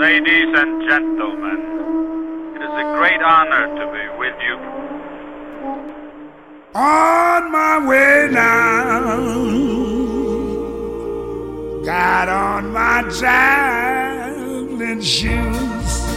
Ladies 0.00 0.48
and 0.56 0.82
gentlemen, 0.88 1.60
it 2.56 2.62
is 2.62 2.72
a 2.72 2.84
great 2.96 3.20
honor 3.20 3.66
to 3.68 3.84
be 3.92 4.08
with 4.18 4.34
you. 4.40 4.56
On 6.74 7.52
my 7.52 7.86
way 7.86 8.28
now, 8.32 9.18
got 11.84 12.30
on 12.30 12.72
my 12.72 13.02
traveling 13.18 15.02
shoes. 15.02 16.08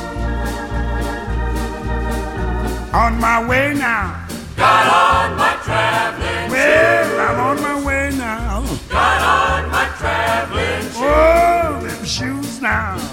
On 2.93 3.20
my 3.20 3.45
way 3.45 3.73
now. 3.73 4.25
Got 4.55 4.88
on 4.93 5.36
my 5.36 5.57
traveling 5.61 6.50
well, 6.50 7.04
shoes. 7.04 7.20
I'm 7.20 7.38
on 7.38 7.61
my 7.61 7.84
way 7.86 8.11
now. 8.15 8.63
Got 8.88 9.21
on 9.21 9.70
my 9.73 9.86
traveling 9.97 10.88
oh, 10.95 10.95
shoes. 10.95 10.95
Oh, 11.02 11.81
them 11.85 12.05
shoes 12.05 12.61
now. 12.61 13.12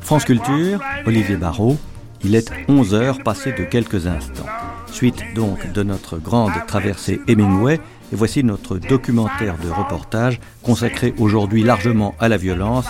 France 0.00 0.24
Culture, 0.24 0.80
Olivier 1.06 1.36
Barrault. 1.36 1.78
Il 2.24 2.34
est 2.34 2.50
11 2.68 2.94
heures 2.94 3.22
passées 3.22 3.52
de 3.52 3.64
quelques 3.64 4.06
instants. 4.06 4.46
Suite 4.86 5.22
donc 5.34 5.72
de 5.72 5.82
notre 5.82 6.18
grande 6.18 6.52
traversée 6.66 7.20
Hemingway, 7.28 7.80
et 8.12 8.16
voici 8.16 8.42
notre 8.42 8.78
documentaire 8.78 9.56
de 9.58 9.70
reportage 9.70 10.40
consacré 10.62 11.14
aujourd'hui 11.18 11.62
largement 11.62 12.14
à 12.18 12.28
la 12.28 12.36
violence 12.36 12.86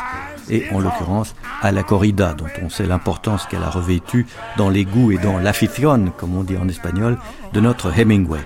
et 0.48 0.64
en 0.72 0.80
l'occurrence 0.80 1.34
à 1.62 1.72
la 1.72 1.82
corrida, 1.82 2.34
dont 2.34 2.46
on 2.62 2.70
sait 2.70 2.86
l'importance 2.86 3.46
qu'elle 3.46 3.62
a 3.62 3.70
revêtue 3.70 4.26
dans 4.56 4.70
les 4.70 4.84
goûts 4.84 5.12
et 5.12 5.18
dans 5.18 5.38
l'afición, 5.38 6.12
comme 6.16 6.36
on 6.36 6.42
dit 6.42 6.56
en 6.56 6.68
espagnol, 6.68 7.18
de 7.52 7.60
notre 7.60 7.96
Hemingway. 7.96 8.40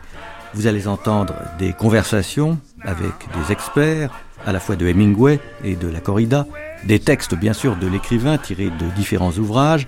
Vous 0.52 0.66
allez 0.66 0.86
entendre 0.86 1.34
des 1.58 1.72
conversations 1.72 2.58
avec 2.82 3.12
des 3.34 3.52
experts, 3.52 4.10
à 4.46 4.52
la 4.52 4.60
fois 4.60 4.76
de 4.76 4.86
Hemingway 4.86 5.40
et 5.64 5.76
de 5.76 5.88
la 5.88 6.00
corrida, 6.00 6.46
des 6.86 6.98
textes 6.98 7.34
bien 7.34 7.52
sûr 7.52 7.76
de 7.76 7.86
l'écrivain 7.86 8.38
tirés 8.38 8.70
de 8.70 8.86
différents 8.96 9.32
ouvrages, 9.32 9.86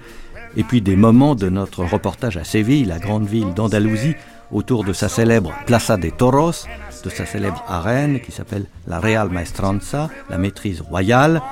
et 0.57 0.65
puis 0.65 0.81
des 0.81 0.97
moments 0.97 1.35
de 1.35 1.49
notre 1.49 1.85
reportage 1.85 2.37
à 2.37 2.45
Séville, 2.45 2.87
la 2.87 2.99
grande 2.99 3.27
ville 3.27 3.53
d'Andalousie, 3.55 4.15
autour 4.51 4.85
de 4.85 4.93
sa 4.93 5.09
célèbre 5.09 5.53
Plaza 5.67 5.97
de 5.97 6.09
Toros, 6.09 6.67
de 7.05 7.11
sa 7.11 7.27
célèbre 7.27 7.63
arène 7.69 8.21
qui 8.21 8.33
s'appelle 8.33 8.67
la 8.87 9.01
Real 9.01 9.29
Maestranza, 9.29 10.09
la 10.31 10.39
maîtrise 10.39 10.81
royale. 10.81 11.43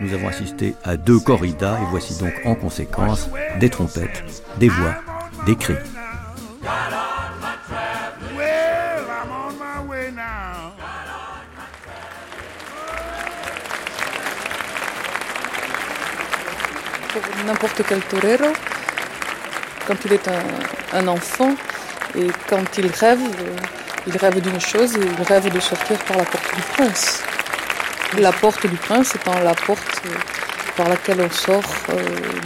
Nous 0.00 0.12
avons 0.12 0.28
assisté 0.28 0.74
à 0.84 0.96
deux 0.96 1.18
corridas 1.18 1.78
et 1.80 1.86
voici 1.90 2.18
donc 2.18 2.32
en 2.44 2.54
conséquence 2.54 3.28
des 3.60 3.70
trompettes, 3.70 4.24
des 4.58 4.68
voix, 4.68 4.94
des 5.46 5.56
cris. 5.56 5.74
N'importe 17.44 17.82
quel 17.86 18.00
torero, 18.00 18.52
quand 19.86 19.96
il 20.04 20.12
est 20.14 20.28
un, 20.92 21.08
enfant, 21.08 21.54
et 22.16 22.28
quand 22.48 22.64
il 22.78 22.86
rêve, 22.86 23.20
euh, 23.20 23.56
il 24.06 24.16
rêve 24.16 24.40
d'une 24.40 24.60
chose, 24.60 24.94
il 24.94 25.22
rêve 25.24 25.52
de 25.52 25.60
sortir 25.60 25.98
par 26.04 26.16
la 26.16 26.24
porte 26.24 26.54
du 26.54 26.62
prince. 26.62 27.22
La 28.18 28.32
porte 28.32 28.66
du 28.66 28.76
prince 28.76 29.14
étant 29.14 29.38
la 29.40 29.54
porte 29.54 30.02
euh, 30.06 30.10
par 30.76 30.88
laquelle 30.88 31.20
on 31.20 31.30
sort 31.30 31.64
euh, 31.90 31.96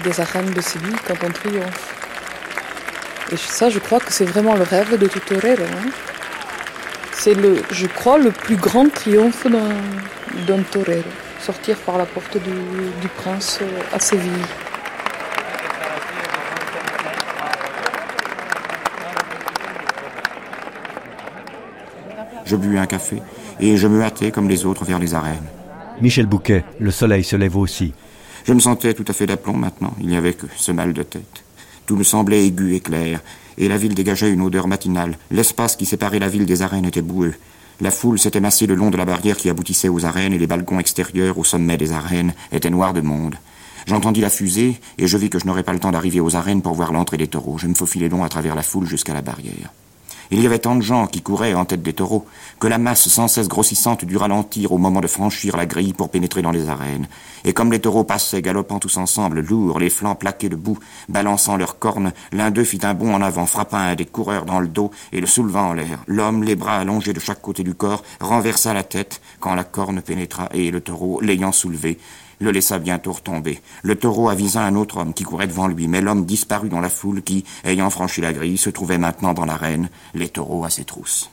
des 0.03 0.21
arènes 0.21 0.51
de 0.51 0.61
Séville 0.61 0.97
quand 1.07 1.15
on 1.25 1.31
triomphe. 1.31 1.95
Et 3.31 3.37
ça, 3.37 3.69
je 3.69 3.79
crois 3.79 4.01
que 4.01 4.13
c'est 4.13 4.25
vraiment 4.25 4.55
le 4.55 4.63
rêve 4.63 4.97
de 4.99 5.07
tout 5.07 5.21
torero. 5.21 5.63
Hein. 5.63 5.91
C'est, 7.13 7.35
le, 7.35 7.63
je 7.71 7.87
crois, 7.87 8.17
le 8.17 8.31
plus 8.31 8.57
grand 8.57 8.91
triomphe 8.93 9.47
d'un, 9.47 10.63
torero. 10.71 11.03
Sortir 11.41 11.77
par 11.79 11.99
la 11.99 12.07
porte 12.07 12.39
du 12.39 13.09
prince 13.17 13.61
à 13.93 14.01
Séville. 14.01 14.45
Je 22.49 22.57
bus 22.57 22.79
un 22.79 22.87
café 22.87 23.21
et 23.61 23.77
je 23.77 23.87
me 23.87 24.03
hâtais 24.03 24.31
comme 24.31 24.49
les 24.49 24.65
autres 24.65 24.87
vers 24.87 24.99
les 24.99 25.13
arènes. 25.13 25.45
Michel 26.01 26.25
Bouquet, 26.25 26.65
le 26.81 26.91
soleil 26.91 27.23
se 27.23 27.37
lève 27.37 27.59
aussi. 27.59 27.93
Je 28.47 28.55
me 28.55 28.61
sentais 28.61 28.95
tout 28.95 29.05
à 29.07 29.13
fait 29.13 29.27
d'aplomb 29.27 29.53
maintenant. 29.53 29.93
Il 30.01 30.09
n'y 30.09 30.17
avait 30.17 30.33
que 30.33 30.47
ce 30.57 30.73
mal 30.73 30.95
de 30.95 31.03
tête. 31.03 31.45
Tout 31.85 31.97
me 31.97 32.05
semblait 32.05 32.47
aigu 32.47 32.75
et 32.75 32.81
clair, 32.81 33.21
et 33.59 33.69
la 33.69 33.77
ville 33.77 33.95
dégageait 33.95 34.33
une 34.33 34.41
odeur 34.41 34.67
matinale. 34.67 35.19
L'espace 35.31 35.77
qui 35.77 35.85
séparait 35.85 36.21
la 36.21 36.29
ville 36.29 36.47
des 36.47 36.63
arènes 36.63 36.87
était 36.87 37.03
boueux. 37.03 37.35
La 37.83 37.91
foule 37.91 38.19
s'était 38.19 38.41
massée 38.41 38.67
le 38.67 38.75
long 38.77 38.91
de 38.91 38.97
la 38.97 39.05
barrière 39.05 39.37
qui 39.37 39.51
aboutissait 39.51 39.91
aux 39.91 40.07
arènes, 40.07 40.33
et 40.33 40.39
les 40.39 40.47
balcons 40.47 40.81
extérieurs 40.81 41.37
au 41.37 41.45
sommet 41.45 41.77
des 41.77 41.93
arènes 41.93 42.33
étaient 42.51 42.71
noirs 42.71 42.95
de 42.95 43.03
monde. 43.03 43.35
J'entendis 43.87 44.23
la 44.23 44.31
fusée, 44.31 44.81
et 44.97 45.07
je 45.07 45.19
vis 45.19 45.29
que 45.29 45.39
je 45.39 45.47
n'aurais 45.47 45.65
pas 45.65 45.75
le 45.75 45.81
temps 45.81 45.93
d'arriver 45.93 46.21
aux 46.21 46.35
arènes 46.35 46.63
pour 46.63 46.73
voir 46.73 46.95
l'entrée 46.95 47.19
des 47.19 47.29
taureaux. 47.29 47.59
Je 47.59 47.67
me 47.67 47.75
faufilai 47.75 48.09
donc 48.09 48.25
à 48.25 48.31
travers 48.31 48.55
la 48.55 48.63
foule 48.63 48.87
jusqu'à 48.87 49.13
la 49.13 49.23
barrière. 49.23 49.71
Il 50.31 50.43
y 50.43 50.47
avait 50.47 50.59
tant 50.59 50.77
de 50.77 50.83
gens 50.83 51.07
qui 51.07 51.23
couraient 51.23 51.55
en 51.55 51.65
tête 51.65 51.83
des 51.83 51.95
taureaux 51.95 52.27
que 52.61 52.67
la 52.67 52.77
masse 52.77 53.09
sans 53.09 53.29
cesse 53.29 53.49
grossissante 53.49 54.05
dut 54.05 54.19
ralentir 54.19 54.73
au 54.73 54.79
moment 54.79 55.01
de 55.01 55.07
franchir 55.07 55.57
la 55.57 55.65
grille 55.65 55.95
pour 55.95 56.11
pénétrer 56.11 56.43
dans 56.43 56.51
les 56.51 56.69
arènes. 56.69 57.09
Et 57.45 57.55
comme 57.55 57.73
les 57.73 57.81
taureaux 57.81 58.05
passaient 58.05 58.43
galopant 58.43 58.79
tous 58.79 58.99
ensemble, 58.99 59.41
lourds, 59.41 59.79
les 59.79 59.89
flancs 59.89 60.17
plaqués 60.17 60.51
de 60.51 60.57
boue, 60.57 60.79
balançant 61.09 61.57
leurs 61.57 61.79
cornes, 61.79 62.13
l'un 62.33 62.51
d'eux 62.51 62.65
fit 62.65 62.81
un 62.83 62.93
bond 62.93 63.15
en 63.15 63.23
avant, 63.23 63.47
frappant 63.47 63.79
un 63.79 63.95
des 63.95 64.05
coureurs 64.05 64.45
dans 64.45 64.61
le 64.61 64.69
dos 64.69 64.91
et 65.13 65.21
le 65.21 65.27
soulevant 65.27 65.71
en 65.71 65.73
l'air. 65.73 66.01
L'homme, 66.07 66.45
les 66.45 66.57
bras 66.57 66.77
allongés 66.77 67.15
de 67.15 67.21
chaque 67.21 67.41
côté 67.41 67.63
du 67.63 67.75
corps, 67.75 68.03
renversa 68.21 68.75
la 68.75 68.83
tête 68.83 69.23
quand 69.41 69.55
la 69.55 69.65
corne 69.65 70.03
pénétra 70.03 70.51
et 70.53 70.71
le 70.71 70.83
taureau, 70.83 71.21
l'ayant 71.23 71.53
soulevé, 71.53 71.99
le 72.39 72.51
laissa 72.51 72.79
bientôt 72.79 73.13
retomber. 73.13 73.61
Le 73.83 73.97
taureau 73.97 74.29
avisa 74.29 74.63
un 74.63 74.75
autre 74.75 74.99
homme 74.99 75.15
qui 75.15 75.25
courait 75.25 75.47
devant 75.47 75.67
lui, 75.67 75.89
mais 75.89 76.01
l'homme 76.01 76.25
disparut 76.25 76.69
dans 76.69 76.81
la 76.81 76.91
foule 76.91 77.23
qui, 77.23 77.45
ayant 77.65 77.91
franchi 77.91 78.21
la 78.21 78.33
grille, 78.33 78.59
se 78.59 78.71
trouvait 78.71 78.99
maintenant 78.99 79.35
dans 79.35 79.45
l'arène, 79.45 79.89
les 80.15 80.29
taureaux 80.29 80.65
à 80.65 80.71
ses 80.71 80.85
trousses. 80.85 81.31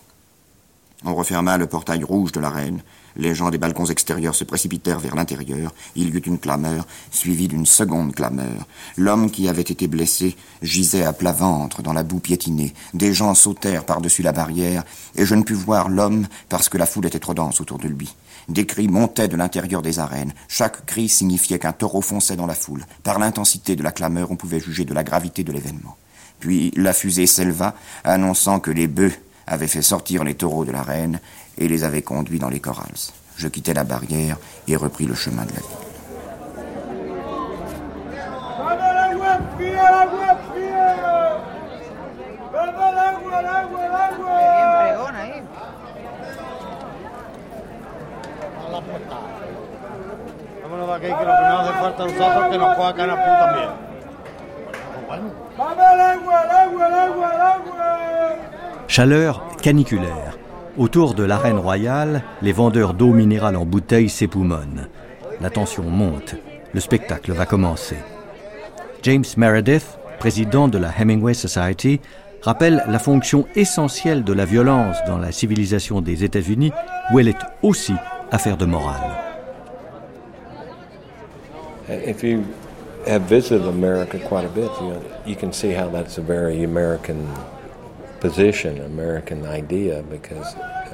On 1.04 1.14
referma 1.14 1.58
le 1.58 1.68
portail 1.68 2.04
rouge 2.04 2.32
de 2.32 2.40
l'arène. 2.40 2.82
Les 3.18 3.36
gens 3.36 3.50
des 3.50 3.58
balcons 3.58 3.86
extérieurs 3.86 4.36
se 4.36 4.44
précipitèrent 4.44 5.00
vers 5.00 5.16
l'intérieur. 5.16 5.74
Il 5.96 6.10
y 6.10 6.18
eut 6.18 6.24
une 6.26 6.40
clameur, 6.40 6.86
suivie 7.12 7.48
d'une 7.48 7.66
seconde 7.66 8.14
clameur. 8.14 8.66
L'homme 8.98 9.30
qui 9.30 9.48
avait 9.48 9.62
été 9.62 9.88
blessé 9.88 10.36
gisait 10.62 11.06
à 11.06 11.14
plat 11.14 11.32
ventre 11.32 11.82
dans 11.82 11.94
la 11.94 12.04
boue 12.04 12.20
piétinée. 12.20 12.74
Des 12.94 13.14
gens 13.14 13.36
sautèrent 13.36 13.86
par-dessus 13.86 14.24
la 14.24 14.32
barrière, 14.32 14.84
et 15.16 15.26
je 15.26 15.36
ne 15.36 15.44
pus 15.44 15.54
voir 15.54 15.90
l'homme 15.90 16.28
parce 16.50 16.68
que 16.68 16.78
la 16.78 16.86
foule 16.86 17.06
était 17.06 17.20
trop 17.20 17.34
dense 17.34 17.62
autour 17.62 17.78
de 17.78 17.88
lui. 17.88 18.14
Des 18.48 18.66
cris 18.66 18.88
montaient 18.88 19.28
de 19.28 19.36
l'intérieur 19.36 19.82
des 19.82 20.00
arènes. 20.00 20.34
Chaque 20.48 20.86
cri 20.86 21.10
signifiait 21.10 21.60
qu'un 21.60 21.74
taureau 21.74 22.02
fonçait 22.02 22.36
dans 22.36 22.46
la 22.46 22.54
foule. 22.54 22.86
Par 23.04 23.20
l'intensité 23.20 23.76
de 23.76 23.84
la 23.84 23.92
clameur, 23.92 24.32
on 24.32 24.36
pouvait 24.36 24.60
juger 24.60 24.86
de 24.86 24.94
la 24.94 25.04
gravité 25.04 25.44
de 25.44 25.52
l'événement. 25.52 25.98
Puis 26.40 26.72
la 26.76 26.94
fusée 26.94 27.28
s'éleva, 27.28 27.76
annonçant 28.04 28.60
que 28.60 28.72
les 28.72 28.88
bœufs 28.88 29.14
avaient 29.48 29.68
fait 29.68 29.82
sortir 29.82 30.24
les 30.24 30.36
taureaux 30.36 30.66
de 30.66 30.72
l'arène 30.72 31.20
et 31.58 31.68
les 31.68 31.84
avaient 31.84 32.02
conduits 32.02 32.40
dans 32.40 32.50
les 32.50 32.60
corrals. 32.60 33.12
Je 33.38 33.48
quittai 33.48 33.74
la 33.74 33.84
barrière 33.84 34.38
et 34.68 34.76
repris 34.76 35.06
le 35.06 35.16
chemin 35.16 35.44
de 35.46 35.52
la 35.52 35.60
ville. 35.60 35.86
Chaleur 58.88 59.44
caniculaire. 59.62 60.38
Autour 60.78 61.14
de 61.14 61.24
l'arène 61.24 61.58
royale, 61.58 62.22
les 62.42 62.52
vendeurs 62.52 62.94
d'eau 62.94 63.12
minérale 63.12 63.56
en 63.56 63.66
bouteilles 63.66 64.10
s'époumonnent. 64.10 64.88
La 65.42 65.50
tension 65.50 65.84
monte. 65.84 66.36
Le 66.74 66.80
spectacle 66.80 67.32
va 67.32 67.46
commencer. 67.46 67.98
James 69.04 69.26
Meredith, 69.38 69.98
président 70.20 70.68
de 70.68 70.78
la 70.78 70.90
Hemingway 70.98 71.34
Society, 71.34 72.02
rappelle 72.42 72.84
la 72.88 73.00
fonction 73.00 73.46
essentielle 73.56 74.24
de 74.24 74.34
la 74.34 74.46
violence 74.46 74.98
dans 75.08 75.18
la 75.18 75.32
civilisation 75.32 76.02
des 76.02 76.24
États-Unis, 76.24 76.72
où 77.12 77.20
elle 77.20 77.28
est 77.28 77.46
aussi 77.64 77.94
affaire 78.32 78.58
de 78.58 78.66
morale. 78.66 79.35
If 81.88 82.24
you 82.24 82.44
have 83.06 83.24
visited 83.24 83.68
America 83.68 84.18
quite 84.20 84.46
a 84.46 84.50
bit, 84.50 84.72
you, 84.82 84.90
know, 84.90 85.02
you 85.26 85.36
can 85.36 85.54
see 85.54 85.72
how 85.72 85.88
that's 85.90 86.18
a 86.18 86.22
very 86.22 86.64
American 86.64 87.28
position, 88.20 88.82
American 88.82 89.46
idea, 89.46 90.02
because 90.10 90.56
uh, 90.56 90.86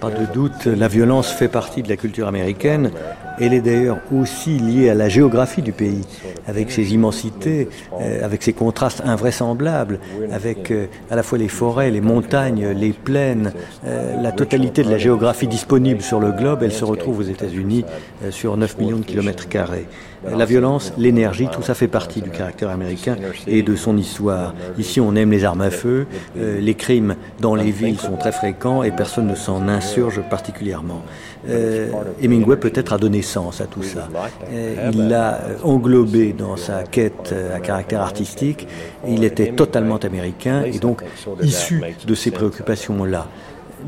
Pas 0.00 0.10
de 0.10 0.24
doute, 0.32 0.64
la 0.64 0.88
violence 0.88 1.30
fait 1.30 1.48
partie 1.48 1.82
de 1.82 1.88
la 1.88 1.96
culture 1.96 2.26
américaine. 2.26 2.90
Elle 3.38 3.52
est 3.52 3.60
d'ailleurs 3.60 3.98
aussi 4.14 4.58
liée 4.58 4.88
à 4.88 4.94
la 4.94 5.08
géographie 5.08 5.60
du 5.60 5.72
pays, 5.72 6.04
avec 6.46 6.70
ses 6.70 6.94
immensités, 6.94 7.68
euh, 8.00 8.24
avec 8.24 8.42
ses 8.42 8.54
contrastes 8.54 9.02
invraisemblables, 9.04 9.98
avec 10.32 10.70
euh, 10.70 10.86
à 11.10 11.16
la 11.16 11.22
fois 11.22 11.36
les 11.36 11.48
forêts, 11.48 11.90
les 11.90 12.00
montagnes, 12.00 12.68
les 12.68 12.92
plaines, 12.92 13.52
euh, 13.86 14.20
la 14.22 14.32
totalité 14.32 14.84
de 14.84 14.90
la 14.90 14.98
géographie 14.98 15.48
disponible 15.48 16.00
sur 16.00 16.20
le 16.20 16.32
globe, 16.32 16.62
elle 16.62 16.72
se 16.72 16.84
retrouve 16.84 17.18
aux 17.18 17.22
États-Unis 17.22 17.84
sur 18.30 18.56
9 18.56 18.78
millions 18.78 18.98
de 18.98 19.04
kilomètres 19.04 19.48
carrés. 19.48 19.86
La 20.30 20.44
violence, 20.44 20.92
l'énergie, 20.96 21.48
tout 21.52 21.62
ça 21.62 21.74
fait 21.74 21.88
partie 21.88 22.20
du 22.20 22.30
caractère 22.30 22.70
américain 22.70 23.16
et 23.46 23.62
de 23.62 23.76
son 23.76 23.96
histoire. 23.96 24.54
Ici, 24.78 25.00
on 25.00 25.14
aime 25.16 25.30
les 25.30 25.44
armes 25.44 25.60
à 25.60 25.70
feu, 25.70 26.06
les 26.36 26.74
crimes 26.74 27.16
dans 27.40 27.54
les 27.54 27.70
villes 27.70 27.98
sont 27.98 28.16
très 28.16 28.32
fréquents 28.32 28.82
et 28.82 28.90
personne 28.90 29.26
ne 29.26 29.34
s'en 29.34 29.68
insurge 29.68 30.20
particulièrement. 30.28 31.02
Euh, 31.48 31.90
Hemingway 32.22 32.56
peut-être 32.56 32.92
a 32.92 32.98
donné 32.98 33.22
sens 33.22 33.60
à 33.60 33.66
tout 33.66 33.82
ça. 33.82 34.08
Euh, 34.50 34.90
il 34.92 35.08
l'a 35.08 35.40
englobé 35.62 36.32
dans 36.32 36.56
sa 36.56 36.84
quête 36.84 37.30
euh, 37.32 37.54
à 37.54 37.60
caractère 37.60 38.00
artistique. 38.00 38.66
Il 39.06 39.24
était 39.24 39.52
totalement 39.52 39.96
américain 39.96 40.62
et 40.64 40.78
donc 40.78 41.02
issu 41.42 41.82
de 42.06 42.14
ces 42.14 42.30
préoccupations-là. 42.30 43.26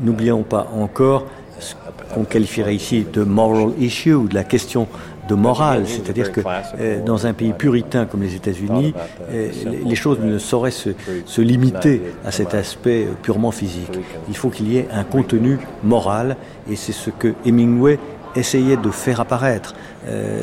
N'oublions 0.01 0.43
pas 0.43 0.67
encore 0.75 1.25
ce 1.59 1.73
qu'on 2.13 2.23
qualifierait 2.23 2.75
ici 2.75 3.05
de 3.11 3.23
moral 3.23 3.71
issue, 3.79 4.27
de 4.29 4.35
la 4.35 4.43
question 4.43 4.87
de 5.27 5.35
morale, 5.35 5.87
c'est-à-dire 5.87 6.31
que 6.31 6.41
euh, 6.79 7.03
dans 7.03 7.27
un 7.27 7.33
pays 7.33 7.53
puritain 7.53 8.05
comme 8.05 8.21
les 8.21 8.35
États-Unis, 8.35 8.93
euh, 9.31 9.49
les 9.85 9.95
choses 9.95 10.19
ne 10.19 10.37
sauraient 10.37 10.71
se, 10.71 10.89
se, 11.25 11.41
limiter 11.41 12.01
à 12.25 12.31
cet 12.31 12.53
aspect 12.53 13.05
euh, 13.05 13.13
purement 13.21 13.51
physique. 13.51 13.99
Il 14.29 14.35
faut 14.35 14.49
qu'il 14.49 14.71
y 14.71 14.77
ait 14.77 14.87
un 14.91 15.03
contenu 15.03 15.59
moral, 15.83 16.37
et 16.69 16.75
c'est 16.75 16.93
ce 16.93 17.09
que 17.09 17.33
Hemingway 17.45 17.99
essayait 18.35 18.77
de 18.77 18.89
faire 18.89 19.19
apparaître, 19.19 19.73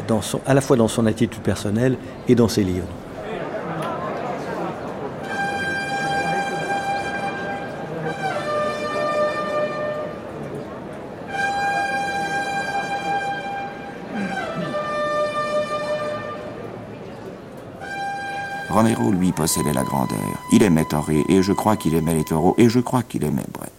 dans 0.09 0.21
son, 0.21 0.41
à 0.47 0.53
la 0.53 0.61
fois 0.61 0.77
dans 0.77 0.89
son 0.89 1.07
attitude 1.07 1.41
personnelle 1.41 1.97
et 2.29 2.35
dans 2.35 2.49
ses 2.49 2.65
livres. 2.65 2.89
Lui, 19.11 19.33
possédait 19.33 19.73
la 19.73 19.85
grandeur. 19.85 20.19
Il 20.53 20.63
aimait 20.63 20.85
Torré, 20.85 21.25
et 21.29 21.43
je 21.43 21.53
crois 21.53 21.77
qu'il 21.77 21.95
aimait 21.95 22.15
les 22.15 22.25
taureaux, 22.25 22.55
et 22.59 22.69
je 22.69 22.81
crois 22.81 23.03
qu'il 23.03 23.25
aimait 23.25 23.47
Brett. 23.53 23.73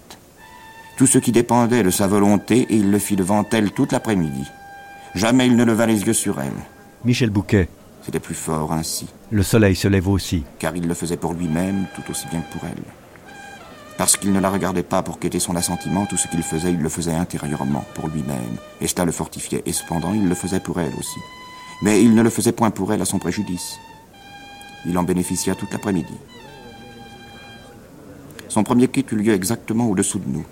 Tout 0.98 1.08
ce 1.08 1.18
qui 1.18 1.32
dépendait 1.32 1.84
de 1.84 1.90
sa 1.90 2.08
volonté, 2.08 2.68
et 2.70 2.76
il 2.76 2.92
le 2.92 3.00
fit 3.00 3.16
devant 3.16 3.46
elle 3.52 3.72
toute 3.72 3.92
l'après-midi. 3.92 4.44
Jamais 5.14 5.48
il 5.48 5.56
ne 5.56 5.64
leva 5.64 5.86
les 5.86 6.02
yeux 6.04 6.14
sur 6.14 6.40
elle. 6.42 6.52
Michel 7.04 7.30
Bouquet. 7.30 7.70
C'était 8.02 8.20
plus 8.20 8.36
fort 8.36 8.72
ainsi. 8.72 9.08
Le 9.32 9.44
soleil 9.44 9.76
se 9.76 9.88
lève 9.88 10.08
aussi. 10.08 10.44
Car 10.60 10.76
il 10.76 10.88
le 10.88 10.94
faisait 10.94 11.18
pour 11.18 11.34
lui-même, 11.34 11.86
tout 11.96 12.04
aussi 12.12 12.28
bien 12.28 12.42
que 12.42 12.54
pour 12.54 12.68
elle. 12.70 12.84
Parce 13.98 14.18
qu'il 14.18 14.34
ne 14.34 14.40
la 14.40 14.50
regardait 14.50 14.84
pas 14.84 15.02
pour 15.02 15.20
quêter 15.20 15.40
son 15.40 15.56
assentiment, 15.56 16.06
tout 16.06 16.18
ce 16.18 16.28
qu'il 16.28 16.44
faisait, 16.44 16.72
il 16.72 16.80
le 16.80 16.90
faisait 16.90 17.14
intérieurement, 17.14 17.86
pour 17.94 18.10
lui-même. 18.10 18.58
Et 18.82 18.88
cela 18.88 19.06
le 19.06 19.12
fortifiait, 19.12 19.64
et 19.66 19.74
cependant, 19.74 20.14
il 20.14 20.28
le 20.28 20.36
faisait 20.36 20.60
pour 20.60 20.80
elle 20.80 20.94
aussi. 21.00 21.20
Mais 21.82 22.04
il 22.04 22.14
ne 22.14 22.22
le 22.22 22.30
faisait 22.30 22.52
point 22.52 22.72
pour 22.72 22.94
elle 22.94 23.02
à 23.02 23.06
son 23.06 23.20
préjudice. 23.20 23.80
Il 24.88 24.98
en 24.98 25.04
bénéficia 25.04 25.56
toute 25.56 25.72
l'après-midi. 25.72 26.14
Son 28.50 28.64
premier 28.64 28.88
quitte 28.88 29.12
eut 29.12 29.18
lieu 29.18 29.34
exactement 29.34 29.88
au-dessous 29.88 30.20
de 30.20 30.30
nous. 30.30 30.46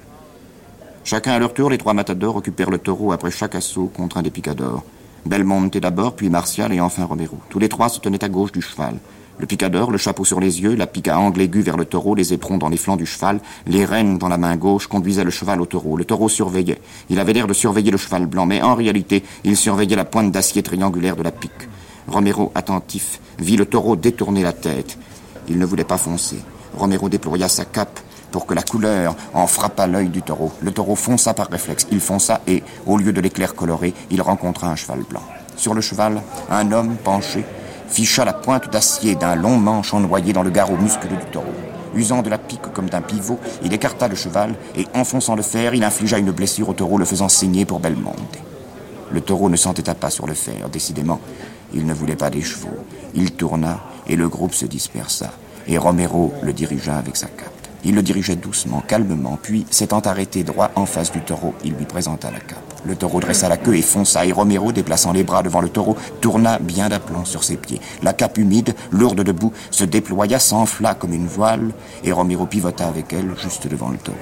Chacun 1.03 1.33
à 1.33 1.39
leur 1.39 1.53
tour, 1.53 1.69
les 1.69 1.77
trois 1.77 1.93
matadors 1.93 2.35
occupèrent 2.35 2.69
le 2.69 2.77
taureau 2.77 3.11
après 3.11 3.31
chaque 3.31 3.55
assaut 3.55 3.87
contre 3.87 4.17
un 4.17 4.21
des 4.21 4.31
picadors. 4.31 4.83
Belmonte 5.25 5.77
d'abord, 5.77 6.15
puis 6.15 6.29
Martial 6.29 6.73
et 6.73 6.81
enfin 6.81 7.05
Romero. 7.05 7.37
Tous 7.49 7.59
les 7.59 7.69
trois 7.69 7.89
se 7.89 7.99
tenaient 7.99 8.23
à 8.23 8.29
gauche 8.29 8.51
du 8.51 8.61
cheval. 8.61 8.97
Le 9.39 9.45
picador, 9.47 9.89
le 9.89 9.97
chapeau 9.97 10.25
sur 10.25 10.39
les 10.39 10.61
yeux, 10.61 10.75
la 10.75 10.85
pique 10.85 11.07
à 11.07 11.17
angle 11.17 11.41
aigu 11.41 11.61
vers 11.61 11.77
le 11.77 11.85
taureau, 11.85 12.13
les 12.13 12.33
éperons 12.33 12.57
dans 12.57 12.69
les 12.69 12.77
flancs 12.77 12.97
du 12.97 13.05
cheval, 13.05 13.39
les 13.65 13.83
rênes 13.83 14.17
dans 14.17 14.27
la 14.27 14.37
main 14.37 14.55
gauche, 14.55 14.87
conduisaient 14.87 15.23
le 15.23 15.31
cheval 15.31 15.59
au 15.59 15.65
taureau. 15.65 15.97
Le 15.97 16.05
taureau 16.05 16.29
surveillait. 16.29 16.79
Il 17.09 17.19
avait 17.19 17.33
l'air 17.33 17.47
de 17.47 17.53
surveiller 17.53 17.89
le 17.89 17.97
cheval 17.97 18.27
blanc, 18.27 18.45
mais 18.45 18.61
en 18.61 18.75
réalité, 18.75 19.23
il 19.43 19.57
surveillait 19.57 19.95
la 19.95 20.05
pointe 20.05 20.31
d'acier 20.31 20.61
triangulaire 20.61 21.15
de 21.15 21.23
la 21.23 21.31
pique. 21.31 21.51
Romero, 22.07 22.51
attentif, 22.55 23.19
vit 23.39 23.57
le 23.57 23.65
taureau 23.65 23.95
détourner 23.95 24.43
la 24.43 24.53
tête. 24.53 24.97
Il 25.47 25.57
ne 25.57 25.65
voulait 25.65 25.83
pas 25.83 25.97
foncer. 25.97 26.39
Romero 26.77 27.09
déploya 27.09 27.47
sa 27.47 27.65
cape 27.65 27.99
pour 28.31 28.45
que 28.45 28.53
la 28.53 28.63
couleur 28.63 29.15
en 29.33 29.47
frappât 29.47 29.87
l'œil 29.87 30.09
du 30.09 30.21
taureau. 30.21 30.51
Le 30.61 30.71
taureau 30.71 30.95
fonça 30.95 31.33
par 31.33 31.49
réflexe. 31.49 31.87
Il 31.91 31.99
fonça 31.99 32.41
et, 32.47 32.63
au 32.85 32.97
lieu 32.97 33.13
de 33.13 33.21
l'éclair 33.21 33.55
coloré, 33.55 33.93
il 34.09 34.21
rencontra 34.21 34.67
un 34.67 34.75
cheval 34.75 35.03
blanc. 35.09 35.23
Sur 35.55 35.73
le 35.73 35.81
cheval, 35.81 36.21
un 36.49 36.71
homme 36.71 36.95
penché 36.95 37.45
ficha 37.93 38.25
la 38.25 38.33
pointe 38.33 38.71
d'acier 38.71 39.13
d'un 39.13 39.35
long 39.35 39.57
manche 39.57 39.93
ennoyé 39.93 40.33
dans 40.33 40.41
le 40.41 40.49
garrot 40.49 40.77
musculeux 40.77 41.15
du 41.15 41.31
taureau. 41.31 41.53
Usant 41.95 42.23
de 42.23 42.29
la 42.29 42.39
pique 42.39 42.73
comme 42.73 42.89
d'un 42.89 43.01
pivot, 43.01 43.39
il 43.63 43.71
écarta 43.71 44.07
le 44.07 44.15
cheval 44.15 44.55
et, 44.75 44.87
enfonçant 44.95 45.35
le 45.35 45.43
fer, 45.43 45.75
il 45.75 45.83
infligea 45.83 46.17
une 46.17 46.31
blessure 46.31 46.69
au 46.69 46.73
taureau, 46.73 46.97
le 46.97 47.05
faisant 47.05 47.29
saigner 47.29 47.65
pour 47.65 47.79
Belmonte. 47.79 48.39
Le 49.11 49.21
taureau 49.21 49.47
ne 49.47 49.55
s'entêta 49.55 49.93
pas 49.93 50.09
sur 50.09 50.25
le 50.25 50.33
fer, 50.33 50.69
décidément. 50.69 51.19
Il 51.73 51.85
ne 51.85 51.93
voulait 51.93 52.15
pas 52.15 52.29
des 52.29 52.41
chevaux. 52.41 52.77
Il 53.15 53.31
tourna 53.31 53.81
et 54.07 54.15
le 54.15 54.29
groupe 54.29 54.53
se 54.53 54.65
dispersa. 54.65 55.33
Et 55.67 55.77
Romero 55.77 56.33
le 56.41 56.53
dirigea 56.53 56.97
avec 56.97 57.15
sa 57.15 57.27
cape. 57.27 57.53
Il 57.85 57.95
le 57.95 58.01
dirigeait 58.01 58.35
doucement, 58.35 58.81
calmement, 58.81 59.37
puis, 59.41 59.65
s'étant 59.69 59.99
arrêté 59.99 60.43
droit 60.43 60.71
en 60.75 60.85
face 60.85 61.11
du 61.11 61.19
taureau, 61.19 61.53
il 61.65 61.73
lui 61.73 61.85
présenta 61.85 62.31
la 62.31 62.39
cape. 62.39 62.72
Le 62.85 62.95
taureau 62.95 63.21
dressa 63.21 63.47
la 63.47 63.57
queue 63.57 63.75
et 63.75 63.81
fonça, 63.81 64.25
et 64.25 64.31
Romero, 64.31 64.71
déplaçant 64.71 65.13
les 65.13 65.23
bras 65.23 65.41
devant 65.41 65.61
le 65.61 65.69
taureau, 65.69 65.95
tourna 66.19 66.59
bien 66.59 66.89
d'aplomb 66.89 67.23
sur 67.23 67.43
ses 67.43 67.55
pieds. 67.55 67.79
La 68.01 68.13
cape 68.13 68.37
humide, 68.37 68.75
lourde 68.91 69.21
de 69.21 69.31
boue, 69.31 69.53
se 69.71 69.85
déploya, 69.85 70.39
s'enfla 70.39 70.93
comme 70.93 71.13
une 71.13 71.27
voile, 71.27 71.71
et 72.03 72.11
Romero 72.11 72.45
pivota 72.45 72.87
avec 72.87 73.13
elle 73.13 73.33
juste 73.41 73.67
devant 73.67 73.89
le 73.89 73.97
taureau. 73.97 74.17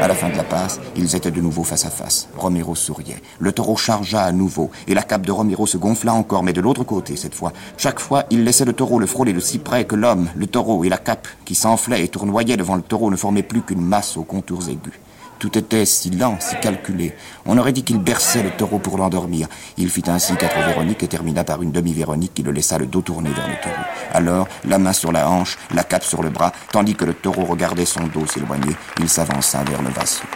À 0.00 0.08
la 0.08 0.14
fin 0.14 0.28
de 0.28 0.36
la 0.36 0.42
passe, 0.42 0.80
ils 0.96 1.14
étaient 1.14 1.30
de 1.30 1.40
nouveau 1.40 1.62
face 1.62 1.84
à 1.84 1.90
face. 1.90 2.28
Romero 2.36 2.74
souriait. 2.74 3.22
Le 3.38 3.52
taureau 3.52 3.76
chargea 3.76 4.22
à 4.22 4.32
nouveau, 4.32 4.70
et 4.88 4.94
la 4.94 5.02
cape 5.02 5.26
de 5.26 5.32
Romero 5.32 5.66
se 5.66 5.76
gonfla 5.76 6.12
encore, 6.12 6.42
mais 6.42 6.52
de 6.52 6.60
l'autre 6.60 6.84
côté 6.84 7.16
cette 7.16 7.34
fois. 7.34 7.52
Chaque 7.76 8.00
fois, 8.00 8.24
il 8.30 8.44
laissait 8.44 8.64
le 8.64 8.72
taureau 8.72 8.98
le 8.98 9.06
frôler 9.06 9.32
de 9.32 9.40
si 9.40 9.58
près 9.58 9.84
que 9.84 9.94
l'homme, 9.94 10.28
le 10.34 10.46
taureau 10.46 10.82
et 10.84 10.88
la 10.88 10.98
cape, 10.98 11.28
qui 11.44 11.54
s'enflait 11.54 12.02
et 12.02 12.08
tournoyait 12.08 12.56
devant 12.56 12.76
le 12.76 12.82
taureau, 12.82 13.10
ne 13.10 13.16
formait 13.16 13.42
plus 13.42 13.62
qu'une 13.62 13.82
masse 13.82 14.16
aux 14.16 14.24
contours 14.24 14.68
aigus. 14.68 14.98
Tout 15.40 15.56
était 15.56 15.86
si 15.86 16.10
lent, 16.10 16.36
si 16.38 16.54
calculé. 16.60 17.14
On 17.46 17.56
aurait 17.56 17.72
dit 17.72 17.82
qu'il 17.82 17.98
berçait 17.98 18.42
le 18.42 18.50
taureau 18.50 18.78
pour 18.78 18.98
l'endormir. 18.98 19.48
Il 19.78 19.88
fit 19.88 20.04
ainsi 20.06 20.36
quatre 20.36 20.58
Véroniques 20.66 21.02
et 21.02 21.08
termina 21.08 21.44
par 21.44 21.62
une 21.62 21.72
demi-Véronique 21.72 22.34
qui 22.34 22.42
le 22.42 22.52
laissa 22.52 22.76
le 22.76 22.84
dos 22.84 23.00
tourné 23.00 23.30
vers 23.30 23.48
le 23.48 23.54
taureau. 23.54 23.82
Alors, 24.12 24.48
la 24.68 24.78
main 24.78 24.92
sur 24.92 25.12
la 25.12 25.30
hanche, 25.30 25.56
la 25.74 25.82
cape 25.82 26.04
sur 26.04 26.22
le 26.22 26.28
bras, 26.28 26.52
tandis 26.72 26.94
que 26.94 27.06
le 27.06 27.14
taureau 27.14 27.46
regardait 27.46 27.86
son 27.86 28.06
dos 28.08 28.26
s'éloigner, 28.26 28.76
il 28.98 29.08
s'avança 29.08 29.64
vers 29.64 29.80
le 29.80 29.88
vassou. 29.88 30.26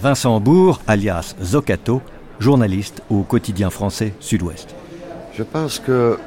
Vincent 0.00 0.38
Bourg, 0.38 0.80
alias 0.86 1.34
Zocato, 1.42 2.02
journaliste 2.38 3.02
au 3.10 3.22
quotidien 3.24 3.70
français 3.70 4.14
Sud-Ouest. 4.20 4.76
Je 5.36 5.42
pense 5.42 5.80
que 5.80 6.20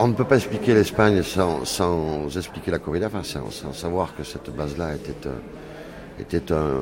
on 0.00 0.08
ne 0.08 0.14
peut 0.14 0.24
pas 0.24 0.36
expliquer 0.36 0.72
l'Espagne 0.72 1.22
sans, 1.22 2.36
expliquer 2.36 2.70
la 2.70 2.78
corrida, 2.78 3.08
enfin 3.08 3.22
sans, 3.22 3.72
savoir 3.72 4.16
que 4.16 4.24
cette 4.24 4.48
base-là 4.50 4.94
était, 4.94 5.26
euh, 5.26 6.18
était 6.18 6.52
un. 6.52 6.80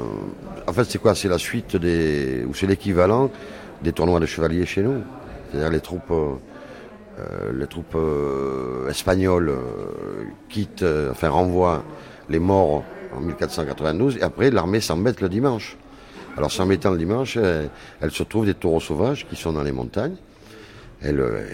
En 0.68 0.72
fait, 0.72 0.84
c'est 0.84 0.98
quoi? 0.98 1.16
C'est 1.16 1.28
la 1.28 1.38
suite 1.38 1.74
des. 1.74 2.44
ou 2.48 2.54
c'est 2.54 2.68
l'équivalent 2.68 3.30
des 3.82 3.92
tournois 3.92 4.20
de 4.20 4.26
chevaliers 4.26 4.66
chez 4.66 4.82
nous. 4.82 5.02
C'est-à-dire 5.50 5.70
les 5.70 5.80
troupes. 5.80 6.10
Euh, 6.10 7.52
les 7.52 7.66
troupes 7.66 7.96
euh, 7.96 8.88
espagnoles 8.88 9.52
quittent, 10.48 10.84
enfin 11.10 11.30
renvoient 11.30 11.82
les 12.28 12.38
morts 12.38 12.84
en 13.12 13.20
1492 13.20 14.18
et 14.18 14.22
après 14.22 14.52
l'armée 14.52 14.80
s'embête 14.80 15.20
le 15.20 15.28
dimanche. 15.28 15.76
Alors 16.36 16.52
s'en 16.52 16.66
mettant 16.66 16.92
le 16.92 16.98
dimanche, 16.98 17.36
elle, 17.36 17.70
elle 18.00 18.12
se 18.12 18.22
trouve 18.22 18.46
des 18.46 18.54
taureaux 18.54 18.78
sauvages 18.78 19.26
qui 19.28 19.34
sont 19.34 19.52
dans 19.52 19.64
les 19.64 19.72
montagnes 19.72 20.14
elle, 21.02 21.20
euh, 21.20 21.44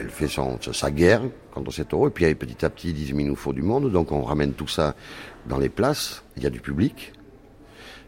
elle 0.00 0.10
fait 0.10 0.28
son, 0.28 0.58
sa 0.60 0.90
guerre 0.90 1.22
contre 1.52 1.72
ces 1.72 1.84
taureaux, 1.84 2.08
et 2.08 2.10
puis 2.10 2.34
petit 2.34 2.64
à 2.64 2.70
petit, 2.70 2.88
ils 2.88 2.94
disent, 2.94 3.10
il 3.10 3.26
nous 3.26 3.36
faut 3.36 3.52
du 3.52 3.62
monde, 3.62 3.90
donc 3.90 4.12
on 4.12 4.22
ramène 4.22 4.52
tout 4.52 4.68
ça 4.68 4.94
dans 5.46 5.58
les 5.58 5.68
places, 5.68 6.22
il 6.36 6.42
y 6.42 6.46
a 6.46 6.50
du 6.50 6.60
public 6.60 7.12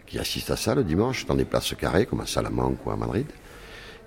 qui 0.06 0.18
assiste 0.18 0.50
à 0.50 0.56
ça 0.56 0.74
le 0.74 0.84
dimanche, 0.84 1.24
dans 1.26 1.34
des 1.34 1.46
places 1.46 1.74
carrées, 1.74 2.06
comme 2.06 2.20
à 2.20 2.26
Salamanque 2.26 2.84
ou 2.84 2.90
à 2.90 2.96
Madrid. 2.96 3.26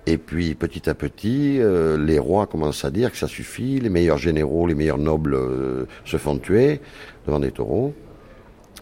Et 0.08 0.18
puis 0.18 0.54
petit 0.54 0.88
à 0.88 0.94
petit, 0.94 1.58
euh, 1.58 1.98
les 1.98 2.20
rois 2.20 2.46
commencent 2.46 2.84
à 2.84 2.92
dire 2.92 3.10
que 3.10 3.18
ça 3.18 3.26
suffit, 3.26 3.80
les 3.80 3.88
meilleurs 3.88 4.18
généraux, 4.18 4.68
les 4.68 4.76
meilleurs 4.76 4.98
nobles 4.98 5.34
euh, 5.34 5.86
se 6.04 6.16
font 6.16 6.38
tuer 6.38 6.80
devant 7.26 7.40
des 7.40 7.50
taureaux. 7.50 7.92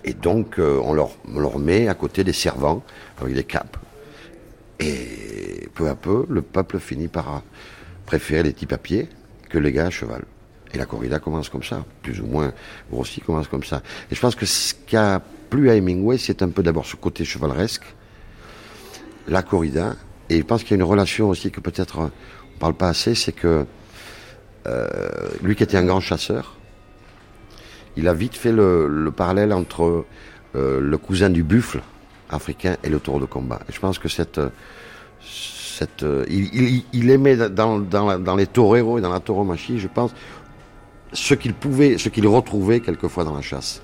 Et 0.04 0.12
donc 0.12 0.58
on 0.58 0.92
leur 0.92 1.58
met 1.58 1.88
à 1.88 1.94
côté 1.94 2.24
des 2.24 2.34
servants 2.34 2.82
avec 3.18 3.32
des 3.32 3.44
capes. 3.44 3.78
Et 4.80 5.68
peu 5.74 5.88
à 5.88 5.94
peu, 5.94 6.26
le 6.28 6.42
peuple 6.42 6.78
finit 6.78 7.08
par 7.08 7.42
préférer 8.06 8.42
les 8.42 8.52
petits 8.52 8.66
papiers 8.66 9.08
que 9.48 9.58
les 9.58 9.72
gars 9.72 9.86
à 9.86 9.90
cheval. 9.90 10.24
Et 10.72 10.78
la 10.78 10.86
corrida 10.86 11.20
commence 11.20 11.48
comme 11.48 11.62
ça, 11.62 11.84
plus 12.02 12.20
ou 12.20 12.26
moins 12.26 12.52
aussi 12.90 13.20
commence 13.20 13.46
comme 13.48 13.62
ça. 13.62 13.82
Et 14.10 14.14
je 14.14 14.20
pense 14.20 14.34
que 14.34 14.46
ce 14.46 14.74
qui 14.86 14.96
a 14.96 15.22
plu 15.50 15.70
à 15.70 15.76
Hemingway, 15.76 16.18
c'est 16.18 16.42
un 16.42 16.48
peu 16.48 16.62
d'abord 16.62 16.86
ce 16.86 16.96
côté 16.96 17.24
chevaleresque, 17.24 17.84
la 19.28 19.42
corrida, 19.42 19.94
et 20.28 20.38
je 20.38 20.42
pense 20.42 20.62
qu'il 20.62 20.72
y 20.72 20.74
a 20.74 20.76
une 20.76 20.82
relation 20.82 21.28
aussi 21.28 21.50
que 21.50 21.60
peut-être 21.60 21.98
on 21.98 22.04
ne 22.04 22.58
parle 22.58 22.74
pas 22.74 22.88
assez, 22.88 23.14
c'est 23.14 23.32
que 23.32 23.64
euh, 24.66 24.88
lui 25.42 25.54
qui 25.54 25.62
était 25.62 25.76
un 25.76 25.84
grand 25.84 26.00
chasseur, 26.00 26.56
il 27.96 28.08
a 28.08 28.14
vite 28.14 28.34
fait 28.34 28.52
le, 28.52 29.12
parallèle 29.16 29.52
entre 29.52 30.04
euh, 30.56 30.80
le 30.80 30.98
cousin 30.98 31.30
du 31.30 31.44
buffle 31.44 31.80
africain 32.34 32.76
et 32.82 32.88
le 32.88 33.00
taureau 33.00 33.20
de 33.20 33.26
combat. 33.26 33.60
Et 33.68 33.72
je 33.72 33.80
pense 33.80 33.98
que 33.98 34.08
cette, 34.08 34.40
cette, 35.20 36.04
il, 36.28 37.10
aimait 37.10 37.36
dans, 37.36 37.78
dans, 37.78 38.36
les 38.36 38.46
toreros 38.46 38.98
et 38.98 39.00
dans 39.00 39.12
la 39.12 39.20
tauromachie, 39.20 39.78
je 39.78 39.88
pense, 39.88 40.12
ce 41.12 41.34
qu'il 41.34 41.54
pouvait, 41.54 41.98
ce 41.98 42.08
qu'il 42.08 42.26
retrouvait 42.26 42.80
quelquefois 42.80 43.24
dans 43.24 43.34
la 43.34 43.42
chasse. 43.42 43.82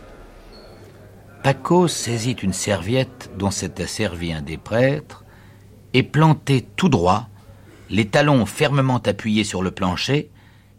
Paco 1.43 1.89
saisit 1.89 2.33
une 2.43 2.53
serviette 2.53 3.31
dont 3.39 3.51
s'était 3.51 3.87
servi 3.87 4.33
un 4.33 4.43
des 4.43 4.59
prêtres 4.59 5.25
et 5.95 6.03
planté 6.03 6.67
tout 6.77 6.89
droit, 6.89 7.29
les 7.89 8.07
talons 8.07 8.45
fermement 8.47 8.99
appuyés 8.99 9.45
sur 9.45 9.63
le 9.63 9.71
plancher, 9.71 10.31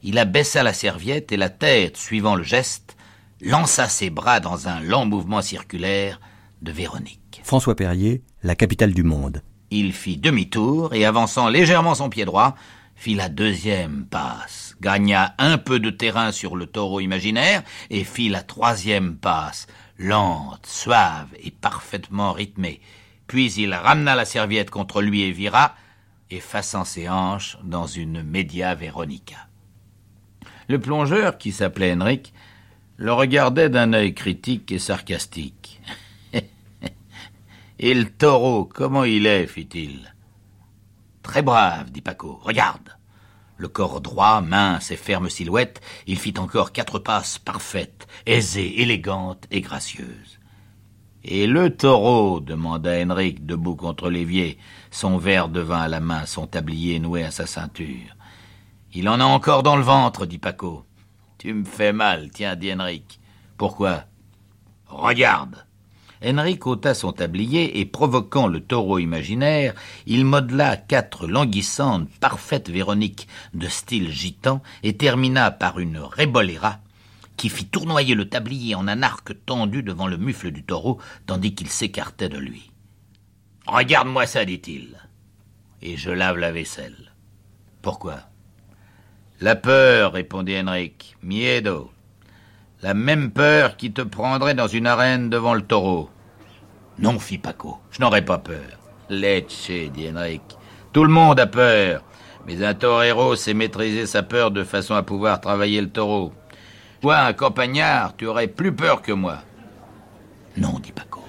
il 0.04 0.18
abaissa 0.18 0.64
la 0.64 0.74
serviette 0.74 1.32
et 1.32 1.38
la 1.38 1.50
tête, 1.50 1.98
suivant 1.98 2.36
le 2.36 2.44
geste, 2.44 2.96
lança 3.42 3.88
ses 3.88 4.10
bras 4.10 4.40
dans 4.40 4.68
un 4.68 4.80
lent 4.82 5.06
mouvement 5.06 5.42
circulaire 5.42 6.22
de 6.62 6.72
Véronique. 6.72 7.21
François 7.44 7.76
Perrier, 7.76 8.24
la 8.44 8.56
capitale 8.56 8.94
du 8.94 9.04
monde. 9.04 9.42
Il 9.70 9.94
fit 9.94 10.18
demi-tour 10.18 10.94
et 10.94 11.06
avançant 11.06 11.48
légèrement 11.48 11.96
son 11.96 12.10
pied 12.10 12.26
droit, 12.26 12.56
fit 12.96 13.16
la 13.16 13.30
deuxième 13.30 14.06
passe, 14.06 14.76
gagna 14.82 15.34
un 15.38 15.58
peu 15.58 15.80
de 15.80 15.90
terrain 15.90 16.32
sur 16.32 16.56
le 16.56 16.66
taureau 16.66 17.00
imaginaire 17.00 17.64
et 17.90 18.04
fit 18.04 18.30
la 18.30 18.44
troisième 18.44 19.16
passe, 19.16 19.68
lente, 19.98 20.66
suave 20.66 21.30
et 21.42 21.52
parfaitement 21.52 22.34
rythmée. 22.34 22.82
Puis 23.28 23.54
il 23.54 23.74
ramena 23.74 24.16
la 24.16 24.26
serviette 24.26 24.70
contre 24.70 25.02
lui 25.02 25.22
et 25.22 25.32
vira, 25.32 25.76
effaçant 26.30 26.86
ses 26.86 27.10
hanches 27.10 27.58
dans 27.64 27.88
une 27.88 28.24
Media 28.24 28.76
Veronica. 28.76 29.48
Le 30.68 30.80
plongeur, 30.80 31.38
qui 31.38 31.52
s'appelait 31.52 31.94
Henrik, 31.94 32.34
le 32.98 33.14
regardait 33.14 33.70
d'un 33.70 33.94
œil 33.94 34.14
critique 34.14 34.72
et 34.72 34.80
sarcastique. 34.80 35.61
Et 37.82 37.96
le 37.96 38.06
taureau, 38.06 38.66
comment 38.66 39.04
il 39.04 39.26
est 39.26 39.48
fit-il? 39.48 40.14
Très 41.24 41.42
brave, 41.42 41.92
dit 41.92 42.02
Paco. 42.02 42.40
Regarde. 42.44 42.96
Le 43.58 43.68
corps 43.68 44.02
droit, 44.02 44.42
mince 44.42 44.92
et 44.92 44.96
ferme 44.96 45.30
silhouette, 45.30 45.82
il 46.06 46.20
fit 46.20 46.36
encore 46.38 46.72
quatre 46.74 47.00
passes 47.00 47.40
parfaites, 47.40 48.08
aisées, 48.28 48.82
élégantes 48.82 49.46
et 49.50 49.62
gracieuses. 49.62 50.40
Et 51.24 51.48
le 51.48 51.76
taureau 51.76 52.40
demanda 52.40 52.92
Henrik, 53.02 53.48
debout 53.48 53.76
contre 53.76 54.12
l'évier, 54.12 54.60
son 54.92 55.18
verre 55.18 55.50
de 55.50 55.60
vin 55.60 55.82
à 55.82 55.88
la 55.88 56.00
main, 56.00 56.28
son 56.28 56.46
tablier 56.46 57.00
noué 57.00 57.24
à 57.24 57.32
sa 57.32 57.48
ceinture. 57.48 58.16
Il 58.94 59.10
en 59.10 59.20
a 59.20 59.26
encore 59.26 59.64
dans 59.64 59.76
le 59.76 59.84
ventre, 59.84 60.28
dit 60.28 60.40
Paco. 60.40 60.86
Tu 61.40 61.52
me 61.52 61.66
fais 61.66 61.94
mal, 61.94 62.30
tiens, 62.32 62.56
dit 62.56 62.72
Henrik. 62.72 63.20
Pourquoi? 63.58 64.04
Regarde. 64.86 65.66
Henrik 66.24 66.68
ôta 66.68 66.94
son 66.94 67.14
tablier 67.14 67.80
et, 67.80 67.86
provoquant 67.86 68.48
le 68.48 68.60
taureau 68.60 69.00
imaginaire, 69.00 69.74
il 70.06 70.24
modela 70.26 70.78
quatre 70.78 71.28
languissantes, 71.28 72.10
parfaites 72.20 72.70
Véroniques 72.70 73.28
de 73.54 73.68
style 73.68 74.12
gitan 74.12 74.62
et 74.84 74.96
termina 74.98 75.50
par 75.50 75.80
une 75.80 75.98
rébolera 75.98 76.80
qui 77.38 77.50
fit 77.50 77.66
tournoyer 77.66 78.14
le 78.14 78.30
tablier 78.30 78.76
en 78.76 78.88
un 78.88 79.02
arc 79.02 79.34
tendu 79.48 79.82
devant 79.82 80.06
le 80.06 80.18
mufle 80.18 80.52
du 80.52 80.64
taureau 80.64 81.00
tandis 81.26 81.56
qu'il 81.56 81.70
s'écartait 81.70 82.30
de 82.30 82.38
lui. 82.38 82.70
Regarde-moi 83.66 84.28
ça, 84.28 84.46
dit-il. 84.46 84.96
Et 85.82 85.98
je 85.98 86.12
lave 86.12 86.38
la 86.38 86.52
vaisselle. 86.52 87.14
Pourquoi 87.82 88.20
La 89.40 89.56
peur, 89.56 90.14
répondit 90.14 90.56
Henrik. 90.60 91.18
Miedo. 91.24 91.92
La 92.84 92.94
même 92.94 93.32
peur 93.32 93.76
qui 93.76 93.92
te 93.92 94.04
prendrait 94.04 94.54
dans 94.54 94.68
une 94.68 94.86
arène 94.86 95.32
devant 95.32 95.56
le 95.56 95.64
taureau. 95.64 96.11
Non, 97.02 97.18
fit 97.18 97.40
Paco, 97.40 97.80
je 97.90 98.00
n'aurais 98.00 98.24
pas 98.24 98.38
peur. 98.38 98.78
Leche, 99.10 99.72
dit 99.92 100.08
Henrik. 100.08 100.44
Tout 100.94 101.04
le 101.04 101.10
monde 101.10 101.40
a 101.40 101.48
peur. 101.48 102.04
Mais 102.46 102.64
un 102.64 102.76
torero 102.76 103.36
sait 103.36 103.56
maîtriser 103.56 104.06
sa 104.06 104.22
peur 104.22 104.52
de 104.52 104.64
façon 104.64 104.94
à 104.94 105.02
pouvoir 105.02 105.42
travailler 105.42 105.82
le 105.82 105.90
taureau. 105.90 106.32
Toi, 107.02 107.18
un 107.18 107.34
campagnard, 107.34 108.16
tu 108.16 108.28
aurais 108.28 108.48
plus 108.48 108.72
peur 108.72 109.02
que 109.02 109.12
moi. 109.12 109.40
Non, 110.58 110.80
dit 110.80 110.92
Paco. 110.92 111.24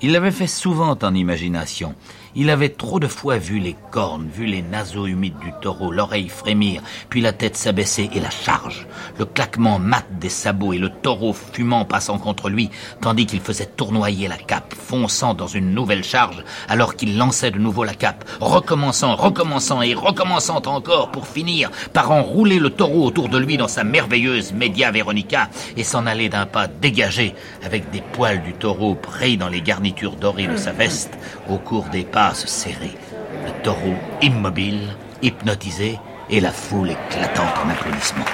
Il 0.00 0.12
l'avait 0.12 0.30
fait 0.30 0.46
souvent 0.46 0.96
en 1.00 1.14
imagination, 1.14 1.94
il 2.34 2.48
avait 2.48 2.70
trop 2.70 2.98
de 2.98 3.06
fois 3.06 3.36
vu 3.36 3.58
les 3.58 3.76
cornes, 3.90 4.28
vu 4.32 4.46
les 4.46 4.62
naseaux 4.62 5.06
humides 5.06 5.38
du 5.40 5.52
taureau, 5.60 5.92
l'oreille 5.92 6.30
frémir, 6.30 6.80
puis 7.10 7.20
la 7.20 7.32
tête 7.32 7.56
s'abaisser 7.56 8.08
et 8.14 8.20
la 8.20 8.30
charge, 8.30 8.86
le 9.18 9.26
claquement 9.26 9.78
mat 9.78 10.06
des 10.18 10.30
sabots 10.30 10.72
et 10.72 10.78
le 10.78 10.88
taureau 10.88 11.34
fumant 11.34 11.84
passant 11.84 12.18
contre 12.18 12.48
lui, 12.48 12.70
tandis 13.02 13.26
qu'il 13.26 13.40
faisait 13.40 13.66
tournoyer 13.66 14.28
la 14.28 14.38
cape, 14.38 14.74
fonçant 14.74 15.34
dans 15.34 15.46
une 15.46 15.74
nouvelle 15.74 16.04
charge, 16.04 16.42
alors 16.68 16.96
qu'il 16.96 17.18
lançait 17.18 17.50
de 17.50 17.58
nouveau 17.58 17.84
la 17.84 17.94
cape, 17.94 18.24
recommençant, 18.40 19.14
recommençant 19.14 19.82
et 19.82 19.92
recommençant 19.92 20.62
encore 20.64 21.10
pour 21.10 21.26
finir 21.26 21.70
par 21.92 22.12
enrouler 22.12 22.58
le 22.58 22.70
taureau 22.70 23.04
autour 23.04 23.28
de 23.28 23.38
lui 23.38 23.58
dans 23.58 23.68
sa 23.68 23.84
merveilleuse 23.84 24.52
Media 24.54 24.90
Veronica 24.90 25.50
et 25.76 25.84
s'en 25.84 26.06
aller 26.06 26.30
d'un 26.30 26.46
pas 26.46 26.66
dégagé 26.66 27.34
avec 27.62 27.90
des 27.90 28.00
poils 28.00 28.42
du 28.42 28.54
taureau 28.54 28.94
pris 28.94 29.36
dans 29.36 29.48
les 29.48 29.60
garnitures 29.60 30.16
dorées 30.16 30.46
de 30.46 30.56
sa 30.56 30.72
veste 30.72 31.12
au 31.50 31.58
cours 31.58 31.88
des 31.90 32.04
pas 32.04 32.21
se 32.34 32.46
serrer, 32.46 32.96
le 33.44 33.62
taureau 33.62 33.94
immobile, 34.20 34.96
hypnotisé, 35.22 35.98
et 36.30 36.40
la 36.40 36.50
foule 36.50 36.90
éclatante 36.90 37.54
en 37.64 37.68
applaudissements. 37.68 38.24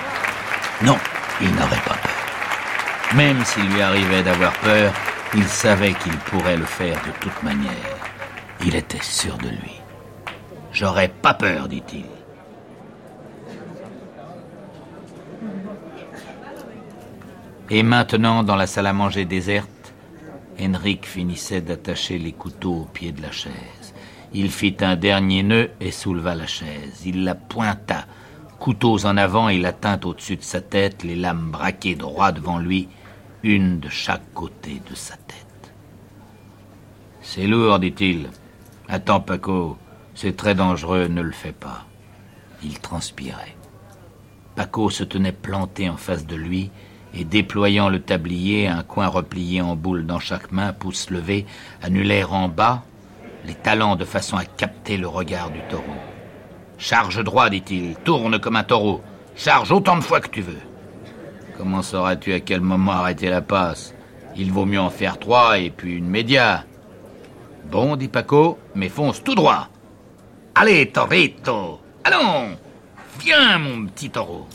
Non, 0.82 0.96
il 1.40 1.50
n'aurait 1.50 1.82
pas 1.84 1.94
peur. 1.94 3.16
Même 3.16 3.44
s'il 3.44 3.68
lui 3.70 3.80
arrivait 3.80 4.22
d'avoir 4.22 4.52
peur, 4.60 4.92
il 5.34 5.44
savait 5.44 5.94
qu'il 5.94 6.16
pourrait 6.18 6.56
le 6.56 6.64
faire 6.64 6.96
de 7.04 7.10
toute 7.20 7.42
manière. 7.42 7.72
Il 8.64 8.76
était 8.76 9.02
sûr 9.02 9.36
de 9.38 9.48
lui. 9.48 9.80
J'aurais 10.72 11.08
pas 11.08 11.34
peur, 11.34 11.68
dit-il. 11.68 12.04
Et 17.70 17.82
maintenant, 17.82 18.44
dans 18.44 18.56
la 18.56 18.66
salle 18.66 18.86
à 18.86 18.92
manger 18.92 19.24
déserte, 19.24 19.92
Henrik 20.60 21.06
finissait 21.06 21.60
d'attacher 21.60 22.18
les 22.18 22.32
couteaux 22.32 22.82
au 22.82 22.84
pied 22.84 23.12
de 23.12 23.22
la 23.22 23.30
chaise. 23.30 23.77
Il 24.32 24.50
fit 24.50 24.76
un 24.80 24.96
dernier 24.96 25.42
nœud 25.42 25.70
et 25.80 25.90
souleva 25.90 26.34
la 26.34 26.46
chaise. 26.46 27.02
Il 27.06 27.24
la 27.24 27.34
pointa, 27.34 28.06
couteaux 28.58 29.06
en 29.06 29.16
avant 29.16 29.48
et 29.48 29.58
la 29.58 29.72
tint 29.72 29.98
au-dessus 30.04 30.36
de 30.36 30.42
sa 30.42 30.60
tête, 30.60 31.02
les 31.02 31.16
lames 31.16 31.50
braquées 31.50 31.94
droit 31.94 32.32
devant 32.32 32.58
lui, 32.58 32.88
une 33.42 33.80
de 33.80 33.88
chaque 33.88 34.32
côté 34.34 34.82
de 34.88 34.94
sa 34.94 35.16
tête. 35.16 35.72
C'est 37.22 37.46
lourd, 37.46 37.78
dit-il. 37.78 38.28
Attends, 38.88 39.20
Paco, 39.20 39.78
c'est 40.14 40.36
très 40.36 40.54
dangereux, 40.54 41.08
ne 41.08 41.22
le 41.22 41.32
fais 41.32 41.52
pas. 41.52 41.86
Il 42.62 42.80
transpirait. 42.80 43.56
Paco 44.56 44.90
se 44.90 45.04
tenait 45.04 45.32
planté 45.32 45.88
en 45.88 45.96
face 45.96 46.26
de 46.26 46.36
lui, 46.36 46.70
et 47.14 47.24
déployant 47.24 47.88
le 47.88 48.00
tablier, 48.00 48.66
un 48.66 48.82
coin 48.82 49.06
replié 49.06 49.62
en 49.62 49.76
boule 49.76 50.04
dans 50.04 50.18
chaque 50.18 50.52
main, 50.52 50.72
pouce 50.72 51.10
levé, 51.10 51.46
annulaire 51.82 52.32
en 52.32 52.48
bas, 52.48 52.82
les 53.44 53.54
talons 53.54 53.96
de 53.96 54.04
façon 54.04 54.36
à 54.36 54.44
capter 54.44 54.96
le 54.96 55.08
regard 55.08 55.50
du 55.50 55.60
taureau. 55.70 55.84
Charge 56.78 57.22
droit, 57.24 57.50
dit-il, 57.50 57.96
tourne 57.96 58.38
comme 58.38 58.56
un 58.56 58.64
taureau, 58.64 59.02
charge 59.36 59.72
autant 59.72 59.96
de 59.96 60.02
fois 60.02 60.20
que 60.20 60.28
tu 60.28 60.42
veux. 60.42 60.60
Comment 61.56 61.82
sauras-tu 61.82 62.32
à 62.32 62.40
quel 62.40 62.60
moment 62.60 62.92
arrêter 62.92 63.28
la 63.28 63.40
passe? 63.42 63.94
Il 64.36 64.52
vaut 64.52 64.64
mieux 64.64 64.80
en 64.80 64.90
faire 64.90 65.18
trois 65.18 65.58
et 65.58 65.70
puis 65.70 65.96
une 65.96 66.08
média. 66.08 66.64
Bon, 67.70 67.96
dit 67.96 68.08
Paco, 68.08 68.58
mais 68.76 68.88
fonce 68.88 69.22
tout 69.24 69.34
droit. 69.34 69.68
Allez, 70.54 70.90
torito 70.90 71.80
Allons 72.04 72.56
Viens, 73.20 73.58
mon 73.58 73.86
petit 73.86 74.10
taureau 74.10 74.46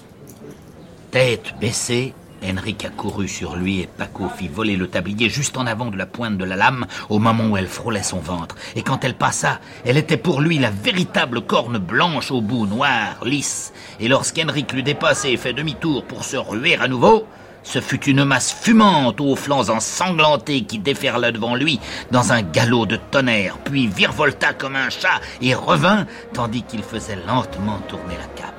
Tête 1.11 1.53
baissée, 1.59 2.13
Henrik 2.43 2.87
couru 2.95 3.27
sur 3.27 3.55
lui 3.55 3.81
et 3.81 3.87
Paco 3.87 4.29
fit 4.29 4.47
voler 4.47 4.75
le 4.75 4.87
tablier 4.87 5.29
juste 5.29 5.57
en 5.57 5.65
avant 5.65 5.89
de 5.89 5.97
la 5.97 6.05
pointe 6.05 6.37
de 6.37 6.45
la 6.45 6.55
lame 6.55 6.85
au 7.09 7.19
moment 7.19 7.47
où 7.47 7.57
elle 7.57 7.67
frôlait 7.67 8.03
son 8.03 8.19
ventre. 8.19 8.55
Et 8.75 8.83
quand 8.83 9.03
elle 9.03 9.15
passa, 9.15 9.59
elle 9.85 9.97
était 9.97 10.17
pour 10.17 10.41
lui 10.41 10.59
la 10.59 10.69
véritable 10.69 11.41
corne 11.41 11.77
blanche 11.77 12.31
au 12.31 12.41
bout 12.41 12.65
noir, 12.65 13.23
lisse. 13.23 13.73
Et 13.99 14.07
lorsqu'Henrik 14.07 14.73
l'eut 14.73 14.83
dépassé 14.83 15.29
et 15.29 15.37
fait 15.37 15.53
demi-tour 15.53 16.03
pour 16.05 16.23
se 16.25 16.37
ruer 16.37 16.75
à 16.75 16.87
nouveau, 16.87 17.25
ce 17.63 17.79
fut 17.79 18.03
une 18.05 18.25
masse 18.25 18.51
fumante 18.51 19.21
aux 19.21 19.35
flancs 19.35 19.69
ensanglantés 19.69 20.63
qui 20.63 20.79
déferla 20.79 21.31
devant 21.31 21.55
lui 21.55 21.79
dans 22.11 22.33
un 22.33 22.41
galop 22.41 22.85
de 22.85 22.97
tonnerre, 22.97 23.57
puis 23.63 23.87
virevolta 23.87 24.53
comme 24.53 24.75
un 24.75 24.89
chat 24.89 25.21
et 25.41 25.55
revint 25.55 26.05
tandis 26.33 26.63
qu'il 26.63 26.83
faisait 26.83 27.17
lentement 27.25 27.79
tourner 27.87 28.15
la 28.17 28.27
cape. 28.35 28.53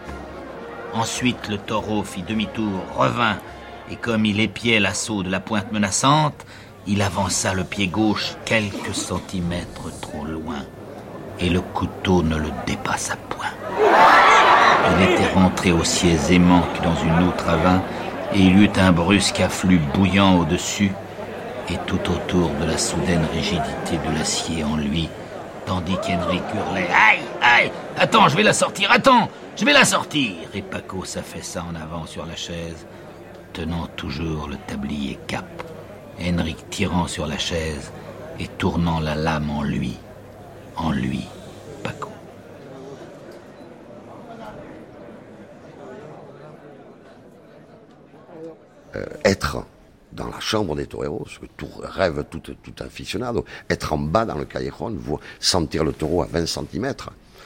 Ensuite, 0.94 1.48
le 1.48 1.58
taureau 1.58 2.02
fit 2.02 2.22
demi-tour, 2.22 2.80
revint, 2.96 3.36
et 3.90 3.96
comme 3.96 4.24
il 4.24 4.40
épiait 4.40 4.80
l'assaut 4.80 5.22
de 5.22 5.30
la 5.30 5.40
pointe 5.40 5.72
menaçante, 5.72 6.44
il 6.86 7.02
avança 7.02 7.54
le 7.54 7.64
pied 7.64 7.86
gauche 7.86 8.34
quelques 8.44 8.94
centimètres 8.94 9.90
trop 10.00 10.24
loin, 10.24 10.62
et 11.40 11.50
le 11.50 11.60
couteau 11.60 12.22
ne 12.22 12.36
le 12.36 12.50
dépassa 12.66 13.16
point. 13.28 13.52
Il 14.96 15.12
était 15.12 15.32
rentré 15.32 15.72
aussi 15.72 16.08
aisément 16.08 16.62
que 16.74 16.82
dans 16.82 16.96
une 16.96 17.26
outre 17.26 17.48
à 17.48 17.56
vin, 17.56 17.82
et 18.34 18.40
il 18.40 18.62
eut 18.62 18.70
un 18.76 18.92
brusque 18.92 19.40
afflux 19.40 19.80
bouillant 19.94 20.38
au-dessus, 20.38 20.92
et 21.70 21.78
tout 21.86 22.10
autour 22.10 22.50
de 22.60 22.66
la 22.66 22.76
soudaine 22.76 23.24
rigidité 23.32 23.98
de 24.06 24.18
l'acier 24.18 24.64
en 24.64 24.76
lui, 24.76 25.08
tandis 25.66 25.96
qu'Henrik 25.96 26.42
hurlait 26.54 26.88
Aïe, 26.90 27.22
aïe, 27.40 27.72
attends, 27.98 28.28
je 28.28 28.36
vais 28.36 28.42
la 28.42 28.52
sortir, 28.52 28.90
attends, 28.92 29.30
je 29.56 29.64
vais 29.64 29.72
la 29.72 29.84
sortir! 29.84 30.34
Et 30.52 30.60
Paco 30.62 31.04
s'affaissa 31.04 31.64
en 31.70 31.74
avant 31.74 32.06
sur 32.06 32.26
la 32.26 32.36
chaise, 32.36 32.86
tenant 33.54 33.86
toujours 33.96 34.48
le 34.48 34.56
tablier 34.66 35.18
cap. 35.26 35.46
Henrik 36.20 36.68
tirant 36.70 37.06
sur 37.06 37.26
la 37.26 37.38
chaise 37.38 37.92
et 38.38 38.48
tournant 38.48 39.00
la 39.00 39.14
lame 39.14 39.48
en 39.48 39.62
lui, 39.62 39.96
en 40.76 40.90
lui, 40.90 41.24
Paco. 41.82 42.10
Euh, 48.96 49.06
être 49.24 49.64
dans 50.12 50.28
la 50.28 50.40
chambre 50.40 50.76
des 50.76 50.86
toreros, 50.86 51.26
ce 51.28 51.38
que 51.38 51.46
tout 51.56 51.68
rêve 51.80 52.24
tout, 52.30 52.40
tout 52.40 52.74
aficionado, 52.80 53.44
être 53.70 53.92
en 53.92 53.98
bas 53.98 54.24
dans 54.24 54.38
le 54.38 54.44
callejón, 54.44 54.96
sentir 55.40 55.84
le 55.84 55.92
taureau 55.92 56.22
à 56.22 56.26
20 56.26 56.46
cm, 56.46 56.94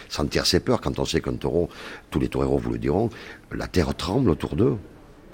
sentir 0.08 0.46
ses 0.46 0.60
peurs 0.60 0.80
quand 0.80 0.98
on 0.98 1.04
sait 1.04 1.20
qu'un 1.20 1.36
taureau, 1.36 1.68
tous 2.10 2.18
les 2.18 2.28
toreros 2.28 2.58
vous 2.58 2.72
le 2.72 2.78
diront, 2.78 3.10
la 3.52 3.66
terre 3.66 3.94
tremble 3.94 4.30
autour 4.30 4.56
d'eux. 4.56 4.78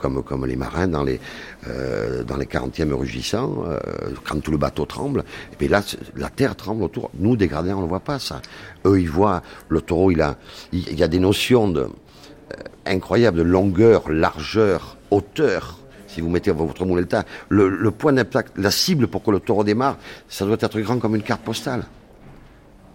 Comme, 0.04 0.22
comme 0.22 0.44
les 0.44 0.56
marins 0.56 0.86
dans 0.86 1.02
les, 1.02 1.18
euh, 1.66 2.24
dans 2.24 2.36
les 2.36 2.44
40e 2.44 2.92
rugissants, 2.92 3.64
euh, 3.66 3.78
quand 4.22 4.38
tout 4.38 4.50
le 4.50 4.58
bateau 4.58 4.84
tremble, 4.84 5.24
et 5.50 5.56
puis 5.56 5.66
là, 5.66 5.80
la 6.14 6.28
terre 6.28 6.56
tremble 6.56 6.82
autour. 6.82 7.10
Nous, 7.18 7.36
des 7.36 7.46
gradins, 7.46 7.74
on 7.74 7.80
ne 7.80 7.86
voit 7.86 8.00
pas 8.00 8.18
ça. 8.18 8.42
Eux, 8.84 9.00
ils 9.00 9.08
voient, 9.08 9.42
le 9.70 9.80
taureau, 9.80 10.10
il 10.10 10.20
a, 10.20 10.36
il, 10.72 10.92
y 10.92 11.02
a 11.02 11.08
des 11.08 11.20
notions 11.20 11.68
de, 11.68 11.80
euh, 11.80 11.88
incroyables 12.84 13.38
de 13.38 13.44
longueur, 13.44 14.10
largeur, 14.10 14.98
hauteur, 15.10 15.78
si 16.06 16.20
vous 16.20 16.28
mettez 16.28 16.50
votre 16.50 16.84
mouletta, 16.84 17.24
le, 17.48 17.70
le 17.70 17.90
point 17.90 18.12
d'impact, 18.12 18.58
la 18.58 18.70
cible 18.70 19.06
pour 19.06 19.22
que 19.22 19.30
le 19.30 19.40
taureau 19.40 19.64
démarre, 19.64 19.96
ça 20.28 20.44
doit 20.44 20.58
être 20.60 20.78
grand 20.80 20.98
comme 20.98 21.14
une 21.14 21.22
carte 21.22 21.40
postale. 21.40 21.86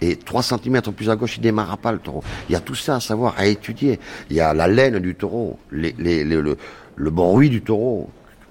Et 0.01 0.15
3 0.15 0.43
cm 0.43 0.81
plus 0.95 1.09
à 1.09 1.15
gauche, 1.15 1.37
il 1.37 1.41
démarrera 1.41 1.77
pas 1.77 1.91
le 1.91 1.99
taureau. 1.99 2.23
Il 2.47 2.53
y 2.53 2.55
a 2.55 2.61
tout 2.61 2.75
ça 2.75 2.95
à 2.95 2.99
savoir, 2.99 3.35
à 3.37 3.45
étudier. 3.45 3.99
Il 4.29 4.35
y 4.35 4.39
a 4.39 4.53
la 4.53 4.67
laine 4.67 4.99
du 4.99 5.15
taureau, 5.15 5.59
les, 5.71 5.93
les, 5.97 6.23
le, 6.23 6.57
le 6.99 7.09
bruit 7.09 7.49
du 7.49 7.61
taureau, 7.61 8.09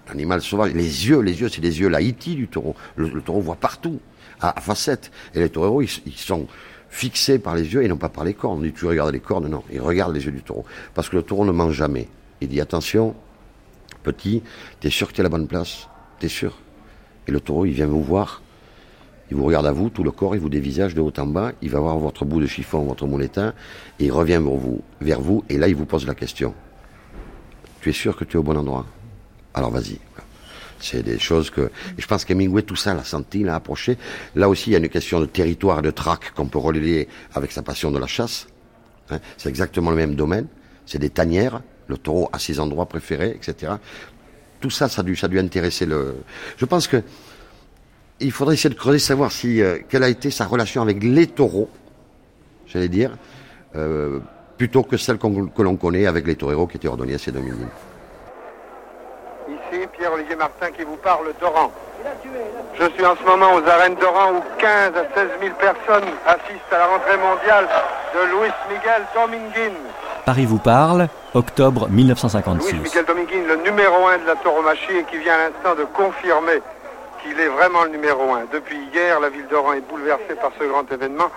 l'animal 0.08 0.40
sauvage, 0.40 0.72
les 0.72 1.08
yeux, 1.08 1.20
les 1.20 1.40
yeux, 1.40 1.48
c'est 1.48 1.60
les 1.60 1.80
yeux, 1.80 1.88
la 1.88 2.00
du 2.00 2.48
taureau. 2.48 2.74
Le, 2.96 3.20
taureau 3.20 3.40
voit 3.40 3.56
partout, 3.56 4.00
à, 4.40 4.58
facettes. 4.60 5.12
Et 5.34 5.40
les 5.40 5.50
taureaux, 5.50 5.82
ils, 5.82 5.88
sont 6.16 6.46
fixés 6.88 7.38
par 7.38 7.54
les 7.54 7.74
yeux 7.74 7.84
et 7.84 7.88
non 7.88 7.98
pas 7.98 8.08
par 8.08 8.24
les 8.24 8.32
cornes. 8.32 8.62
Dit, 8.62 8.72
tu 8.72 8.86
regardes 8.86 9.12
les 9.12 9.20
cornes, 9.20 9.48
non. 9.48 9.62
Ils 9.70 9.82
regardent 9.82 10.14
les 10.14 10.24
yeux 10.24 10.32
du 10.32 10.42
taureau. 10.42 10.64
Parce 10.94 11.10
que 11.10 11.16
le 11.16 11.22
taureau 11.22 11.44
ne 11.44 11.52
mange 11.52 11.74
jamais. 11.74 12.08
Il 12.40 12.48
dit, 12.48 12.60
attention, 12.60 13.14
petit, 14.02 14.42
t'es 14.80 14.90
sûr 14.90 15.08
que 15.08 15.12
t'es 15.12 15.20
à 15.20 15.24
la 15.24 15.28
bonne 15.28 15.46
place? 15.46 15.86
T'es 16.18 16.28
sûr? 16.28 16.56
Et 17.26 17.30
le 17.30 17.40
taureau, 17.40 17.66
il 17.66 17.72
vient 17.72 17.86
vous 17.86 18.02
voir, 18.02 18.40
il 19.30 19.36
vous 19.36 19.44
regarde 19.44 19.66
à 19.66 19.72
vous, 19.72 19.90
tout 19.90 20.02
le 20.02 20.10
corps, 20.10 20.34
il 20.34 20.40
vous 20.40 20.48
dévisage 20.48 20.94
de 20.94 21.02
haut 21.02 21.12
en 21.18 21.26
bas, 21.26 21.52
il 21.60 21.68
va 21.68 21.80
voir 21.80 21.98
votre 21.98 22.24
bout 22.24 22.40
de 22.40 22.46
chiffon, 22.46 22.84
votre 22.84 23.06
moulettin, 23.06 23.52
et 24.00 24.06
il 24.06 24.12
revient 24.12 24.40
vers 24.42 24.56
vous, 24.56 24.80
vers 25.02 25.20
vous, 25.20 25.44
et 25.50 25.58
là, 25.58 25.68
il 25.68 25.76
vous 25.76 25.84
pose 25.84 26.06
la 26.06 26.14
question. 26.14 26.54
Es 27.88 27.92
sûr 27.92 28.16
que 28.16 28.24
tu 28.24 28.36
es 28.36 28.40
au 28.40 28.42
bon 28.42 28.56
endroit 28.56 28.86
Alors 29.54 29.70
vas-y. 29.70 29.98
C'est 30.80 31.02
des 31.02 31.18
choses 31.18 31.50
que... 31.50 31.62
Et 31.96 32.02
je 32.02 32.06
pense 32.06 32.24
qu'Hemingway, 32.24 32.62
tout 32.62 32.76
ça, 32.76 32.94
l'a 32.94 33.02
senti, 33.02 33.42
l'a 33.42 33.56
approché. 33.56 33.96
Là 34.36 34.48
aussi, 34.48 34.70
il 34.70 34.72
y 34.74 34.76
a 34.76 34.78
une 34.78 34.88
question 34.88 35.20
de 35.20 35.26
territoire, 35.26 35.82
de 35.82 35.90
trac 35.90 36.32
qu'on 36.34 36.46
peut 36.46 36.58
relier 36.58 37.08
avec 37.34 37.50
sa 37.50 37.62
passion 37.62 37.90
de 37.90 37.98
la 37.98 38.06
chasse. 38.06 38.46
Hein. 39.10 39.18
c'est 39.38 39.48
exactement 39.48 39.90
le 39.90 39.96
même 39.96 40.14
domaine. 40.14 40.46
C'est 40.86 40.98
des 40.98 41.10
tanières, 41.10 41.62
le 41.88 41.96
taureau 41.96 42.28
a 42.32 42.38
ses 42.38 42.60
endroits 42.60 42.86
préférés, 42.86 43.30
etc. 43.34 43.72
Tout 44.60 44.70
ça, 44.70 44.88
ça 44.88 45.00
a 45.00 45.04
dû, 45.04 45.16
ça 45.16 45.26
a 45.26 45.28
dû 45.28 45.38
intéresser 45.38 45.86
le. 45.86 46.16
Je 46.56 46.64
pense 46.64 46.86
que 46.86 47.02
il 48.20 48.32
faudrait 48.32 48.54
essayer 48.54 48.70
de 48.70 48.78
creuser, 48.78 48.98
savoir 48.98 49.32
si 49.32 49.62
euh, 49.62 49.78
quelle 49.88 50.02
a 50.02 50.08
été 50.08 50.30
sa 50.30 50.44
relation 50.44 50.82
avec 50.82 51.02
les 51.02 51.26
taureaux, 51.26 51.70
j'allais 52.66 52.88
dire, 52.88 53.16
euh, 53.76 54.18
plutôt 54.58 54.82
que 54.82 54.96
celle 54.96 55.18
que 55.18 55.62
l'on 55.62 55.76
connaît 55.76 56.06
avec 56.06 56.26
les 56.26 56.34
taureaux 56.34 56.66
qui 56.66 56.76
étaient 56.76 56.88
ordonnés 56.88 57.14
à 57.14 57.18
ces 57.18 57.30
Ici, 57.30 57.38
Pierre-Olivier 59.96 60.34
Martin 60.36 60.70
qui 60.76 60.82
vous 60.82 60.96
parle 60.96 61.32
d'Oran. 61.40 61.70
Je 62.78 62.84
suis 62.90 63.06
en 63.06 63.16
ce 63.16 63.24
moment 63.24 63.54
aux 63.54 63.66
arènes 63.66 63.94
d'Oran 63.94 64.32
où 64.32 64.42
15 64.58 64.92
à 64.96 65.06
16 65.14 65.28
000 65.40 65.54
personnes 65.58 66.10
assistent 66.26 66.72
à 66.72 66.78
la 66.78 66.86
rentrée 66.86 67.16
mondiale 67.16 67.68
de 68.14 68.20
Luis 68.32 68.52
Miguel 68.68 69.06
Dominguin. 69.14 69.76
Paris 70.26 70.44
vous 70.44 70.58
parle, 70.58 71.08
octobre 71.34 71.88
1956. 71.88 72.72
Luis 72.72 72.80
Miguel 72.80 73.04
Dominguin, 73.04 73.44
le 73.46 73.56
numéro 73.62 74.08
1 74.08 74.18
de 74.18 74.26
la 74.26 74.34
tauromachie 74.36 74.96
et 74.98 75.04
qui 75.04 75.18
vient 75.18 75.34
à 75.34 75.48
l'instant 75.48 75.76
de 75.76 75.84
confirmer 75.84 76.60
qu'il 77.22 77.38
est 77.38 77.48
vraiment 77.48 77.84
le 77.84 77.90
numéro 77.90 78.34
1. 78.34 78.46
Depuis 78.52 78.78
hier, 78.92 79.20
la 79.20 79.28
ville 79.28 79.46
d'Oran 79.48 79.74
est 79.74 79.88
bouleversée 79.88 80.34
par 80.40 80.50
ce 80.58 80.64
grand 80.64 80.90
événement 80.92 81.30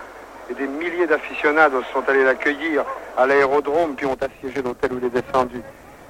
et 0.50 0.54
des 0.54 0.66
milliers 0.66 1.06
d'aficionados 1.06 1.82
sont 1.92 2.02
allés 2.08 2.24
l'accueillir 2.24 2.84
à 3.16 3.26
l'aérodrome 3.26 3.94
puis 3.94 4.06
ont 4.06 4.18
assiégé 4.20 4.62
l'hôtel 4.62 4.92
où 4.92 4.98
il 4.98 5.04
est 5.04 5.22
descendu. 5.22 5.60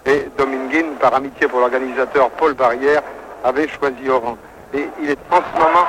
Et 0.07 0.29
Dominguin, 0.37 0.95
par 1.01 1.15
amitié 1.15 1.47
pour 1.47 1.61
l'organisateur 1.61 2.31
Paul 2.31 2.55
Barrière, 2.55 3.03
avait 3.45 3.69
choisi 3.69 4.09
Oran. 4.09 4.37
Et 4.75 4.89
il 5.01 5.11
est 5.11 5.19
en 5.31 5.37
ce 5.37 5.59
moment 5.59 5.87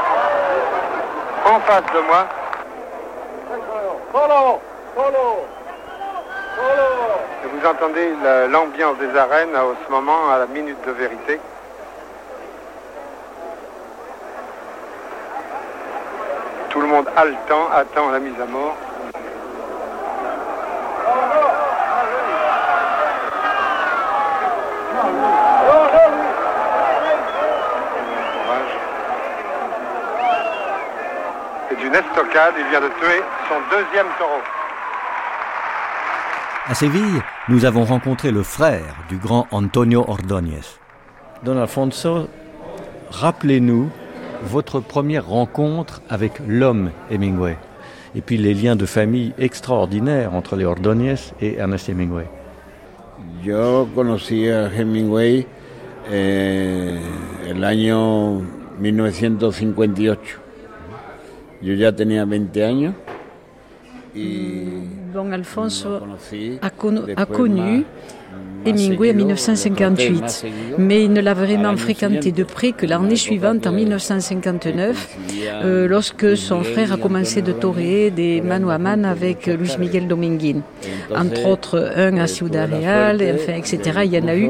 en 1.45 1.59
face 1.61 1.85
de 1.93 1.99
moi. 2.07 2.27
Et 7.43 7.47
vous 7.47 7.67
entendez 7.67 8.13
l'ambiance 8.49 8.97
des 8.97 9.17
arènes 9.17 9.55
à 9.55 9.63
ce 9.85 9.91
moment, 9.91 10.29
à 10.31 10.39
la 10.39 10.45
minute 10.47 10.77
de 10.85 10.91
vérité. 10.91 11.39
Tout 16.73 16.81
le 16.81 16.87
monde 16.87 17.05
haletant 17.15 17.69
attend 17.71 18.09
la 18.09 18.19
mise 18.19 18.33
à 18.41 18.47
mort. 18.47 18.75
C'est 31.69 31.75
d'une 31.75 31.93
estocade, 31.93 32.55
il 32.57 32.65
vient 32.69 32.81
de 32.81 32.87
tuer 32.87 33.21
son 33.47 33.55
deuxième 33.69 34.07
taureau. 34.17 34.41
À 36.67 36.73
Séville, 36.73 37.21
nous 37.49 37.65
avons 37.65 37.83
rencontré 37.83 38.31
le 38.31 38.41
frère 38.41 38.95
du 39.09 39.17
grand 39.17 39.45
Antonio 39.51 40.03
Ordóñez. 40.07 40.79
Don 41.43 41.61
Alfonso, 41.61 42.27
rappelez-nous 43.11 43.91
votre 44.43 44.79
première 44.79 45.27
rencontre 45.27 46.01
avec 46.09 46.33
l'homme 46.47 46.91
Hemingway 47.09 47.57
et 48.15 48.21
puis 48.21 48.37
les 48.37 48.53
liens 48.53 48.75
de 48.75 48.85
famille 48.85 49.33
extraordinaires 49.37 50.33
entre 50.33 50.55
les 50.55 50.65
Ordóñez 50.65 51.15
et 51.41 51.55
Ernest 51.55 51.89
Hemingway. 51.89 52.27
Yo 53.43 53.87
conocí 53.95 54.47
a 54.49 54.67
Hemingway 54.67 55.45
eh, 56.11 56.99
el 57.47 57.63
año 57.63 58.41
1958. 58.79 60.39
Yo 61.61 61.73
ya 61.73 61.95
tenía 61.95 62.25
20 62.25 62.65
años 62.65 62.93
y 64.13 64.65
Bon 65.13 65.33
Alfonso 65.33 66.01
a, 66.61 66.69
connu 66.69 67.85
Hemingway 68.65 69.11
en 69.11 69.15
1958, 69.15 70.45
mais 70.77 71.03
il 71.03 71.11
ne 71.11 71.21
l'a 71.21 71.33
vraiment 71.33 71.75
fréquenté 71.75 72.31
de 72.31 72.43
près 72.43 72.71
que 72.71 72.85
l'année 72.85 73.15
suivante, 73.15 73.67
en 73.67 73.71
1959, 73.71 75.17
euh, 75.63 75.87
lorsque 75.87 76.37
son 76.37 76.63
frère 76.63 76.93
a 76.93 76.97
commencé 76.97 77.41
de 77.41 77.51
torer 77.51 78.09
des 78.11 78.41
mano 78.41 78.69
à 78.69 78.77
mano 78.77 79.07
avec 79.07 79.47
Luis 79.47 79.75
Miguel 79.79 80.07
Dominguin. 80.07 80.61
Entre 81.15 81.45
autres, 81.45 81.91
un 81.95 82.17
à 82.17 82.27
Ciudad 82.27 82.71
Real, 82.71 83.21
enfin, 83.35 83.53
etc. 83.53 84.01
Il 84.05 84.13
y 84.13 84.19
en 84.19 84.27
a 84.27 84.35
eu 84.35 84.49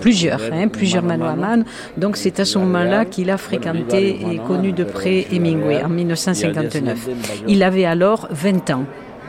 plusieurs, 0.00 0.40
hein, 0.52 0.68
plusieurs 0.68 1.02
mano 1.02 1.24
à 1.24 1.34
mano. 1.34 1.64
Donc 1.96 2.16
c'est 2.16 2.40
à 2.40 2.44
ce 2.44 2.58
moment-là 2.58 3.04
qu'il 3.04 3.30
a 3.30 3.38
fréquenté 3.38 4.20
et 4.32 4.38
connu 4.46 4.72
de 4.72 4.84
près 4.84 5.26
Hemingway, 5.32 5.82
en 5.82 5.88
1959. 5.88 7.08
Il 7.48 7.62
avait 7.62 7.84
alors 7.84 8.28
20 8.30 8.70
ans. 8.70 8.84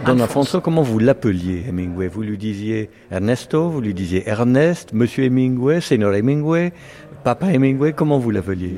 Don 0.06 0.20
Alfonso, 0.20 0.62
comment 0.62 0.82
vous 0.82 0.98
l'appeliez 0.98 1.64
Hemingway? 1.68 2.08
Vous 2.08 2.22
lui 2.22 2.38
disiez 2.38 2.90
Ernesto, 3.12 3.70
vous 3.70 3.82
lui 3.82 3.94
disiez 3.94 4.24
Ernest, 4.28 4.94
Monsieur 4.94 5.26
Hemingway, 5.26 5.82
Seigneur 5.82 6.14
Hemingway, 6.16 6.72
Papa 7.24 7.48
Hemingway, 7.52 7.94
comment 7.94 8.18
vous 8.18 8.32
l'appeliez? 8.32 8.76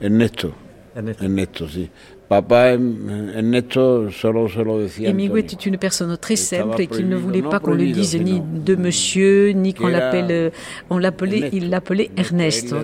Ernesto. 0.00 0.52
Ernesto, 0.94 1.66
sí. 1.66 1.90
Papa 2.28 2.70
Ernesto 2.70 4.10
solo 4.10 4.48
se 4.48 4.62
lo 4.62 4.78
decía. 4.78 5.10
Hemingway 5.10 5.40
était 5.40 5.56
une 5.56 5.76
personne 5.78 6.16
très 6.16 6.36
simple 6.36 6.80
et 6.80 6.86
qu'il 6.86 7.08
ne 7.08 7.16
voulait 7.16 7.42
pas 7.42 7.58
qu'on 7.58 7.74
lui 7.74 7.92
dise 7.92 8.16
ni 8.16 8.40
de 8.40 8.76
monsieur, 8.76 9.50
ni 9.50 9.74
qu'on 9.74 9.88
l'appelle. 9.88 10.52
On 10.90 10.98
l'appelait, 10.98 11.50
il 11.52 11.70
l'appelait 11.70 12.10
Ernesto, 12.16 12.76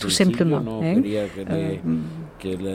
tout 0.00 0.10
simplement. 0.10 0.82
Hein. 0.82 1.02
Euh, 1.50 1.76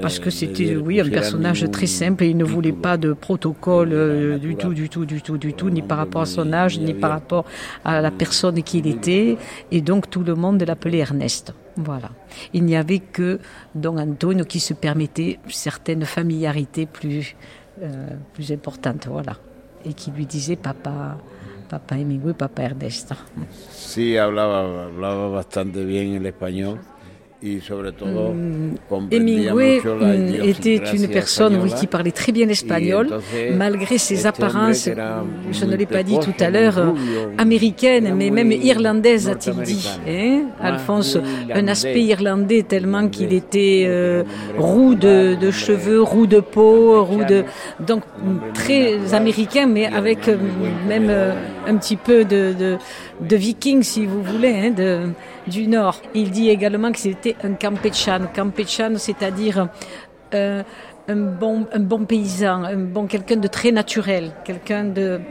parce 0.01 0.19
que 0.19 0.29
c'était, 0.29 0.75
oui, 0.75 0.99
un 0.99 1.09
personnage 1.09 1.69
très 1.71 1.87
simple 1.87 2.23
et 2.23 2.29
il 2.29 2.37
ne 2.37 2.43
voulait 2.43 2.71
pas 2.71 2.97
de 2.97 3.13
protocole 3.13 3.89
euh, 3.91 4.37
du 4.37 4.55
tout, 4.55 4.73
du 4.73 4.89
tout, 4.89 5.05
du 5.05 5.21
tout, 5.21 5.37
du 5.37 5.53
tout, 5.53 5.69
ni 5.69 5.81
par 5.81 5.97
rapport 5.97 6.21
à 6.21 6.25
son 6.25 6.53
âge, 6.53 6.79
ni 6.79 6.93
par 6.93 7.11
rapport 7.11 7.45
à 7.83 8.01
la 8.01 8.11
personne 8.11 8.61
qu'il 8.63 8.87
était. 8.87 9.37
Et 9.71 9.81
donc 9.81 10.09
tout 10.09 10.23
le 10.23 10.35
monde 10.35 10.61
l'appelait 10.63 10.99
Ernest. 10.99 11.53
Voilà. 11.75 12.09
Il 12.53 12.63
n'y 12.65 12.75
avait 12.75 12.99
que 12.99 13.39
Don 13.75 13.97
Antonio 13.97 14.45
qui 14.45 14.59
se 14.59 14.73
permettait 14.73 15.39
certaines 15.47 16.05
familiarités 16.05 16.85
plus, 16.85 17.35
euh, 17.81 18.09
plus 18.33 18.51
importantes, 18.51 19.07
voilà. 19.07 19.37
Et 19.85 19.93
qui 19.93 20.11
lui 20.11 20.25
disait 20.25 20.55
papa, 20.55 21.17
papa 21.69 21.97
Hemingway, 21.97 22.33
papa 22.33 22.63
Ernest. 22.63 23.13
Sí, 23.69 24.17
hablaba, 24.17 24.85
hablaba 24.85 25.29
bastante 25.29 25.85
bien 25.85 26.15
el 26.15 26.25
español. 26.25 26.79
Mm, 27.43 28.75
Hemingway 29.11 29.79
mm, 29.79 30.43
était 30.43 30.77
une 30.77 31.07
personne 31.07 31.59
oui, 31.61 31.71
qui 31.79 31.85
parlait 31.85 32.11
très 32.11 32.31
bien 32.31 32.47
l'espagnol, 32.47 33.09
malgré 33.55 33.99
ses 33.99 34.25
apparences, 34.25 34.89
je 35.51 35.65
ne 35.65 35.75
l'ai 35.75 35.85
pas 35.85 36.01
dit 36.01 36.17
tout 36.17 36.33
à 36.39 36.49
l'heure, 36.49 36.95
américaines, 37.37 38.15
mais 38.15 38.31
même 38.31 38.51
irlandaises, 38.51 39.29
a-t-il 39.29 39.61
dit. 39.61 39.87
Hein, 40.07 40.45
Alphonse, 40.59 41.17
un 41.53 41.67
aspect 41.67 42.03
irlandais 42.03 42.63
tellement 42.63 43.07
qu'il 43.07 43.31
était 43.33 43.85
euh, 43.87 44.23
roux 44.57 44.95
de, 44.95 45.51
cheveux, 45.51 46.01
roux 46.01 46.25
de 46.25 46.39
peau, 46.39 47.03
roux 47.03 47.23
de... 47.23 47.43
Donc 47.79 48.01
très 48.53 49.13
américain, 49.13 49.67
mais 49.67 49.85
avec 49.85 50.27
euh, 50.27 50.37
même 50.87 51.07
euh, 51.09 51.33
un 51.67 51.75
petit 51.75 51.97
peu 51.97 52.25
de, 52.25 52.53
de, 52.53 52.77
de 53.19 53.35
viking, 53.35 53.83
si 53.83 54.05
vous 54.05 54.21
voulez, 54.21 54.73
hein, 54.77 55.13
du 55.47 55.67
Nord. 55.67 56.01
Il 56.13 56.31
dit 56.31 56.49
également 56.49 56.91
que 56.91 56.99
c'était 56.99 57.35
un 57.43 57.53
campechan. 57.53 58.21
Campechan, 58.33 58.93
c'est-à-dire 58.97 59.69
euh, 60.33 60.63
un, 61.07 61.15
bon, 61.15 61.67
un 61.71 61.79
bon 61.79 62.05
paysan, 62.05 62.63
un 62.63 62.77
bon, 62.77 63.07
quelqu'un 63.07 63.37
de 63.37 63.47
très 63.47 63.71
naturel, 63.71 64.31
quelqu'un 64.43 64.85
de, 64.85 65.21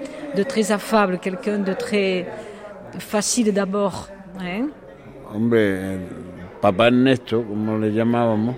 très 0.49 0.73
affable, 0.73 1.19
quelqu'un 1.19 1.59
de 1.59 1.73
très 1.73 2.27
facile 2.99 3.53
d'abord. 3.53 4.09
Hein? 4.41 4.69
Hombre, 5.35 5.99
Papa 6.61 6.87
Ernesto, 6.87 7.43
como 7.43 7.79
le 7.79 7.93
llamábamos, 7.93 8.57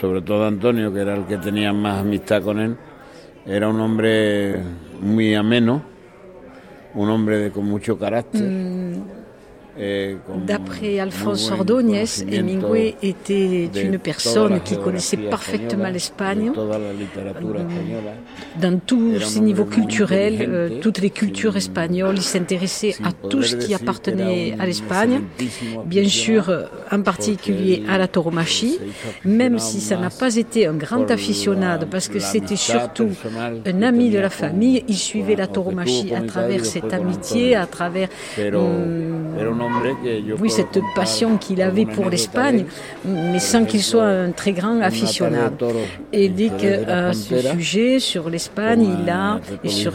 sobre 0.00 0.22
todo 0.22 0.46
Antonio, 0.46 0.92
que 0.92 1.00
era 1.00 1.14
el 1.14 1.24
que 1.26 1.38
tenía 1.38 1.72
más 1.72 2.00
amistad 2.00 2.42
con 2.42 2.60
él, 2.60 2.76
era 3.46 3.68
un 3.68 3.80
hombre 3.80 4.60
muy 5.00 5.34
ameno, 5.34 5.82
un 6.94 7.10
hombre 7.10 7.38
de, 7.38 7.50
con 7.50 7.64
mucho 7.64 7.98
carácter. 7.98 8.42
Mm. 8.42 9.23
D'après 9.76 11.00
Alphonse 11.00 11.50
Ordóñez, 11.50 12.24
Hemingway 12.30 12.94
était 13.02 13.68
une 13.74 13.98
personne 13.98 14.60
qui 14.64 14.78
connaissait 14.78 15.16
parfaitement 15.16 15.88
l'Espagne 15.88 16.52
dans 18.60 18.78
tous 18.78 19.20
ses 19.20 19.40
niveaux 19.40 19.64
culturels, 19.64 20.46
euh, 20.48 20.68
toutes 20.80 21.00
les 21.00 21.10
cultures 21.10 21.56
espagnoles. 21.56 22.14
Il 22.16 22.22
s'intéressait 22.22 22.94
à 23.02 23.12
tout 23.12 23.42
ce 23.42 23.56
qui 23.56 23.74
appartenait 23.74 24.54
à 24.60 24.66
l'Espagne, 24.66 25.22
bien 25.84 26.06
sûr 26.08 26.50
euh, 26.50 26.64
en 26.92 27.02
particulier 27.02 27.82
à 27.88 27.98
la 27.98 28.06
tauromachie, 28.06 28.78
même 29.24 29.58
si 29.58 29.80
ça 29.80 29.96
n'a 29.96 30.10
pas 30.10 30.36
été 30.36 30.66
un 30.66 30.74
grand 30.74 31.10
aficionado 31.10 31.86
parce 31.90 32.08
que 32.08 32.20
c'était 32.20 32.56
surtout 32.56 33.10
un 33.66 33.82
ami 33.82 34.10
de 34.10 34.18
la 34.18 34.30
famille. 34.30 34.84
Il 34.86 34.96
suivait 34.96 35.36
la 35.36 35.48
tauromachie 35.48 36.14
à 36.14 36.20
travers 36.22 36.64
cette 36.64 36.92
amitié, 36.92 37.56
à 37.56 37.66
travers 37.66 38.08
oui, 40.40 40.50
cette 40.50 40.80
passion 40.94 41.36
qu'il 41.36 41.62
avait 41.62 41.86
pour 41.86 42.10
l'Espagne, 42.10 42.66
mais 43.04 43.38
sans 43.38 43.64
qu'il 43.64 43.82
soit 43.82 44.06
un 44.06 44.30
très 44.32 44.52
grand 44.52 44.80
aficionado. 44.80 45.66
Et 46.12 46.28
dit 46.28 46.50
qu'à 46.50 47.12
ce 47.12 47.38
sujet, 47.40 47.98
sur 47.98 48.30
l'Espagne, 48.30 48.86
il 49.02 49.10
a, 49.10 49.40
sur 49.64 49.92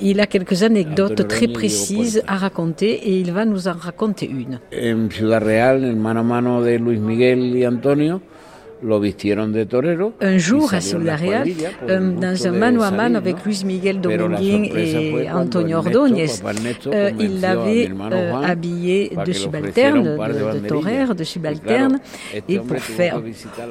il 0.00 0.20
a 0.20 0.26
quelques 0.26 0.62
anecdotes 0.62 1.28
très 1.28 1.48
précises 1.48 2.22
à 2.26 2.36
raconter 2.36 2.92
et 2.92 3.18
il 3.18 3.32
va 3.32 3.44
nous 3.44 3.68
en 3.68 3.74
raconter 3.74 4.26
une. 4.26 4.58
En 4.72 5.10
Ciudad 5.10 5.42
Real, 5.42 5.84
en 5.84 5.96
mano 5.96 6.20
a 6.20 6.22
mano 6.22 6.62
de 6.62 6.78
Luis 6.78 6.98
Miguel 6.98 7.54
y 7.56 7.66
Antonio, 7.66 8.20
un 10.20 10.38
jour 10.38 10.74
à 10.74 10.80
Ciudad 10.80 11.18
Real, 11.18 11.48
euh, 11.88 12.12
dans 12.12 12.46
un 12.46 12.52
mano 12.52 12.82
à 12.82 12.90
mano 12.90 13.16
avec 13.16 13.42
Luis 13.44 13.62
Miguel 13.64 14.00
Dominguín 14.00 14.64
et 14.64 15.30
Antonio 15.30 15.78
Ordóñez, 15.78 16.26
euh, 16.86 17.10
il 17.18 17.40
l'avait 17.40 17.88
euh, 17.90 18.34
habillé 18.34 19.12
de 19.26 19.32
subalterne, 19.32 20.02
de, 20.02 20.60
de 20.60 20.68
torero, 20.68 21.14
de 21.14 21.24
subalterne, 21.24 21.98
et 22.48 22.58
pour 22.58 22.78
faire, 22.78 23.22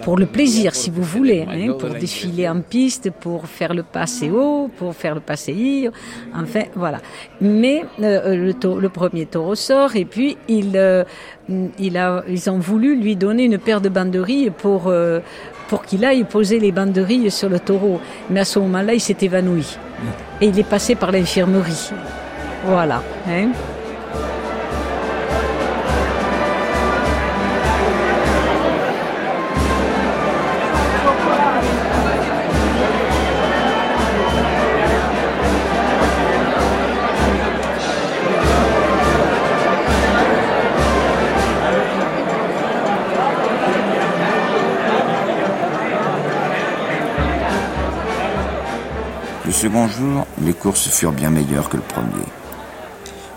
pour 0.04 0.18
le 0.18 0.26
plaisir, 0.26 0.74
si 0.74 0.90
vous 0.90 1.04
voulez, 1.04 1.46
hein, 1.48 1.74
pour 1.80 1.90
défiler 1.90 2.48
en 2.50 2.62
piste, 2.62 3.12
pour 3.12 3.46
faire 3.48 3.74
le 3.74 3.84
paseo, 3.84 4.70
pour 4.78 4.96
faire 4.96 5.14
le 5.16 5.22
passeillo, 5.22 5.92
enfin 6.34 6.64
voilà. 6.76 7.00
Mais 7.40 7.84
le, 8.00 8.52
le, 8.52 8.90
premier 8.90 9.26
taureau 9.26 9.56
sort 9.56 9.96
et 9.96 10.06
puis 10.06 10.38
il 10.48 10.78
il 11.50 11.98
a, 11.98 12.24
ils 12.28 12.50
ont 12.50 12.60
voulu 12.60 12.96
lui 12.96 13.16
donner 13.16 13.44
une 13.44 13.58
paire 13.58 13.82
de 13.82 13.90
banderilles 13.90 14.50
pour, 14.50 14.84
euh, 14.88 15.20
pour 15.68 15.84
qu'il 15.84 16.06
aille 16.06 16.24
poser 16.24 16.60
les 16.60 16.72
banderilles 16.72 17.32
sur 17.32 17.50
le 17.50 17.60
taureau. 17.60 18.00
Mais 18.30 18.42
à 18.42 18.46
ce 18.46 18.60
moment-là, 18.60 18.94
il 18.94 19.02
s'est 19.02 19.18
évanoui. 19.22 19.78
Et 20.42 20.48
il 20.48 20.60
est 20.60 20.70
passé 20.70 20.96
par 20.96 21.12
l'infirmerie. 21.12 21.92
Voilà. 22.66 23.04
Hein. 23.28 23.50
Second 49.64 49.88
jour, 49.88 50.28
les 50.42 50.54
courses 50.54 50.90
furent 50.90 51.14
bien 51.14 51.30
meilleures 51.30 51.70
que 51.70 51.78
le 51.78 51.84
premier. 51.84 52.26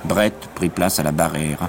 Brett 0.05 0.35
prit 0.57 0.71
place 0.71 0.99
à 0.99 1.05
la 1.05 1.13
barrière. 1.13 1.69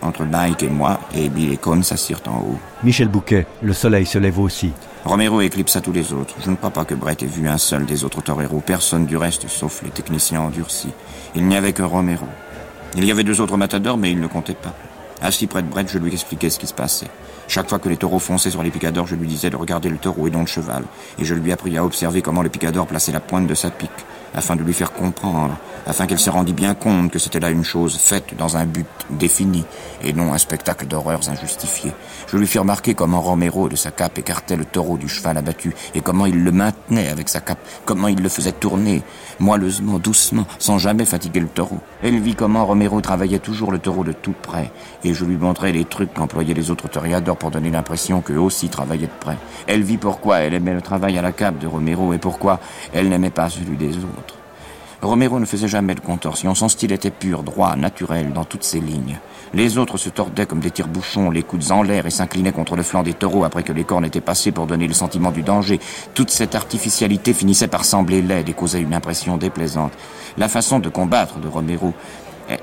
Entre 0.00 0.24
Mike 0.24 0.62
et 0.62 0.70
moi, 0.70 0.98
et 1.14 1.28
Bill 1.28 1.52
et 1.52 1.58
Cohn 1.58 1.82
s'assirent 1.82 2.22
en 2.26 2.38
haut. 2.38 2.58
Michel 2.82 3.08
Bouquet, 3.08 3.46
le 3.60 3.74
soleil 3.74 4.06
se 4.06 4.16
lève 4.16 4.38
aussi. 4.38 4.72
Romero 5.04 5.42
éclipsa 5.42 5.82
tous 5.82 5.92
les 5.92 6.14
autres. 6.14 6.34
Je 6.42 6.50
ne 6.50 6.56
crois 6.56 6.70
pas 6.70 6.86
que 6.86 6.94
Brett 6.94 7.22
ait 7.22 7.26
vu 7.26 7.48
un 7.48 7.58
seul 7.58 7.84
des 7.84 8.02
autres 8.02 8.22
toreros, 8.22 8.62
personne 8.64 9.04
du 9.04 9.18
reste, 9.18 9.46
sauf 9.46 9.82
les 9.82 9.90
techniciens 9.90 10.40
endurcis. 10.40 10.92
Il 11.34 11.46
n'y 11.46 11.56
avait 11.56 11.74
que 11.74 11.82
Romero. 11.82 12.26
Il 12.96 13.04
y 13.04 13.10
avait 13.10 13.24
deux 13.24 13.42
autres 13.42 13.58
matadors, 13.58 13.98
mais 13.98 14.10
ils 14.10 14.20
ne 14.20 14.26
comptaient 14.26 14.54
pas. 14.54 14.74
Assis 15.20 15.48
près 15.48 15.62
de 15.62 15.68
Brett, 15.68 15.90
je 15.92 15.98
lui 15.98 16.12
expliquais 16.12 16.48
ce 16.48 16.58
qui 16.58 16.66
se 16.66 16.72
passait. 16.72 17.10
Chaque 17.48 17.70
fois 17.70 17.78
que 17.78 17.88
les 17.88 17.96
taureaux 17.96 18.18
fonçaient 18.18 18.50
sur 18.50 18.62
les 18.62 18.70
picadors, 18.70 19.06
je 19.06 19.14
lui 19.14 19.26
disais 19.26 19.48
de 19.48 19.56
regarder 19.56 19.88
le 19.88 19.96
taureau 19.96 20.26
et 20.26 20.30
non 20.30 20.40
le 20.40 20.46
cheval. 20.46 20.84
Et 21.18 21.24
je 21.24 21.34
lui 21.34 21.50
appris 21.50 21.78
à 21.78 21.84
observer 21.84 22.20
comment 22.20 22.42
le 22.42 22.50
picador 22.50 22.86
plaçait 22.86 23.10
la 23.10 23.20
pointe 23.20 23.46
de 23.46 23.54
sa 23.54 23.70
pique, 23.70 23.90
afin 24.34 24.56
de 24.56 24.62
lui 24.62 24.72
faire 24.72 24.92
comprendre, 24.92 25.56
afin 25.86 26.06
qu'elle 26.06 26.18
se 26.18 26.30
rendît 26.30 26.52
bien 26.52 26.74
compte 26.74 27.10
que 27.10 27.18
c'était 27.18 27.40
là 27.40 27.50
une 27.50 27.64
chose 27.64 27.96
faite 27.96 28.36
dans 28.36 28.56
un 28.56 28.66
but 28.66 28.86
défini, 29.10 29.64
et 30.02 30.12
non 30.12 30.32
un 30.32 30.38
spectacle 30.38 30.86
d'horreurs 30.86 31.28
injustifiées. 31.28 31.92
Je 32.26 32.36
lui 32.36 32.46
fis 32.46 32.58
remarquer 32.58 32.94
comment 32.94 33.20
Romero 33.20 33.68
de 33.68 33.76
sa 33.76 33.90
cape 33.90 34.18
écartait 34.18 34.56
le 34.56 34.64
taureau 34.64 34.98
du 34.98 35.08
cheval 35.08 35.36
abattu, 35.36 35.74
et 35.94 36.00
comment 36.00 36.26
il 36.26 36.44
le 36.44 36.52
maintenait 36.52 37.08
avec 37.08 37.28
sa 37.28 37.40
cape, 37.40 37.58
comment 37.84 38.08
il 38.08 38.22
le 38.22 38.28
faisait 38.28 38.52
tourner, 38.52 39.02
moelleusement, 39.38 39.98
doucement, 39.98 40.46
sans 40.58 40.78
jamais 40.78 41.04
fatiguer 41.04 41.40
le 41.40 41.48
taureau. 41.48 41.78
Elle 42.02 42.20
vit 42.20 42.34
comment 42.34 42.66
Romero 42.66 43.00
travaillait 43.00 43.38
toujours 43.38 43.72
le 43.72 43.78
taureau 43.78 44.04
de 44.04 44.12
tout 44.12 44.34
près, 44.42 44.70
et 45.04 45.14
je 45.14 45.24
lui 45.24 45.36
montrais 45.36 45.72
les 45.72 45.84
trucs 45.84 46.12
qu'employaient 46.14 46.54
les 46.54 46.70
autres 46.70 46.88
toréadors 46.88 47.36
pour 47.36 47.50
donner 47.50 47.70
l'impression 47.70 48.20
qu'eux 48.20 48.38
aussi 48.38 48.68
travaillaient 48.68 49.06
de 49.06 49.12
près. 49.20 49.36
Elle 49.66 49.82
vit 49.82 49.96
pourquoi 49.96 50.38
elle 50.40 50.54
aimait 50.54 50.74
le 50.74 50.82
travail 50.82 51.18
à 51.18 51.22
la 51.22 51.32
cape 51.32 51.58
de 51.58 51.66
Romero 51.66 52.12
et 52.12 52.18
pourquoi 52.18 52.60
elle 52.92 53.08
n'aimait 53.08 53.30
pas 53.30 53.48
celui 53.48 53.76
des 53.76 53.96
autres. 53.96 54.17
Romero 55.00 55.38
ne 55.38 55.44
faisait 55.44 55.68
jamais 55.68 55.94
de 55.94 56.00
contorsion, 56.00 56.56
son 56.56 56.68
style 56.68 56.90
était 56.90 57.12
pur, 57.12 57.44
droit, 57.44 57.76
naturel 57.76 58.32
dans 58.32 58.44
toutes 58.44 58.64
ses 58.64 58.80
lignes. 58.80 59.20
Les 59.54 59.78
autres 59.78 59.96
se 59.96 60.08
tordaient 60.08 60.44
comme 60.44 60.58
des 60.58 60.72
tire-bouchons, 60.72 61.30
les 61.30 61.44
coudes 61.44 61.70
en 61.70 61.84
l'air 61.84 62.06
et 62.06 62.10
s'inclinaient 62.10 62.50
contre 62.50 62.74
le 62.74 62.82
flanc 62.82 63.04
des 63.04 63.14
taureaux 63.14 63.44
après 63.44 63.62
que 63.62 63.72
les 63.72 63.84
cornes 63.84 64.04
étaient 64.04 64.20
passées 64.20 64.50
pour 64.50 64.66
donner 64.66 64.88
le 64.88 64.94
sentiment 64.94 65.30
du 65.30 65.42
danger. 65.42 65.78
Toute 66.14 66.30
cette 66.30 66.56
artificialité 66.56 67.32
finissait 67.32 67.68
par 67.68 67.84
sembler 67.84 68.22
laide 68.22 68.48
et 68.48 68.54
causait 68.54 68.82
une 68.82 68.92
impression 68.92 69.36
déplaisante. 69.36 69.92
La 70.36 70.48
façon 70.48 70.80
de 70.80 70.88
combattre 70.88 71.38
de 71.38 71.46
Romero 71.46 71.94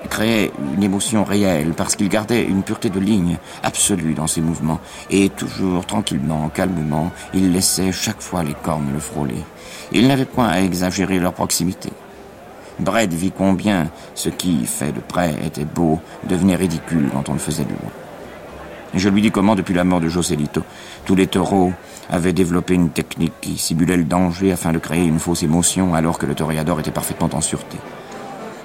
créait 0.10 0.52
une 0.76 0.84
émotion 0.84 1.24
réelle 1.24 1.74
parce 1.74 1.96
qu'il 1.96 2.10
gardait 2.10 2.44
une 2.44 2.64
pureté 2.64 2.90
de 2.90 3.00
ligne 3.00 3.38
absolue 3.64 4.14
dans 4.14 4.28
ses 4.28 4.42
mouvements 4.42 4.82
et 5.10 5.30
toujours 5.30 5.86
tranquillement, 5.86 6.50
calmement, 6.50 7.12
il 7.34 7.54
laissait 7.54 7.94
chaque 7.94 8.22
fois 8.22 8.44
les 8.44 8.56
cornes 8.56 8.92
le 8.92 9.00
frôler. 9.00 9.42
Il 9.94 10.10
n'avait 10.10 10.26
point 10.26 10.50
à 10.50 10.60
exagérer 10.60 11.18
leur 11.20 11.34
proximité. 11.34 11.92
Brett 12.80 13.14
vit 13.14 13.32
combien 13.32 13.88
ce 14.16 14.30
qui, 14.30 14.66
fait 14.66 14.92
de 14.92 15.00
près, 15.00 15.36
était 15.46 15.66
beau, 15.66 16.00
devenait 16.28 16.56
ridicule 16.56 17.10
quand 17.14 17.30
on 17.30 17.34
le 17.34 17.40
faisait 17.40 17.64
de 17.64 17.70
loin. 17.70 17.92
Je 18.94 19.10
lui 19.10 19.22
dis 19.22 19.32
comment, 19.32 19.56
depuis 19.56 19.74
la 19.74 19.84
mort 19.84 20.00
de 20.00 20.08
Joselito, 20.08 20.62
tous 21.06 21.16
les 21.16 21.28
taureaux 21.28 21.74
avaient 22.10 22.34
développé 22.34 22.74
une 22.74 22.90
technique 22.90 23.34
qui 23.42 23.58
simulait 23.58 23.98
le 23.98 24.04
danger 24.04 24.52
afin 24.52 24.72
de 24.72 24.78
créer 24.78 25.06
une 25.06 25.20
fausse 25.20 25.44
émotion 25.44 25.94
alors 25.94 26.18
que 26.18 26.26
le 26.26 26.36
toréador 26.36 26.80
était 26.80 26.92
parfaitement 26.92 27.30
en 27.34 27.42
sûreté. 27.42 27.78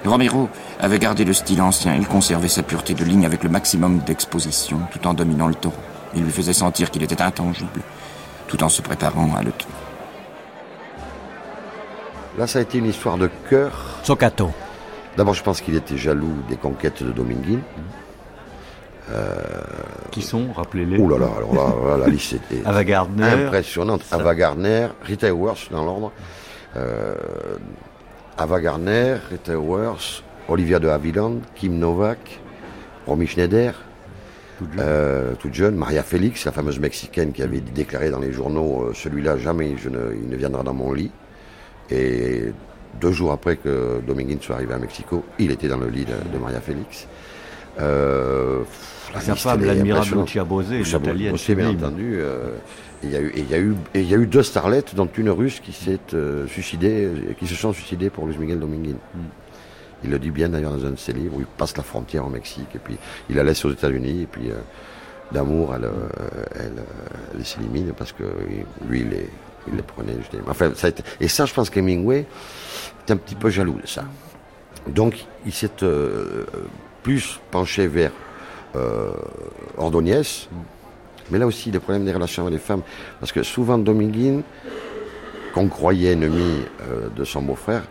Romero 0.04 0.48
avait 0.80 0.98
gardé 0.98 1.24
le 1.24 1.32
style 1.32 1.60
ancien, 1.60 1.94
il 1.94 2.06
conservait 2.06 2.48
sa 2.48 2.62
pureté 2.62 2.94
de 2.94 3.04
ligne 3.04 3.26
avec 3.26 3.42
le 3.42 3.50
maximum 3.50 3.98
d'exposition 3.98 4.80
tout 4.92 5.06
en 5.06 5.14
dominant 5.14 5.48
le 5.48 5.54
taureau. 5.54 5.76
Il 6.14 6.22
lui 6.22 6.32
faisait 6.32 6.52
sentir 6.52 6.90
qu'il 6.90 7.02
était 7.02 7.22
intangible 7.22 7.80
tout 8.46 8.62
en 8.64 8.68
se 8.68 8.82
préparant 8.82 9.34
à 9.36 9.42
le 9.42 9.52
tuer. 9.52 9.68
Là, 12.40 12.46
ça 12.46 12.58
a 12.58 12.62
été 12.62 12.78
une 12.78 12.86
histoire 12.86 13.18
de 13.18 13.28
cœur. 13.50 14.00
Socato. 14.02 14.50
D'abord, 15.14 15.34
je 15.34 15.42
pense 15.42 15.60
qu'il 15.60 15.76
était 15.76 15.98
jaloux 15.98 16.32
des 16.48 16.56
conquêtes 16.56 17.02
de 17.02 17.12
Dominguine. 17.12 17.60
Euh... 19.12 19.42
Qui 20.10 20.22
sont, 20.22 20.50
rappelez-les 20.56 20.96
Oh 20.98 21.06
là 21.06 21.18
là, 21.18 21.28
alors 21.36 21.54
là, 21.54 21.98
la 21.98 22.06
liste 22.06 22.32
était 22.32 22.62
Ava 22.64 22.82
Gardner, 22.82 23.24
impressionnante. 23.24 24.04
Ava 24.10 24.34
Gardner, 24.34 24.86
Rita 25.02 25.26
Hayworth 25.26 25.70
dans 25.70 25.84
l'ordre. 25.84 26.12
Euh, 26.78 27.14
Ava 28.38 28.58
Gardner, 28.58 29.16
Rita 29.30 29.52
Hayworth, 29.52 30.24
Olivia 30.48 30.78
de 30.78 30.88
Havilland, 30.88 31.40
Kim 31.54 31.78
Novak, 31.78 32.40
Romy 33.06 33.26
Schneider, 33.26 33.74
toute 34.58 34.72
jeune. 34.72 34.82
Euh, 34.82 35.34
toute 35.34 35.52
jeune. 35.52 35.74
Maria 35.74 36.02
Félix, 36.02 36.46
la 36.46 36.52
fameuse 36.52 36.78
mexicaine 36.78 37.32
qui 37.32 37.42
avait 37.42 37.60
déclaré 37.60 38.08
dans 38.08 38.20
les 38.20 38.32
journaux 38.32 38.92
celui-là 38.94 39.36
jamais 39.36 39.76
je 39.76 39.90
ne, 39.90 40.14
il 40.14 40.30
ne 40.30 40.36
viendra 40.36 40.62
dans 40.62 40.72
mon 40.72 40.94
lit. 40.94 41.10
Et 41.90 42.52
deux 43.00 43.12
jours 43.12 43.32
après 43.32 43.56
que 43.56 44.00
Dominguin 44.06 44.36
soit 44.40 44.56
arrivé 44.56 44.74
à 44.74 44.78
Mexico, 44.78 45.24
il 45.38 45.50
était 45.50 45.68
dans 45.68 45.78
le 45.78 45.88
lit 45.88 46.04
de, 46.04 46.14
de 46.32 46.38
Maria 46.38 46.60
Félix. 46.60 47.06
Euh, 47.78 48.62
Sa 49.20 49.34
femme, 49.34 49.64
l'admirable 49.64 50.20
Lucia 50.20 50.44
Bosé, 50.44 50.78
l'italienne. 50.78 51.36
bien 51.56 51.70
entendu. 51.70 52.18
Euh, 52.18 52.56
il 53.02 53.10
y, 53.10 53.16
a 53.16 53.20
eu, 53.20 53.32
il, 53.34 53.50
y 53.50 53.54
a 53.54 53.58
eu, 53.58 53.74
il 53.94 54.10
y 54.10 54.14
a 54.14 54.18
eu 54.18 54.26
deux 54.26 54.42
starlettes, 54.42 54.94
dont 54.94 55.08
une 55.16 55.30
russe 55.30 55.60
qui 55.60 55.72
s'est 55.72 55.98
euh, 56.12 56.46
suicidée, 56.46 57.10
qui 57.38 57.46
se 57.46 57.54
sont 57.54 57.72
suicidées 57.72 58.10
pour 58.10 58.26
Luis 58.26 58.36
Miguel 58.36 58.60
Dominguin. 58.60 58.96
Mm. 59.14 59.18
Il 60.04 60.10
le 60.10 60.18
dit 60.18 60.30
bien 60.30 60.48
d'ailleurs 60.50 60.72
dans 60.72 60.86
un 60.86 60.90
de 60.90 60.98
ses 60.98 61.12
livres 61.12 61.36
où 61.36 61.40
il 61.40 61.46
passe 61.46 61.76
la 61.76 61.82
frontière 61.82 62.26
au 62.26 62.30
Mexique 62.30 62.68
et 62.74 62.78
puis 62.78 62.96
il 63.28 63.36
la 63.36 63.42
laisse 63.42 63.64
aux 63.66 63.70
États-Unis 63.70 64.22
et 64.22 64.26
puis 64.26 64.50
d'amour 65.30 65.74
elle, 65.74 65.90
elle, 66.54 66.72
elle 67.34 67.44
s'élimine 67.44 67.92
parce 67.94 68.12
que 68.12 68.24
lui 68.88 69.00
il, 69.00 69.12
est, 69.12 69.28
il 69.68 69.76
les 69.76 69.82
prenait. 69.82 70.16
Enfin, 70.48 70.72
ça 70.74 70.86
a 70.86 70.90
été... 70.90 71.02
Et 71.20 71.28
ça, 71.28 71.46
je 71.46 71.54
pense 71.54 71.70
qu'Hemingway 71.70 72.26
est 73.06 73.10
un 73.10 73.16
petit 73.16 73.34
peu 73.34 73.50
jaloux 73.50 73.78
de 73.80 73.86
ça. 73.86 74.04
Donc, 74.86 75.24
il 75.44 75.52
s'est 75.52 75.82
euh, 75.82 76.44
plus 77.02 77.40
penché 77.50 77.86
vers 77.86 78.12
euh, 78.76 79.10
mais 81.30 81.38
là 81.38 81.46
aussi, 81.46 81.70
des 81.70 81.78
problèmes 81.78 82.04
des 82.04 82.12
relations 82.12 82.42
avec 82.42 82.54
les 82.54 82.64
femmes. 82.64 82.82
Parce 83.20 83.32
que 83.32 83.42
souvent, 83.42 83.78
Dominguine, 83.78 84.42
qu'on 85.54 85.68
croyait 85.68 86.12
ennemi 86.12 86.64
euh, 86.82 87.08
de 87.14 87.24
son 87.24 87.42
beau-frère, 87.42 87.82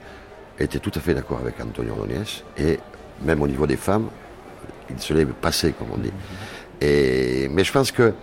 était 0.60 0.80
tout 0.80 0.92
à 0.96 1.00
fait 1.00 1.14
d'accord 1.14 1.40
avec 1.40 1.56
Antonio 1.62 1.94
Ordonez. 1.94 2.44
Et 2.58 2.80
même 3.22 3.42
au 3.42 3.48
niveau 3.48 3.66
des 3.66 3.78
femmes, 3.78 4.10
il 4.90 5.00
se 5.00 5.14
l'est 5.14 5.26
passé, 5.26 5.74
comme 5.78 5.88
on 5.94 5.98
dit. 5.98 6.12
Mais 6.82 7.64
je 7.64 7.72
pense 7.72 7.92
que, 7.92 8.14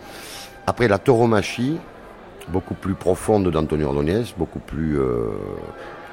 après 0.67 0.89
la 0.89 0.99
tauromachie, 0.99 1.79
beaucoup 2.49 2.75
plus 2.75 2.95
profonde 2.95 3.51
d'Antonio 3.51 3.89
Ordonez, 3.89 4.23
beaucoup 4.37 4.59
plus 4.59 4.99
euh, 4.99 5.31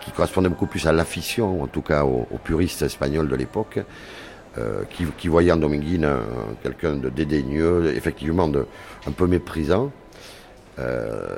qui 0.02 0.12
correspondait 0.12 0.50
beaucoup 0.50 0.68
plus 0.68 0.86
à 0.88 0.92
l'affition, 0.92 1.60
ou 1.60 1.64
en 1.64 1.68
tout 1.68 1.82
cas 1.82 2.04
aux, 2.04 2.26
puristes 2.44 2.82
espagnols 2.82 3.28
de 3.28 3.36
l'époque, 3.36 3.80
euh, 4.58 4.84
qui, 4.90 5.06
qui, 5.18 5.28
voyaient 5.28 5.52
en 5.52 5.58
Dominguine 5.58 6.08
quelqu'un 6.62 6.96
de 6.96 7.10
dédaigneux, 7.10 7.94
effectivement 7.96 8.48
de, 8.48 8.66
un 9.08 9.12
peu 9.12 9.28
méprisant. 9.28 9.92
Euh, 10.80 11.38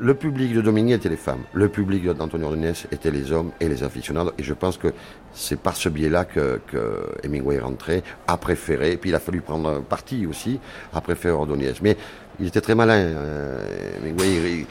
le 0.00 0.14
public 0.14 0.54
de 0.54 0.60
Dominguine 0.60 0.94
était 0.94 1.08
les 1.08 1.16
femmes, 1.16 1.42
le 1.52 1.68
public 1.68 2.04
d'Antonio 2.06 2.46
Ordonez 2.46 2.72
était 2.92 3.10
les 3.10 3.32
hommes 3.32 3.50
et 3.58 3.68
les 3.68 3.82
aficionados, 3.82 4.32
et 4.38 4.44
je 4.44 4.54
pense 4.54 4.76
que 4.78 4.92
c'est 5.32 5.58
par 5.58 5.74
ce 5.74 5.88
biais-là 5.88 6.24
que, 6.24 6.60
que 6.68 7.04
Hemingway 7.24 7.56
est 7.56 7.60
rentré, 7.60 8.04
a 8.28 8.36
préféré, 8.36 8.96
puis 8.96 9.10
il 9.10 9.16
a 9.16 9.18
fallu 9.18 9.40
prendre 9.40 9.80
parti 9.82 10.24
aussi, 10.26 10.60
a 10.94 11.00
préféré 11.00 11.34
Ordonez. 11.34 11.72
Mais 11.82 11.96
il 12.40 12.46
était 12.46 12.60
très 12.60 12.74
malin. 12.74 12.94
Euh, 12.94 13.96
Hemingway, 13.98 14.66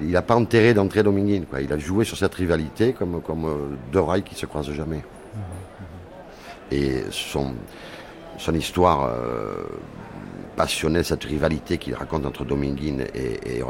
il 0.00 0.10
n'a 0.10 0.22
pas 0.22 0.36
enterré 0.36 0.74
d'entrée 0.74 1.02
Dominguine. 1.02 1.46
Quoi. 1.46 1.60
Il 1.60 1.72
a 1.72 1.78
joué 1.78 2.04
sur 2.04 2.16
cette 2.16 2.34
rivalité 2.34 2.92
comme, 2.92 3.20
comme 3.20 3.46
euh, 3.46 3.56
deux 3.92 4.00
rails 4.00 4.22
qui 4.22 4.34
se 4.34 4.46
croisent 4.46 4.72
jamais. 4.72 5.02
Et 6.70 7.02
son, 7.10 7.54
son 8.38 8.54
histoire 8.54 9.04
euh, 9.04 9.64
passionnelle, 10.56 11.04
cette 11.04 11.24
rivalité 11.24 11.78
qu'il 11.78 11.94
raconte 11.94 12.24
entre 12.24 12.44
Dominguine 12.44 13.04
et, 13.14 13.58
et 13.58 13.62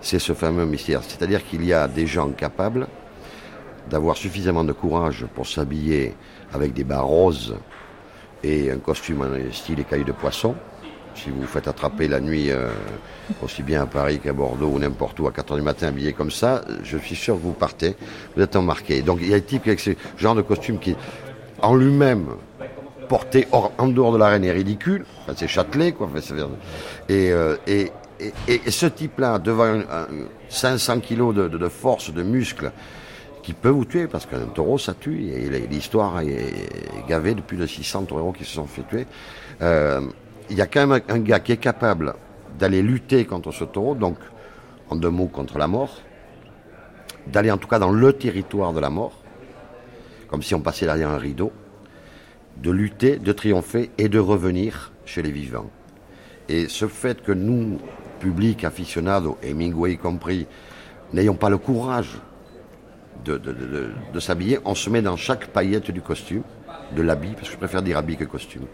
c'est 0.00 0.18
ce 0.18 0.32
fameux 0.32 0.64
mystère. 0.64 1.02
C'est-à-dire 1.02 1.44
qu'il 1.44 1.64
y 1.64 1.72
a 1.72 1.88
des 1.88 2.06
gens 2.06 2.30
capables 2.30 2.86
d'avoir 3.90 4.16
suffisamment 4.16 4.64
de 4.64 4.72
courage 4.72 5.26
pour 5.34 5.46
s'habiller 5.46 6.14
avec 6.52 6.72
des 6.72 6.84
bas 6.84 7.00
roses 7.00 7.56
et 8.42 8.70
un 8.70 8.78
costume 8.78 9.22
en 9.22 9.52
style 9.52 9.80
écaille 9.80 10.04
de 10.04 10.12
poisson, 10.12 10.54
si 11.18 11.30
vous 11.30 11.40
vous 11.42 11.46
faites 11.46 11.68
attraper 11.68 12.08
la 12.08 12.20
nuit, 12.20 12.50
euh, 12.50 12.68
aussi 13.42 13.62
bien 13.62 13.82
à 13.82 13.86
Paris 13.86 14.20
qu'à 14.20 14.32
Bordeaux 14.32 14.68
ou 14.68 14.78
n'importe 14.78 15.18
où, 15.20 15.26
à 15.26 15.32
4 15.32 15.54
h 15.54 15.56
du 15.56 15.62
matin, 15.62 15.88
habillé 15.88 16.12
comme 16.12 16.30
ça, 16.30 16.64
je 16.82 16.96
suis 16.98 17.16
sûr 17.16 17.34
que 17.34 17.42
vous 17.42 17.52
partez, 17.52 17.96
vous 18.36 18.42
êtes 18.42 18.56
embarqué. 18.56 19.02
Donc 19.02 19.18
il 19.20 19.28
y 19.28 19.34
a 19.34 19.38
des 19.38 19.44
types 19.44 19.66
avec 19.66 19.80
ce 19.80 19.90
genre 20.16 20.34
de 20.34 20.42
costume 20.42 20.78
qui, 20.78 20.96
en 21.60 21.74
lui-même, 21.74 22.26
porté 23.08 23.48
en 23.52 23.88
dehors 23.88 24.12
de 24.12 24.18
l'arène 24.18 24.44
est 24.44 24.52
ridicule. 24.52 25.04
Enfin, 25.22 25.32
c'est 25.36 25.48
Châtelet, 25.48 25.92
quoi. 25.92 26.08
Enfin, 26.14 26.34
et, 27.08 27.32
euh, 27.32 27.56
et, 27.66 27.90
et, 28.20 28.32
et, 28.48 28.70
ce 28.70 28.86
type-là, 28.86 29.38
devant 29.38 29.64
un, 29.64 29.80
un 29.80 30.06
500 30.50 31.00
kilos 31.00 31.34
de, 31.34 31.48
de, 31.48 31.58
de, 31.58 31.68
force, 31.68 32.12
de 32.12 32.22
muscles, 32.22 32.70
qui 33.42 33.54
peut 33.54 33.70
vous 33.70 33.86
tuer, 33.86 34.06
parce 34.08 34.26
qu'un 34.26 34.40
taureau, 34.54 34.76
ça 34.76 34.92
tue. 34.92 35.30
Et 35.32 35.48
l'histoire 35.68 36.20
est 36.20 37.08
gavée 37.08 37.34
de 37.34 37.40
plus 37.40 37.56
de 37.56 37.66
600 37.66 38.04
taureaux 38.04 38.32
qui 38.32 38.44
se 38.44 38.52
sont 38.52 38.66
fait 38.66 38.82
tuer. 38.82 39.06
Euh, 39.62 40.02
il 40.50 40.56
y 40.56 40.60
a 40.60 40.66
quand 40.66 40.86
même 40.86 41.02
un 41.08 41.18
gars 41.18 41.40
qui 41.40 41.52
est 41.52 41.58
capable 41.58 42.14
d'aller 42.58 42.82
lutter 42.82 43.24
contre 43.24 43.52
ce 43.52 43.64
taureau, 43.64 43.94
donc 43.94 44.16
en 44.90 44.96
deux 44.96 45.10
mots 45.10 45.26
contre 45.26 45.58
la 45.58 45.68
mort, 45.68 46.00
d'aller 47.26 47.50
en 47.50 47.58
tout 47.58 47.68
cas 47.68 47.78
dans 47.78 47.90
le 47.90 48.12
territoire 48.12 48.72
de 48.72 48.80
la 48.80 48.90
mort, 48.90 49.22
comme 50.28 50.42
si 50.42 50.54
on 50.54 50.60
passait 50.60 50.86
derrière 50.86 51.10
un 51.10 51.18
rideau, 51.18 51.52
de 52.56 52.70
lutter, 52.70 53.16
de 53.16 53.32
triompher 53.32 53.90
et 53.98 54.08
de 54.08 54.18
revenir 54.18 54.92
chez 55.04 55.22
les 55.22 55.30
vivants. 55.30 55.70
Et 56.48 56.68
ce 56.68 56.88
fait 56.88 57.22
que 57.22 57.32
nous, 57.32 57.78
public, 58.20 58.64
aficionados, 58.64 59.38
Hemingway 59.42 59.96
compris, 59.96 60.46
n'ayons 61.12 61.34
pas 61.34 61.50
le 61.50 61.58
courage 61.58 62.18
de, 63.24 63.36
de 63.36 64.20
s'habiller, 64.20 64.58
on 64.64 64.74
se 64.74 64.88
met 64.90 65.02
dans 65.02 65.16
chaque 65.16 65.48
paillette 65.48 65.90
du 65.90 66.00
costume, 66.00 66.42
de 66.92 67.02
l'habit, 67.02 67.32
parce 67.34 67.48
que 67.48 67.52
je 67.52 67.58
préfère 67.58 67.82
dire 67.82 67.98
habit 67.98 68.16
que 68.16 68.24
costume, 68.24 68.66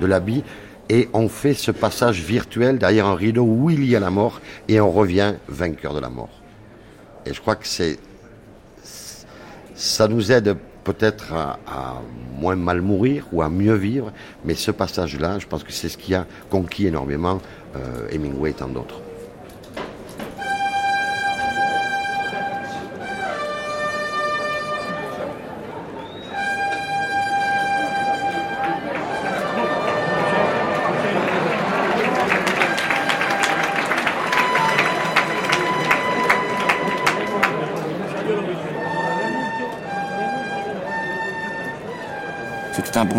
de 0.00 0.06
l'habit, 0.06 0.42
et 0.90 1.08
on 1.12 1.28
fait 1.28 1.54
ce 1.54 1.70
passage 1.70 2.20
virtuel 2.20 2.78
derrière 2.78 3.06
un 3.06 3.14
rideau 3.14 3.44
où 3.44 3.70
il 3.70 3.84
y 3.84 3.94
a 3.94 4.00
la 4.00 4.10
mort 4.10 4.40
et 4.66 4.80
on 4.80 4.90
revient 4.90 5.34
vainqueur 5.48 5.94
de 5.94 6.00
la 6.00 6.10
mort. 6.10 6.42
Et 7.24 7.32
je 7.32 7.40
crois 7.40 7.54
que 7.54 7.66
c'est 7.66 7.98
ça 9.76 10.08
nous 10.08 10.32
aide 10.32 10.56
peut-être 10.82 11.32
à, 11.32 12.02
moins 12.38 12.56
mal 12.56 12.82
mourir 12.82 13.26
ou 13.32 13.40
à 13.40 13.48
mieux 13.48 13.74
vivre, 13.74 14.12
mais 14.44 14.54
ce 14.54 14.72
passage-là, 14.72 15.38
je 15.38 15.46
pense 15.46 15.62
que 15.62 15.72
c'est 15.72 15.88
ce 15.88 15.96
qui 15.96 16.12
a 16.12 16.26
conquis 16.50 16.88
énormément 16.88 17.40
euh, 17.76 18.08
Hemingway 18.10 18.50
et 18.50 18.54
tant 18.54 18.68
d'autres. 18.68 19.00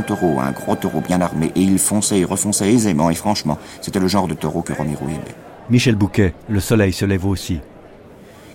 Bon 0.02 0.16
taureau, 0.16 0.40
un 0.40 0.52
gros 0.52 0.76
taureau 0.76 1.02
bien 1.02 1.22
armé, 1.22 1.52
et 1.56 1.62
il 1.62 1.80
fonçait 1.80 2.20
et 2.20 2.26
refonçait 2.26 2.72
aisément 2.74 3.10
et 3.10 3.16
franchement. 3.16 3.58
C'était 3.82 4.00
le 4.00 4.08
genre 4.08 4.28
de 4.28 4.34
taureau 4.34 4.62
que 4.62 4.74
Romero 4.74 5.06
aimait. 5.06 5.36
Michel 5.70 5.96
Bouquet, 5.96 6.34
le 6.50 6.60
soleil 6.60 6.94
se 6.94 7.06
lève 7.06 7.26
aussi. 7.26 7.60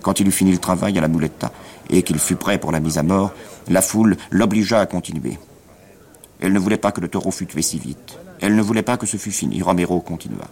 Quand 0.01 0.19
il 0.19 0.27
eut 0.27 0.31
fini 0.31 0.51
le 0.51 0.57
travail 0.57 0.97
à 0.97 1.01
la 1.01 1.07
Muletta 1.07 1.51
et 1.89 2.03
qu'il 2.03 2.19
fut 2.19 2.35
prêt 2.35 2.57
pour 2.57 2.71
la 2.71 2.79
mise 2.79 2.97
à 2.97 3.03
mort, 3.03 3.33
la 3.69 3.81
foule 3.81 4.17
l'obligea 4.29 4.79
à 4.79 4.85
continuer. 4.85 5.37
Elle 6.39 6.53
ne 6.53 6.59
voulait 6.59 6.77
pas 6.77 6.91
que 6.91 7.01
le 7.01 7.07
taureau 7.07 7.31
fût 7.31 7.47
tué 7.47 7.61
si 7.61 7.79
vite. 7.79 8.19
Elle 8.41 8.55
ne 8.55 8.61
voulait 8.61 8.83
pas 8.83 8.97
que 8.97 9.07
ce 9.07 9.17
fût 9.17 9.31
fini. 9.31 9.61
Romero 9.61 9.99
continua. 9.99 10.45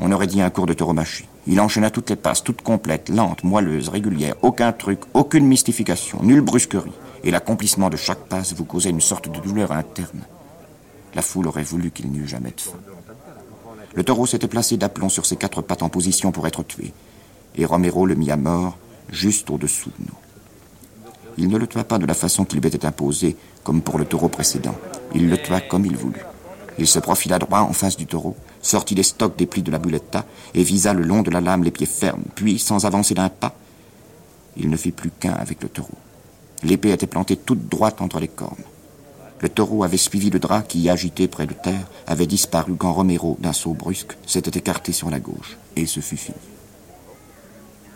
On 0.00 0.12
aurait 0.12 0.26
dit 0.26 0.42
un 0.42 0.50
cours 0.50 0.66
de 0.66 0.74
tauromachie. 0.74 1.26
Il 1.46 1.60
enchaîna 1.60 1.90
toutes 1.90 2.10
les 2.10 2.16
passes, 2.16 2.42
toutes 2.42 2.62
complètes, 2.62 3.08
lentes, 3.08 3.44
moelleuses, 3.44 3.88
régulières, 3.88 4.34
aucun 4.42 4.72
truc, 4.72 5.00
aucune 5.14 5.46
mystification, 5.46 6.18
nulle 6.22 6.40
brusquerie. 6.40 6.92
Et 7.24 7.30
l'accomplissement 7.30 7.88
de 7.88 7.96
chaque 7.96 8.26
passe 8.28 8.52
vous 8.52 8.66
causait 8.66 8.90
une 8.90 9.00
sorte 9.00 9.30
de 9.30 9.40
douleur 9.40 9.72
interne. 9.72 10.20
La 11.14 11.22
foule 11.22 11.48
aurait 11.48 11.62
voulu 11.62 11.90
qu'il 11.90 12.10
n'y 12.10 12.18
eût 12.18 12.28
jamais 12.28 12.50
de 12.50 12.60
fin. 12.60 12.78
Le 13.94 14.04
taureau 14.04 14.26
s'était 14.26 14.48
placé 14.48 14.76
d'aplomb 14.76 15.08
sur 15.08 15.24
ses 15.24 15.36
quatre 15.36 15.62
pattes 15.62 15.82
en 15.82 15.88
position 15.88 16.32
pour 16.32 16.46
être 16.46 16.62
tué. 16.62 16.92
Et 17.56 17.64
Romero 17.64 18.04
le 18.04 18.14
mit 18.14 18.30
à 18.30 18.36
mort, 18.36 18.76
juste 19.10 19.50
au-dessous 19.50 19.90
de 19.98 20.04
nous. 20.06 20.18
Il 21.38 21.48
ne 21.48 21.56
le 21.56 21.66
tua 21.66 21.84
pas 21.84 21.98
de 21.98 22.06
la 22.06 22.14
façon 22.14 22.44
qu'il 22.44 22.60
lui 22.60 22.68
était 22.68 22.84
imposée, 22.84 23.36
comme 23.62 23.80
pour 23.80 23.98
le 23.98 24.04
taureau 24.04 24.28
précédent. 24.28 24.76
Il 25.14 25.30
le 25.30 25.38
tua 25.38 25.60
comme 25.60 25.86
il 25.86 25.96
voulut. 25.96 26.24
Il 26.78 26.86
se 26.86 26.98
profila 26.98 27.38
droit 27.38 27.60
en 27.60 27.72
face 27.72 27.96
du 27.96 28.06
taureau, 28.06 28.36
sortit 28.60 28.94
des 28.94 29.02
stocks 29.02 29.36
des 29.36 29.46
plis 29.46 29.62
de 29.62 29.70
la 29.70 29.78
buletta 29.78 30.26
et 30.54 30.62
visa 30.62 30.92
le 30.92 31.04
long 31.04 31.22
de 31.22 31.30
la 31.30 31.40
lame 31.40 31.64
les 31.64 31.70
pieds 31.70 31.86
fermes, 31.86 32.24
puis, 32.34 32.58
sans 32.58 32.84
avancer 32.84 33.14
d'un 33.14 33.28
pas, 33.28 33.54
il 34.56 34.68
ne 34.68 34.76
fit 34.76 34.92
plus 34.92 35.10
qu'un 35.10 35.32
avec 35.32 35.62
le 35.62 35.68
taureau. 35.68 35.98
L'épée 36.64 36.92
était 36.92 37.06
plantée 37.06 37.36
toute 37.36 37.68
droite 37.68 38.00
entre 38.00 38.18
les 38.18 38.28
cornes. 38.28 38.64
Le 39.40 39.50
taureau 39.50 39.84
avait 39.84 39.98
suivi 39.98 40.30
le 40.30 40.38
drap 40.38 40.62
qui, 40.62 40.88
agité 40.88 41.28
près 41.28 41.46
de 41.46 41.52
terre, 41.52 41.86
avait 42.06 42.26
disparu 42.26 42.74
quand 42.76 42.92
Romero, 42.92 43.36
d'un 43.40 43.52
saut 43.52 43.74
brusque, 43.74 44.16
s'était 44.26 44.58
écarté 44.58 44.92
sur 44.92 45.10
la 45.10 45.20
gauche, 45.20 45.58
et 45.76 45.84
ce 45.84 46.00
fut 46.00 46.16
fini. 46.16 46.38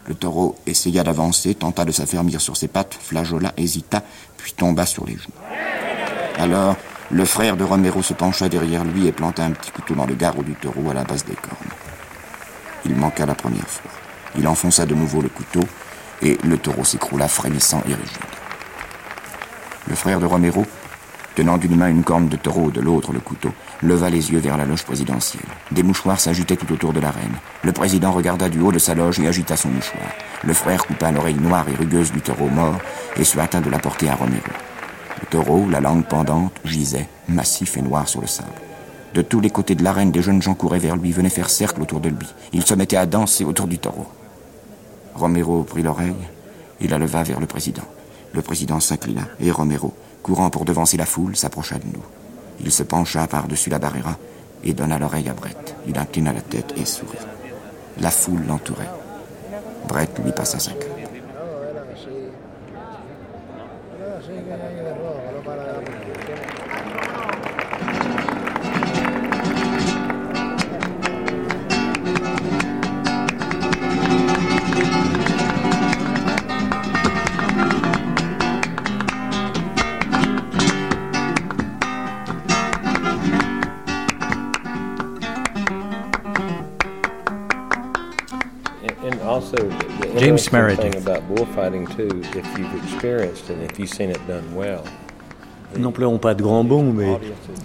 Le 0.07 0.14
taureau 0.14 0.57
essaya 0.66 1.02
d'avancer, 1.02 1.54
tenta 1.54 1.87
de 1.87 1.92
s'affermir 1.92 2.40
sur 2.42 2.57
ses 2.57 2.68
pattes, 2.68 2.98
flageola, 3.00 3.54
hésita, 3.57 4.02
puis 4.37 4.52
tomba 4.52 4.85
sur 4.85 5.07
les 5.07 5.14
genoux. 5.14 5.33
Alors, 6.38 6.76
le 7.11 7.24
frère 7.24 7.57
de 7.57 7.64
Romero 7.64 8.02
se 8.02 8.12
pencha 8.12 8.50
derrière 8.50 8.85
lui 8.85 9.07
et 9.07 9.12
planta 9.12 9.44
un 9.44 9.52
petit 9.52 9.70
couteau 9.70 9.94
dans 9.94 10.07
le 10.07 10.14
garrot 10.14 10.42
du 10.42 10.54
taureau 10.54 10.90
à 10.90 10.94
la 10.94 11.04
base 11.04 11.24
des 11.24 11.35
cornes. 11.35 11.72
Il 12.85 12.94
manqua 12.94 13.24
la 13.24 13.35
première 13.35 13.68
fois. 13.68 13.90
Il 14.37 14.46
enfonça 14.46 14.85
de 14.85 14.94
nouveau 14.94 15.22
le 15.22 15.31
couteau 15.31 15.64
et 16.20 16.37
le 16.44 16.59
taureau 16.59 16.85
s'écroula 16.85 17.28
frémissant 17.28 17.83
et 17.88 17.94
rigide. 17.94 18.28
Le 19.88 19.94
frère 19.94 20.20
de 20.20 20.27
Romero, 20.27 20.66
tenant 21.35 21.57
d'une 21.57 21.77
main 21.77 21.88
une 21.88 22.05
corne 22.05 22.29
de 22.29 22.37
taureau, 22.37 22.70
de 22.70 22.81
l'autre 22.81 23.12
le 23.12 23.20
couteau, 23.20 23.51
leva 23.83 24.11
les 24.11 24.33
yeux 24.33 24.38
vers 24.38 24.59
la 24.59 24.66
loge 24.66 24.85
présidentielle. 24.85 25.46
Des 25.70 25.83
mouchoirs 25.83 26.20
s'agitaient 26.20 26.57
tout 26.57 26.70
autour 26.70 26.92
de 26.92 27.01
la 27.01 27.11
reine. 27.11 27.37
Le 27.62 27.72
président 27.72 28.12
regarda 28.12 28.51
du 28.51 28.61
haut 28.61 28.72
de 28.72 28.79
sa 28.79 28.94
loge 28.94 29.18
et 29.18 29.27
agita 29.27 29.57
son 29.57 29.70
mouchoir. 29.70 30.03
Le 30.44 30.53
frère 30.53 30.87
coupa 30.87 31.11
l'oreille 31.11 31.37
noire 31.40 31.66
et 31.68 31.74
rugueuse 31.74 32.12
du 32.12 32.20
taureau 32.20 32.48
mort 32.48 32.79
et 33.16 33.24
se 33.24 33.38
hâta 33.38 33.61
de 33.61 33.70
la 33.70 33.79
porter 33.79 34.11
à 34.11 34.14
Romero. 34.14 34.42
Le 35.22 35.27
taureau, 35.27 35.66
la 35.70 35.81
langue 35.81 36.05
pendante, 36.05 36.53
gisait, 36.64 37.09
massif 37.27 37.79
et 37.79 37.83
noir 37.83 38.09
sur 38.09 38.20
le 38.20 38.27
sable. 38.27 38.48
De 39.14 39.22
tous 39.22 39.40
les 39.40 39.51
côtés 39.51 39.74
de 39.74 39.85
l'arène, 39.85 40.12
des 40.12 40.22
jeunes 40.22 40.42
gens 40.42 40.55
couraient 40.55 40.79
vers 40.79 40.96
lui, 40.96 41.12
venaient 41.12 41.31
faire 41.31 41.48
cercle 41.48 41.81
autour 41.81 42.01
de 42.01 42.11
lui. 42.11 42.27
Ils 42.53 42.66
se 42.66 42.74
mettaient 42.74 42.98
à 42.98 43.07
danser 43.07 43.44
autour 43.44 43.66
du 43.66 43.79
taureau. 43.79 44.07
Romero 45.14 45.62
prit 45.62 45.83
l'oreille 45.83 46.14
et 46.81 46.88
la 46.88 46.98
leva 46.98 47.22
vers 47.22 47.40
le 47.40 47.46
président. 47.46 47.85
Le 48.33 48.43
président 48.43 48.81
s'inclina 48.81 49.23
et 49.41 49.51
Romero, 49.51 49.95
courant 50.23 50.51
pour 50.51 50.64
devancer 50.64 50.97
la 50.97 51.07
foule, 51.07 51.37
s'approcha 51.37 51.79
de 51.79 51.87
nous. 51.87 52.03
Il 52.61 52.73
se 52.73 52.83
pencha 52.83 53.27
par-dessus 53.27 53.71
la 53.71 53.79
barrière 53.79 54.19
et 54.64 54.73
donna 54.73 54.99
l'oreille 54.99 55.29
à 55.29 55.35
Brett. 55.35 55.77
Il 55.87 55.99
inclina 55.99 56.33
la 56.33 56.41
tête 56.41 56.75
et 56.77 56.85
sourit. 56.85 57.19
La 58.01 58.11
foule 58.11 58.45
l'entourait. 58.47 58.91
Brett 59.88 60.19
lui 60.25 60.33
passa 60.33 60.59
sa 60.59 60.73
queue. 60.73 60.88
Samaritan. 90.38 90.90
The 90.90 90.92
thing 90.92 91.03
about 91.03 91.29
bullfighting 91.29 91.87
too, 91.96 92.22
if 92.38 92.59
you've 92.59 92.85
experienced 92.85 93.51
it, 93.51 93.59
if 93.70 93.79
you've 93.79 93.90
seen 93.90 94.11
it 94.11 94.27
done 94.27 94.55
well. 94.55 94.87
Pleurons 95.98 96.18
pas 96.18 96.35
de 96.35 96.42
grands 96.42 96.64
bons, 96.64 96.92
mais 96.92 97.18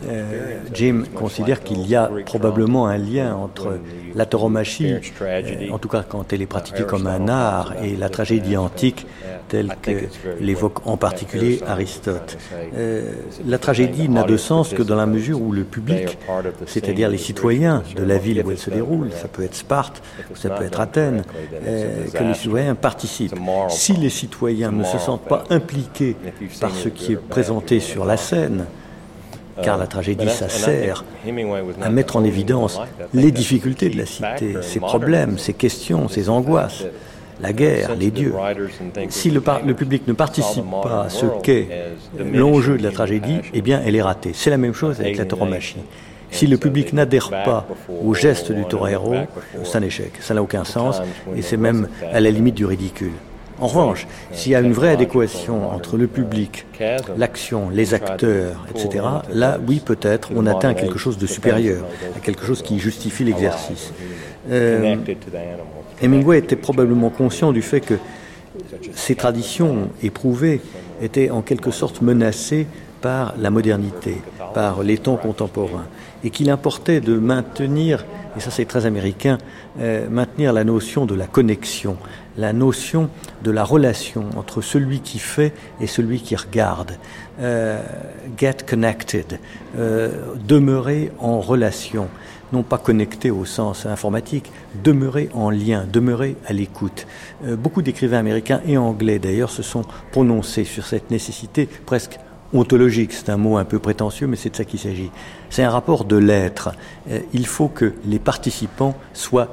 euh, 0.07 0.57
Jim 0.73 1.03
considère 1.13 1.61
qu'il 1.63 1.87
y 1.87 1.95
a 1.95 2.09
probablement 2.25 2.87
un 2.87 2.97
lien 2.97 3.35
entre 3.35 3.79
la 4.15 4.25
tauromachie, 4.25 4.95
euh, 5.21 5.69
en 5.71 5.77
tout 5.77 5.87
cas 5.87 6.03
quand 6.07 6.33
elle 6.33 6.41
est 6.41 6.47
pratiquée 6.47 6.83
comme 6.83 7.07
un 7.07 7.27
art, 7.27 7.73
et 7.83 7.95
la 7.95 8.09
tragédie 8.09 8.57
antique 8.57 9.05
telle 9.49 9.75
que 9.81 9.91
l'évoque 10.39 10.85
en 10.87 10.97
particulier 10.97 11.59
Aristote. 11.67 12.37
Euh, 12.75 13.11
la 13.45 13.57
tragédie 13.57 14.09
n'a 14.09 14.23
de 14.23 14.37
sens 14.37 14.73
que 14.73 14.83
dans 14.83 14.95
la 14.95 15.05
mesure 15.05 15.41
où 15.41 15.51
le 15.51 15.63
public, 15.63 16.17
c'est-à-dire 16.65 17.09
les 17.09 17.17
citoyens 17.17 17.83
de 17.95 18.03
la 18.03 18.17
ville 18.17 18.41
où 18.43 18.51
elle 18.51 18.57
se 18.57 18.69
déroule, 18.69 19.11
ça 19.11 19.27
peut 19.27 19.43
être 19.43 19.55
Sparte, 19.55 20.01
ça 20.33 20.49
peut 20.49 20.63
être 20.63 20.79
Athènes, 20.79 21.23
que 22.13 22.23
les 22.23 22.33
citoyens 22.33 22.75
participent. 22.75 23.35
Si 23.69 23.93
les 23.93 24.09
citoyens 24.09 24.71
ne 24.71 24.83
se 24.83 24.97
sentent 24.97 25.27
pas 25.27 25.43
impliqués 25.49 26.15
par 26.59 26.71
ce 26.71 26.89
qui 26.89 27.13
est 27.13 27.17
présenté 27.17 27.79
sur 27.79 27.92
la 28.06 28.17
scène, 28.17 28.65
car 29.62 29.77
la 29.77 29.88
tragédie, 29.88 30.29
ça 30.29 30.49
sert 30.49 31.03
à 31.82 31.89
mettre 31.89 32.15
en 32.15 32.23
évidence 32.23 32.79
les 33.13 33.32
difficultés 33.32 33.89
de 33.89 33.97
la 33.97 34.06
cité, 34.06 34.56
ses 34.62 34.79
problèmes, 34.79 35.38
ses 35.38 35.53
questions, 35.53 36.08
ses 36.08 36.29
angoisses, 36.29 36.86
la 37.41 37.53
guerre, 37.53 37.95
les 37.95 38.12
dieux. 38.12 38.34
Si 39.10 39.29
le, 39.29 39.41
public 39.41 40.08
ne 40.08 40.13
participe 40.13 40.65
pas 40.82 41.03
à 41.03 41.10
ce 41.10 41.25
qu'est 41.41 41.67
l'enjeu 42.17 42.77
de 42.77 42.84
la 42.84 42.91
tragédie, 42.91 43.39
eh 43.53 43.62
bien, 43.62 43.82
elle 43.86 43.95
est 43.95 44.01
ratée. 44.01 44.32
C'est 44.34 44.49
la 44.49 44.58
même 44.58 44.73
chose 44.73 44.99
avec 44.99 45.17
la 45.17 45.25
tauromachie. 45.25 45.77
Si 46.32 46.47
le 46.47 46.58
public 46.58 46.93
n'adhère 46.93 47.29
pas 47.29 47.67
au 48.03 48.15
geste 48.15 48.51
du 48.51 48.65
torero, 48.65 49.13
c'est 49.63 49.77
un 49.77 49.84
échec. 49.84 50.13
Ça 50.19 50.34
n'a 50.34 50.41
aucun 50.41 50.63
sens 50.63 51.01
et 51.36 51.43
c'est 51.43 51.58
même 51.58 51.88
à 52.12 52.19
la 52.19 52.32
limite 52.32 52.56
du 52.56 52.65
ridicule. 52.65 53.13
En 53.59 53.67
revanche, 53.67 54.07
s'il 54.31 54.51
y 54.51 54.55
a 54.55 54.61
une 54.61 54.73
vraie 54.73 54.89
adéquation 54.89 55.69
entre 55.71 55.97
le 55.97 56.07
public, 56.07 56.65
l'action, 57.17 57.69
les 57.69 57.93
acteurs, 57.93 58.65
etc., 58.73 59.05
là, 59.31 59.59
oui, 59.67 59.81
peut-être, 59.83 60.31
on 60.35 60.45
atteint 60.45 60.73
quelque 60.73 60.97
chose 60.97 61.17
de 61.17 61.27
supérieur, 61.27 61.85
quelque 62.23 62.45
chose 62.45 62.61
qui 62.61 62.79
justifie 62.79 63.23
l'exercice. 63.23 63.93
Euh, 64.51 64.95
Hemingway 66.01 66.39
était 66.39 66.55
probablement 66.55 67.09
conscient 67.09 67.51
du 67.51 67.61
fait 67.61 67.79
que 67.79 67.95
ces 68.93 69.15
traditions 69.15 69.89
éprouvées 70.01 70.61
étaient 71.01 71.29
en 71.29 71.41
quelque 71.41 71.71
sorte 71.71 72.01
menacées 72.01 72.67
par 73.01 73.33
la 73.37 73.49
modernité, 73.49 74.17
par 74.53 74.83
les 74.83 74.97
temps 74.97 75.17
contemporains, 75.17 75.85
et 76.23 76.29
qu'il 76.29 76.49
importait 76.49 77.01
de 77.01 77.17
maintenir, 77.17 78.05
et 78.37 78.39
ça 78.39 78.49
c'est 78.49 78.65
très 78.65 78.85
américain, 78.85 79.37
euh, 79.79 80.07
maintenir 80.09 80.53
la 80.53 80.63
notion 80.63 81.05
de 81.05 81.13
la 81.13 81.27
connexion, 81.27 81.97
la 82.38 82.54
notion 82.54 83.10
de 83.43 83.52
la 83.52 83.63
relation 83.63 84.26
entre 84.38 84.62
celui 84.62 85.00
qui 85.02 85.19
fait 85.19 85.54
et 85.80 85.88
celui 85.88 86.22
qui 86.22 86.36
regarde. 86.36 86.98
Euh, 87.41 87.82
get 88.38 88.58
connected, 88.67 89.39
euh, 89.78 90.36
demeurer 90.48 91.12
en 91.19 91.39
relation, 91.39 92.08
non 92.52 92.62
pas 92.62 92.78
connecté 92.78 93.32
au 93.32 93.43
sens 93.43 93.88
informatique, 93.88 94.52
demeurer 94.84 95.30
en 95.34 95.50
lien, 95.50 95.86
demeurer 95.91 96.36
à 96.46 96.54
l'écoute. 96.54 97.08
Euh, 97.43 97.56
beaucoup 97.56 97.82
d'écrivains 97.82 98.19
américains 98.19 98.62
et 98.67 98.78
anglais 98.78 99.17
d'ailleurs 99.17 99.50
se 99.50 99.63
sont 99.63 99.84
prononcés 100.12 100.63
sur 100.63 100.86
cette 100.86 101.10
nécessité 101.10 101.67
presque 101.86 102.19
ontologique, 102.54 103.13
c'est 103.13 103.30
un 103.30 103.38
mot 103.38 103.58
un 103.58 103.65
peu 103.65 103.80
prétentieux, 103.80 104.28
mais 104.28 104.36
c'est 104.36 104.52
de 104.52 104.56
ça 104.56 104.63
qu'il 104.63 104.80
s'agit. 104.80 105.10
C'est 105.50 105.63
un 105.63 105.72
rapport 105.72 106.06
de 106.06 106.17
l'être. 106.17 106.69
il 107.34 107.48
faut 107.48 107.67
que 107.67 107.93
les 108.06 108.19
participants 108.19 108.96
soient 109.13 109.50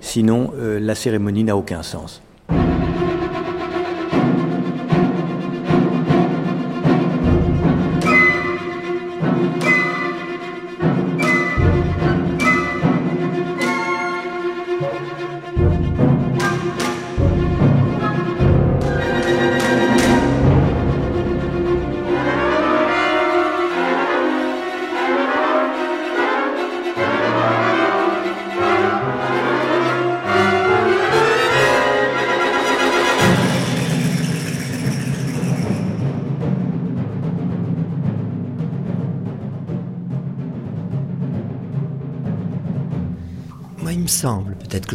sinon 0.00 0.52
euh, 0.56 0.78
la 0.80 0.94
cérémonie 0.94 1.44
n'a 1.44 1.56
aucun 1.56 1.82
sens. 1.82 2.22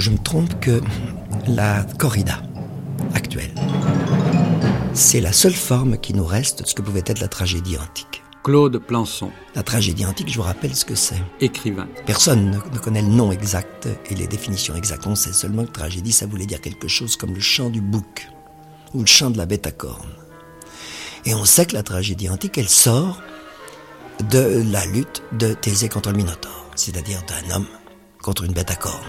Je 0.05 0.11
me 0.11 0.19
trompe, 0.19 0.59
que 0.59 0.81
la 1.47 1.83
corrida 1.97 2.39
actuelle, 3.15 3.55
c'est 4.93 5.19
la 5.19 5.33
seule 5.33 5.55
forme 5.55 5.97
qui 5.97 6.13
nous 6.13 6.23
reste 6.23 6.61
de 6.61 6.67
ce 6.67 6.75
que 6.75 6.83
pouvait 6.83 7.01
être 7.07 7.21
la 7.21 7.27
tragédie 7.27 7.75
antique. 7.75 8.21
Claude 8.43 8.77
Plançon. 8.77 9.31
La 9.55 9.63
tragédie 9.63 10.05
antique, 10.05 10.29
je 10.29 10.35
vous 10.35 10.43
rappelle 10.43 10.75
ce 10.75 10.85
que 10.85 10.93
c'est. 10.93 11.19
Écrivain. 11.41 11.87
Personne 12.05 12.51
ne, 12.51 12.77
connaît 12.77 13.01
le 13.01 13.07
nom 13.07 13.31
exact 13.31 13.87
et 14.11 14.13
les 14.13 14.27
définitions 14.27 14.75
exactes. 14.75 15.07
On 15.07 15.15
sait 15.15 15.33
seulement 15.33 15.65
que 15.65 15.71
tragédie, 15.71 16.11
ça 16.11 16.27
voulait 16.27 16.45
dire 16.45 16.61
quelque 16.61 16.87
chose 16.87 17.15
comme 17.17 17.33
le 17.33 17.39
chant 17.39 17.71
du 17.71 17.81
bouc 17.81 18.27
ou 18.93 18.99
le 18.99 19.07
chant 19.07 19.31
de 19.31 19.39
la 19.39 19.47
bête 19.47 19.65
à 19.65 19.71
cornes. 19.71 20.13
Et 21.25 21.33
on 21.33 21.45
sait 21.45 21.65
que 21.65 21.73
la 21.73 21.81
tragédie 21.81 22.29
antique, 22.29 22.59
elle 22.59 22.69
sort 22.69 23.23
de 24.29 24.63
la 24.71 24.85
lutte 24.85 25.23
de 25.31 25.53
Thésée 25.53 25.89
contre 25.89 26.11
le 26.11 26.17
Minotaure, 26.17 26.69
c'est-à-dire 26.75 27.23
d'un 27.27 27.55
homme 27.55 27.67
contre 28.21 28.43
une 28.43 28.53
bête 28.53 28.69
à 28.69 28.75
cornes. 28.75 29.01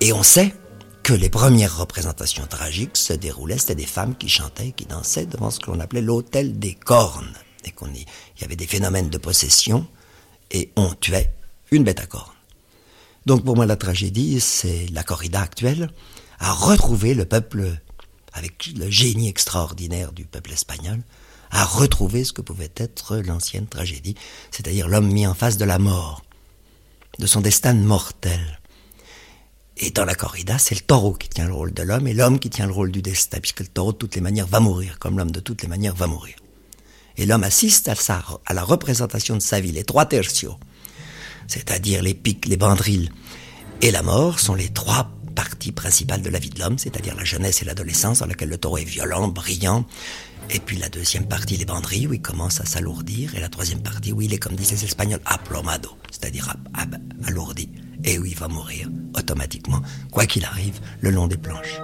Et 0.00 0.12
on 0.12 0.22
sait 0.22 0.54
que 1.02 1.12
les 1.12 1.30
premières 1.30 1.78
représentations 1.78 2.46
tragiques 2.46 2.96
se 2.96 3.12
déroulaient, 3.12 3.58
c'était 3.58 3.74
des 3.74 3.86
femmes 3.86 4.16
qui 4.16 4.28
chantaient, 4.28 4.72
qui 4.72 4.86
dansaient 4.86 5.26
devant 5.26 5.50
ce 5.50 5.60
que 5.60 5.70
l'on 5.70 5.80
appelait 5.80 6.02
l'hôtel 6.02 6.58
des 6.58 6.74
cornes. 6.74 7.32
Et 7.64 7.70
qu'on 7.70 7.86
y, 7.88 8.04
il 8.36 8.42
y 8.42 8.44
avait 8.44 8.56
des 8.56 8.66
phénomènes 8.66 9.10
de 9.10 9.18
possession 9.18 9.86
et 10.50 10.72
on 10.76 10.92
tuait 10.94 11.32
une 11.70 11.84
bête 11.84 12.00
à 12.00 12.06
cornes. 12.06 12.32
Donc 13.24 13.44
pour 13.44 13.56
moi, 13.56 13.66
la 13.66 13.76
tragédie, 13.76 14.40
c'est 14.40 14.86
la 14.92 15.02
corrida 15.02 15.40
actuelle 15.40 15.90
à 16.38 16.52
retrouver 16.52 17.14
le 17.14 17.24
peuple, 17.24 17.80
avec 18.32 18.70
le 18.76 18.90
génie 18.90 19.28
extraordinaire 19.28 20.12
du 20.12 20.24
peuple 20.24 20.52
espagnol, 20.52 21.02
à 21.50 21.64
retrouver 21.64 22.24
ce 22.24 22.32
que 22.32 22.42
pouvait 22.42 22.72
être 22.76 23.16
l'ancienne 23.16 23.66
tragédie, 23.66 24.14
c'est-à-dire 24.50 24.88
l'homme 24.88 25.10
mis 25.10 25.26
en 25.26 25.34
face 25.34 25.56
de 25.56 25.64
la 25.64 25.78
mort, 25.78 26.22
de 27.18 27.26
son 27.26 27.40
destin 27.40 27.74
mortel. 27.74 28.60
Et 29.78 29.90
dans 29.90 30.06
la 30.06 30.14
corrida, 30.14 30.58
c'est 30.58 30.74
le 30.74 30.80
taureau 30.80 31.12
qui 31.12 31.28
tient 31.28 31.46
le 31.46 31.52
rôle 31.52 31.74
de 31.74 31.82
l'homme 31.82 32.06
et 32.06 32.14
l'homme 32.14 32.38
qui 32.38 32.48
tient 32.48 32.66
le 32.66 32.72
rôle 32.72 32.90
du 32.90 33.02
destin, 33.02 33.40
puisque 33.40 33.60
le 33.60 33.66
taureau 33.66 33.92
de 33.92 33.98
toutes 33.98 34.14
les 34.14 34.22
manières 34.22 34.46
va 34.46 34.60
mourir, 34.60 34.98
comme 34.98 35.18
l'homme 35.18 35.30
de 35.30 35.40
toutes 35.40 35.62
les 35.62 35.68
manières 35.68 35.94
va 35.94 36.06
mourir. 36.06 36.36
Et 37.18 37.26
l'homme 37.26 37.44
assiste 37.44 37.88
à, 37.88 37.94
à 38.46 38.54
la 38.54 38.62
représentation 38.62 39.36
de 39.36 39.42
sa 39.42 39.60
vie. 39.60 39.72
Les 39.72 39.84
trois 39.84 40.06
tertios, 40.06 40.56
c'est-à-dire 41.46 42.02
les 42.02 42.14
pics, 42.14 42.46
les 42.46 42.56
bandrilles 42.56 43.10
et 43.82 43.90
la 43.90 44.02
mort, 44.02 44.40
sont 44.40 44.54
les 44.54 44.70
trois 44.70 45.10
parties 45.34 45.72
principales 45.72 46.22
de 46.22 46.30
la 46.30 46.38
vie 46.38 46.48
de 46.48 46.58
l'homme, 46.58 46.78
c'est-à-dire 46.78 47.14
la 47.14 47.24
jeunesse 47.24 47.60
et 47.60 47.66
l'adolescence, 47.66 48.20
dans 48.20 48.26
laquelle 48.26 48.48
le 48.48 48.56
taureau 48.56 48.78
est 48.78 48.84
violent, 48.84 49.28
brillant, 49.28 49.84
et 50.48 50.60
puis 50.60 50.78
la 50.78 50.88
deuxième 50.88 51.26
partie, 51.26 51.58
les 51.58 51.66
banderilles, 51.66 52.06
où 52.06 52.14
il 52.14 52.22
commence 52.22 52.62
à 52.62 52.64
s'alourdir. 52.64 53.34
Et 53.34 53.40
la 53.40 53.50
troisième 53.50 53.82
partie, 53.82 54.12
où 54.12 54.22
il 54.22 54.32
est, 54.32 54.38
comme 54.38 54.54
disent 54.54 54.70
les 54.70 54.84
Espagnols, 54.84 55.20
aplomado, 55.26 55.90
c'est-à-dire 56.10 56.54
alourdi 57.26 57.68
et 58.06 58.18
où 58.18 58.24
il 58.24 58.36
va 58.36 58.48
mourir 58.48 58.88
automatiquement, 59.16 59.82
quoi 60.10 60.26
qu'il 60.26 60.44
arrive, 60.44 60.80
le 61.00 61.10
long 61.10 61.26
des 61.26 61.36
planches. 61.36 61.80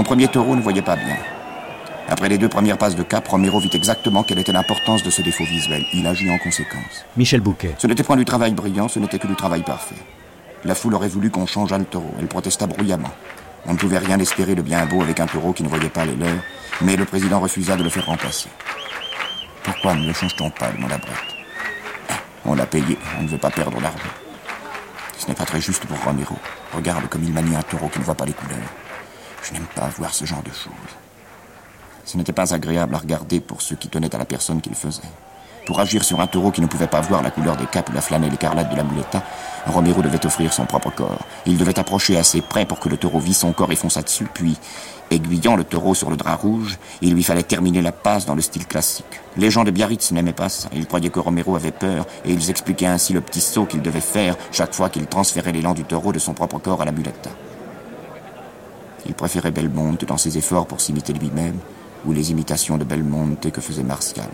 Son 0.00 0.04
premier 0.04 0.28
taureau 0.28 0.56
ne 0.56 0.62
voyait 0.62 0.80
pas 0.80 0.96
bien. 0.96 1.18
Après 2.08 2.30
les 2.30 2.38
deux 2.38 2.48
premières 2.48 2.78
passes 2.78 2.96
de 2.96 3.02
cap, 3.02 3.28
Romero 3.28 3.60
vit 3.60 3.68
exactement 3.74 4.22
quelle 4.22 4.38
était 4.38 4.50
l'importance 4.50 5.02
de 5.02 5.10
ce 5.10 5.20
défaut 5.20 5.44
visuel. 5.44 5.84
Il 5.92 6.06
agit 6.06 6.30
en 6.30 6.38
conséquence. 6.38 7.04
Michel 7.18 7.42
Bouquet. 7.42 7.74
Ce 7.76 7.86
n'était 7.86 8.02
point 8.02 8.16
du 8.16 8.24
travail 8.24 8.54
brillant, 8.54 8.88
ce 8.88 8.98
n'était 8.98 9.18
que 9.18 9.26
du 9.26 9.36
travail 9.36 9.60
parfait. 9.62 10.00
La 10.64 10.74
foule 10.74 10.94
aurait 10.94 11.10
voulu 11.10 11.28
qu'on 11.28 11.44
changeât 11.44 11.76
le 11.76 11.84
taureau. 11.84 12.14
Elle 12.18 12.28
protesta 12.28 12.66
bruyamment. 12.66 13.10
On 13.66 13.74
ne 13.74 13.76
pouvait 13.76 13.98
rien 13.98 14.18
espérer 14.18 14.54
de 14.54 14.62
bien 14.62 14.86
beau 14.86 15.02
avec 15.02 15.20
un 15.20 15.26
taureau 15.26 15.52
qui 15.52 15.62
ne 15.64 15.68
voyait 15.68 15.90
pas 15.90 16.06
les 16.06 16.16
leurs, 16.16 16.42
mais 16.80 16.96
le 16.96 17.04
président 17.04 17.38
refusa 17.38 17.76
de 17.76 17.82
le 17.82 17.90
faire 17.90 18.06
remplacer. 18.06 18.48
Pourquoi 19.64 19.94
ne 19.96 20.06
le 20.06 20.14
change-t-on 20.14 20.48
pas 20.48 20.72
demanda 20.72 20.96
Brett. 20.96 21.12
Ah, 22.08 22.14
on 22.46 22.54
l'a 22.54 22.64
payé, 22.64 22.96
on 23.18 23.24
ne 23.24 23.28
veut 23.28 23.36
pas 23.36 23.50
perdre 23.50 23.78
l'argent. 23.82 23.98
Ce 25.18 25.26
n'est 25.26 25.34
pas 25.34 25.44
très 25.44 25.60
juste 25.60 25.84
pour 25.84 26.02
Romero. 26.02 26.36
Regarde 26.72 27.06
comme 27.10 27.22
il 27.22 27.34
manie 27.34 27.54
un 27.54 27.60
taureau 27.60 27.88
qui 27.88 27.98
ne 27.98 28.04
voit 28.04 28.14
pas 28.14 28.24
les 28.24 28.32
couleurs. 28.32 28.56
Je 29.42 29.52
n'aime 29.52 29.66
pas 29.74 29.88
voir 29.96 30.12
ce 30.12 30.24
genre 30.24 30.42
de 30.42 30.50
choses. 30.50 30.72
Ce 32.04 32.16
n'était 32.16 32.32
pas 32.32 32.54
agréable 32.54 32.94
à 32.94 32.98
regarder 32.98 33.40
pour 33.40 33.62
ceux 33.62 33.76
qui 33.76 33.88
tenaient 33.88 34.14
à 34.14 34.18
la 34.18 34.24
personne 34.24 34.60
qu'il 34.60 34.74
faisait. 34.74 35.02
Pour 35.66 35.78
agir 35.78 36.02
sur 36.02 36.20
un 36.20 36.26
taureau 36.26 36.50
qui 36.50 36.60
ne 36.60 36.66
pouvait 36.66 36.86
pas 36.86 37.00
voir 37.00 37.22
la 37.22 37.30
couleur 37.30 37.56
des 37.56 37.66
capes 37.66 37.90
ou 37.90 37.92
la 37.92 38.00
flanelle 38.00 38.34
écarlate 38.34 38.70
de 38.70 38.76
la 38.76 38.82
muleta, 38.82 39.22
Romero 39.66 40.02
devait 40.02 40.24
offrir 40.26 40.52
son 40.52 40.64
propre 40.64 40.90
corps. 40.90 41.20
Il 41.46 41.58
devait 41.58 41.78
approcher 41.78 42.18
assez 42.18 42.40
près 42.40 42.64
pour 42.66 42.80
que 42.80 42.88
le 42.88 42.96
taureau 42.96 43.20
vît 43.20 43.34
son 43.34 43.52
corps 43.52 43.70
et 43.70 43.76
fonça 43.76 44.02
dessus, 44.02 44.26
puis, 44.32 44.56
aiguillant 45.10 45.56
le 45.56 45.64
taureau 45.64 45.94
sur 45.94 46.10
le 46.10 46.16
drap 46.16 46.36
rouge, 46.36 46.78
il 47.02 47.14
lui 47.14 47.22
fallait 47.22 47.42
terminer 47.42 47.82
la 47.82 47.92
passe 47.92 48.26
dans 48.26 48.34
le 48.34 48.42
style 48.42 48.66
classique. 48.66 49.20
Les 49.36 49.50
gens 49.50 49.64
de 49.64 49.70
Biarritz 49.70 50.10
n'aimaient 50.12 50.32
pas 50.32 50.48
ça. 50.48 50.68
Ils 50.72 50.86
croyaient 50.86 51.10
que 51.10 51.20
Romero 51.20 51.54
avait 51.54 51.70
peur, 51.70 52.06
et 52.24 52.32
ils 52.32 52.50
expliquaient 52.50 52.86
ainsi 52.86 53.12
le 53.12 53.20
petit 53.20 53.40
saut 53.40 53.66
qu'il 53.66 53.82
devait 53.82 54.00
faire 54.00 54.36
chaque 54.50 54.74
fois 54.74 54.88
qu'il 54.88 55.06
transférait 55.06 55.52
l'élan 55.52 55.74
du 55.74 55.84
taureau 55.84 56.12
de 56.12 56.18
son 56.18 56.32
propre 56.32 56.58
corps 56.58 56.82
à 56.82 56.84
la 56.84 56.92
muleta. 56.92 57.30
Il 59.06 59.14
préférait 59.14 59.50
Belmonte 59.50 60.04
dans 60.04 60.16
ses 60.16 60.38
efforts 60.38 60.66
pour 60.66 60.80
s'imiter 60.80 61.12
lui-même, 61.12 61.58
ou 62.06 62.12
les 62.12 62.30
imitations 62.30 62.78
de 62.78 62.84
Belmonte 62.84 63.50
que 63.50 63.60
faisait 63.60 63.82
Martial. 63.82 64.28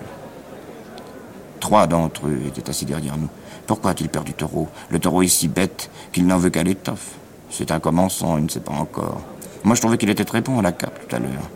Trois 1.60 1.86
d'entre 1.86 2.26
eux 2.28 2.40
étaient 2.46 2.68
assis 2.68 2.84
derrière 2.84 3.16
nous. 3.16 3.28
Pourquoi 3.66 3.90
a-t-il 3.92 4.08
perdu 4.08 4.34
taureau 4.34 4.68
Le 4.90 4.98
taureau 4.98 5.22
est 5.22 5.28
si 5.28 5.48
bête 5.48 5.90
qu'il 6.12 6.26
n'en 6.26 6.38
veut 6.38 6.50
qu'à 6.50 6.62
l'étoffe. 6.62 7.14
C'est 7.50 7.70
un 7.70 7.80
commençant, 7.80 8.38
il 8.38 8.44
ne 8.44 8.48
sait 8.48 8.60
pas 8.60 8.72
encore. 8.72 9.20
Moi, 9.64 9.74
je 9.74 9.80
trouvais 9.80 9.98
qu'il 9.98 10.10
était 10.10 10.24
très 10.24 10.42
bon 10.42 10.58
à 10.58 10.62
la 10.62 10.72
cape 10.72 11.08
tout 11.08 11.16
à 11.16 11.18
l'heure. 11.18 11.50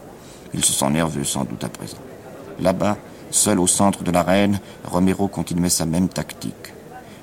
Il 0.52 0.64
se 0.64 0.72
sent 0.72 0.90
nerveux 0.90 1.24
sans 1.24 1.44
doute 1.44 1.62
à 1.62 1.68
présent. 1.68 1.98
Là-bas, 2.60 2.96
seul 3.30 3.60
au 3.60 3.66
centre 3.66 4.02
de 4.02 4.10
l'arène, 4.10 4.58
Romero 4.84 5.28
continuait 5.28 5.68
sa 5.68 5.86
même 5.86 6.08
tactique. 6.08 6.72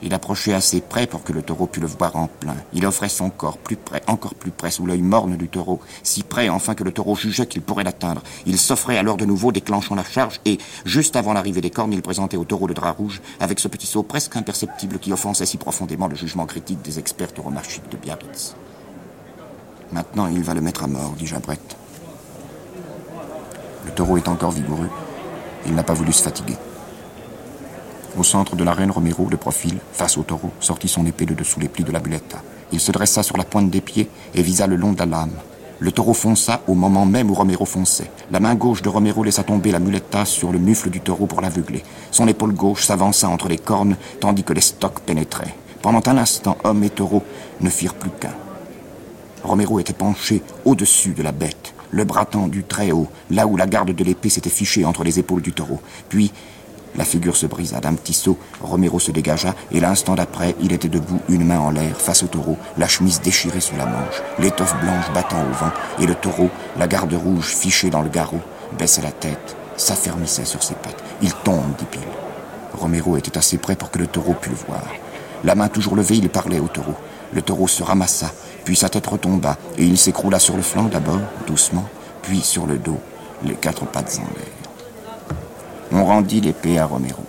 Il 0.03 0.13
approchait 0.13 0.53
assez 0.53 0.81
près 0.81 1.07
pour 1.07 1.23
que 1.23 1.33
le 1.33 1.41
taureau 1.41 1.65
pût 1.65 1.79
le 1.79 1.87
voir 1.87 2.15
en 2.15 2.27
plein. 2.27 2.55
Il 2.73 2.85
offrait 2.85 3.09
son 3.09 3.29
corps 3.29 3.57
plus 3.57 3.75
près, 3.75 4.01
encore 4.07 4.35
plus 4.35 4.51
près, 4.51 4.71
sous 4.71 4.85
l'œil 4.85 5.01
morne 5.01 5.37
du 5.37 5.47
taureau, 5.47 5.81
si 6.03 6.23
près 6.23 6.49
enfin 6.49 6.75
que 6.75 6.83
le 6.83 6.91
taureau 6.91 7.15
jugeait 7.15 7.47
qu'il 7.47 7.61
pourrait 7.61 7.83
l'atteindre. 7.83 8.21
Il 8.45 8.57
s'offrait 8.57 8.97
alors 8.97 9.17
de 9.17 9.25
nouveau, 9.25 9.51
déclenchant 9.51 9.95
la 9.95 10.03
charge, 10.03 10.39
et, 10.45 10.59
juste 10.85 11.15
avant 11.15 11.33
l'arrivée 11.33 11.61
des 11.61 11.71
cornes, 11.71 11.93
il 11.93 12.01
présentait 12.01 12.37
au 12.37 12.45
taureau 12.45 12.67
le 12.67 12.73
drap 12.73 12.91
rouge, 12.91 13.21
avec 13.39 13.59
ce 13.59 13.67
petit 13.67 13.87
saut 13.87 14.03
presque 14.03 14.35
imperceptible 14.35 14.99
qui 14.99 15.11
offensait 15.11 15.45
si 15.45 15.57
profondément 15.57 16.07
le 16.07 16.15
jugement 16.15 16.45
critique 16.45 16.81
des 16.81 16.99
experts 16.99 17.33
tauromachiques 17.33 17.89
de 17.89 17.97
Biarritz. 17.97 18.55
Maintenant, 19.91 20.27
il 20.27 20.43
va 20.43 20.53
le 20.53 20.61
mettre 20.61 20.83
à 20.83 20.87
mort, 20.87 21.13
dit 21.17 21.25
Jabrette. 21.25 21.77
Le 23.85 23.91
taureau 23.91 24.17
est 24.17 24.27
encore 24.27 24.51
vigoureux. 24.51 24.89
Il 25.65 25.73
n'a 25.73 25.83
pas 25.83 25.93
voulu 25.93 26.11
se 26.11 26.23
fatiguer. 26.23 26.55
Au 28.17 28.23
centre 28.23 28.55
de 28.55 28.63
l'arène, 28.63 28.89
Romero, 28.89 29.29
de 29.29 29.35
profil, 29.35 29.77
face 29.93 30.17
au 30.17 30.23
taureau, 30.23 30.49
sortit 30.59 30.87
son 30.87 31.05
épée 31.05 31.27
de 31.27 31.35
dessous 31.35 31.59
les 31.59 31.67
plis 31.67 31.83
de 31.83 31.91
la 31.91 31.99
buletta. 31.99 32.41
Il 32.71 32.79
se 32.79 32.91
dressa 32.91 33.21
sur 33.21 33.37
la 33.37 33.43
pointe 33.43 33.69
des 33.69 33.79
pieds 33.79 34.09
et 34.33 34.41
visa 34.41 34.65
le 34.65 34.75
long 34.75 34.93
de 34.93 34.97
la 34.97 35.05
lame. 35.05 35.33
Le 35.79 35.91
taureau 35.91 36.15
fonça 36.15 36.61
au 36.67 36.73
moment 36.73 37.05
même 37.05 37.29
où 37.29 37.35
Romero 37.35 37.65
fonçait. 37.65 38.09
La 38.31 38.39
main 38.39 38.55
gauche 38.55 38.81
de 38.81 38.89
Romero 38.89 39.23
laissa 39.23 39.43
tomber 39.43 39.71
la 39.71 39.77
muletta 39.77 40.25
sur 40.25 40.51
le 40.51 40.57
mufle 40.57 40.89
du 40.89 40.99
taureau 40.99 41.27
pour 41.27 41.41
l'aveugler. 41.41 41.83
Son 42.09 42.27
épaule 42.27 42.53
gauche 42.53 42.85
s'avança 42.85 43.29
entre 43.29 43.49
les 43.49 43.59
cornes 43.59 43.95
tandis 44.19 44.43
que 44.43 44.53
les 44.53 44.61
stocks 44.61 45.01
pénétraient. 45.01 45.53
Pendant 45.83 46.01
un 46.07 46.17
instant, 46.17 46.57
homme 46.63 46.83
et 46.83 46.89
taureau 46.89 47.21
ne 47.61 47.69
firent 47.69 47.93
plus 47.93 48.09
qu'un. 48.09 48.33
Romero 49.43 49.79
était 49.79 49.93
penché 49.93 50.41
au-dessus 50.65 51.11
de 51.11 51.21
la 51.21 51.31
bête. 51.31 51.75
le 51.91 52.03
bras 52.03 52.25
tendu 52.25 52.63
très 52.63 52.91
haut, 52.91 53.07
là 53.29 53.47
où 53.47 53.55
la 53.55 53.65
garde 53.65 53.91
de 53.91 54.03
l'épée 54.03 54.29
s'était 54.29 54.49
fichée 54.49 54.83
entre 54.83 55.05
les 55.05 55.19
épaules 55.19 55.41
du 55.41 55.53
taureau. 55.53 55.79
Puis, 56.09 56.33
la 56.95 57.05
figure 57.05 57.35
se 57.35 57.45
brisa 57.45 57.79
d'un 57.79 57.93
petit 57.93 58.13
saut, 58.13 58.37
Romero 58.61 58.99
se 58.99 59.11
dégagea, 59.11 59.53
et 59.71 59.79
l'instant 59.79 60.15
d'après, 60.15 60.55
il 60.61 60.73
était 60.73 60.89
debout, 60.89 61.19
une 61.29 61.45
main 61.45 61.59
en 61.59 61.71
l'air, 61.71 61.99
face 61.99 62.23
au 62.23 62.27
taureau, 62.27 62.57
la 62.77 62.87
chemise 62.87 63.21
déchirée 63.21 63.59
sous 63.59 63.75
la 63.75 63.85
manche, 63.85 64.21
l'étoffe 64.39 64.75
blanche 64.81 65.11
battant 65.13 65.41
au 65.41 65.53
vent, 65.53 65.71
et 65.99 66.05
le 66.05 66.15
taureau, 66.15 66.49
la 66.77 66.87
garde 66.87 67.13
rouge 67.13 67.55
fichée 67.55 67.89
dans 67.89 68.01
le 68.01 68.09
garrot, 68.09 68.41
baissait 68.77 69.01
la 69.01 69.11
tête, 69.11 69.55
s'affermissait 69.77 70.45
sur 70.45 70.63
ses 70.63 70.75
pattes. 70.75 71.03
Il 71.21 71.33
tombe, 71.33 71.75
dit 71.77 71.85
Pile. 71.85 72.01
Romero 72.73 73.17
était 73.17 73.37
assez 73.37 73.57
près 73.57 73.75
pour 73.75 73.91
que 73.91 73.99
le 73.99 74.07
taureau 74.07 74.33
pût 74.33 74.49
le 74.49 74.55
voir. 74.55 74.83
La 75.43 75.55
main 75.55 75.67
toujours 75.67 75.95
levée, 75.95 76.17
il 76.17 76.29
parlait 76.29 76.59
au 76.59 76.67
taureau. 76.67 76.95
Le 77.33 77.41
taureau 77.41 77.67
se 77.67 77.83
ramassa, 77.83 78.31
puis 78.65 78.75
sa 78.75 78.89
tête 78.89 79.07
retomba, 79.07 79.57
et 79.77 79.85
il 79.85 79.97
s'écroula 79.97 80.39
sur 80.39 80.55
le 80.55 80.61
flanc 80.61 80.85
d'abord, 80.85 81.19
doucement, 81.45 81.87
puis 82.21 82.41
sur 82.41 82.65
le 82.65 82.77
dos, 82.77 82.99
les 83.43 83.55
quatre 83.55 83.85
pattes 83.85 84.19
en 84.19 84.37
l'air. 84.37 84.56
On 85.91 86.03
rendit 86.05 86.41
l'épée 86.41 86.79
à 86.79 86.85
Romero. 86.85 87.23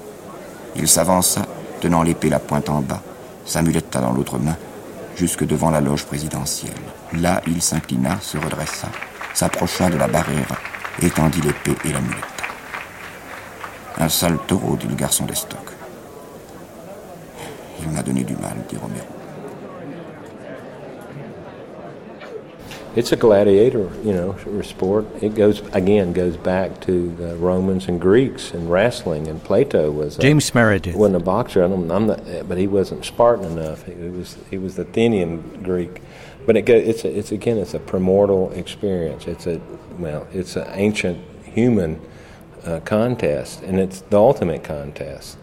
Il 0.77 0.89
s'avança, 0.89 1.43
tenant 1.81 2.03
l'épée 2.03 2.29
la 2.29 2.39
pointe 2.39 2.69
en 2.69 2.81
bas, 2.81 3.03
sa 3.45 3.63
mulette 3.63 3.93
dans 3.93 4.13
l'autre 4.13 4.39
main, 4.39 4.57
jusque 5.17 5.45
devant 5.45 5.71
la 5.71 5.81
loge 5.81 6.05
présidentielle. 6.05 6.73
Là, 7.13 7.41
il 7.47 7.63
s'inclina, 7.63 8.19
se 8.21 8.37
redressa, 8.37 8.89
s'approcha 9.35 9.91
de 9.91 9.97
la 9.97 10.09
barrière, 10.09 10.61
étendit 11.01 11.41
l'épée 11.41 11.77
et 11.85 11.93
la 11.93 12.01
mulette. 12.01 12.25
Un 13.99 14.09
sale 14.09 14.39
taureau, 14.47 14.77
dit 14.77 14.87
le 14.87 14.95
garçon 14.95 15.25
des 15.25 15.35
stocks. 15.35 15.59
Il 17.83 17.91
m'a 17.91 18.03
donné 18.03 18.25
du 18.25 18.35
mal, 18.35 18.57
dit 18.69 18.77
Romero. 18.77 19.18
It's 22.99 23.13
a 23.13 23.17
gladiator, 23.17 23.89
you 24.03 24.13
know, 24.13 24.37
sport. 24.63 25.07
It 25.23 25.37
goes 25.37 25.61
again 25.73 26.13
goes 26.13 26.37
back 26.37 26.81
to 26.81 27.15
the 27.15 27.37
Romans 27.37 27.87
and 27.87 28.01
Greeks 28.01 28.51
and 28.51 28.69
wrestling. 28.69 29.29
And 29.29 29.41
Plato 29.41 29.93
was 29.93 30.19
a, 30.19 30.21
James 30.21 30.53
Meredith 30.53 30.97
wasn't 30.97 31.15
a 31.15 31.21
boxer. 31.21 31.63
I'm, 31.63 31.93
I'm 31.93 32.09
not, 32.09 32.49
but 32.49 32.59
he 32.59 32.67
wasn't 32.67 33.05
Spartan 33.05 33.45
enough. 33.57 33.85
He 33.85 33.93
was 33.93 34.37
he 34.51 34.59
was 34.59 34.77
Athenian 34.81 35.63
Greek. 35.63 36.03
But 36.45 36.57
it, 36.57 36.69
it's 36.69 37.05
a, 37.05 37.17
it's 37.17 37.31
again 37.31 37.59
it's 37.59 37.73
a 37.73 37.79
primordial 37.79 38.51
experience. 38.51 39.29
It's 39.29 39.47
a 39.47 39.61
well 39.97 40.27
it's 40.33 40.57
an 40.57 40.67
ancient 40.73 41.25
human 41.45 42.01
uh, 42.65 42.81
contest, 42.81 43.63
and 43.63 43.79
it's 43.79 44.01
the 44.01 44.19
ultimate 44.19 44.65
contest. 44.65 45.39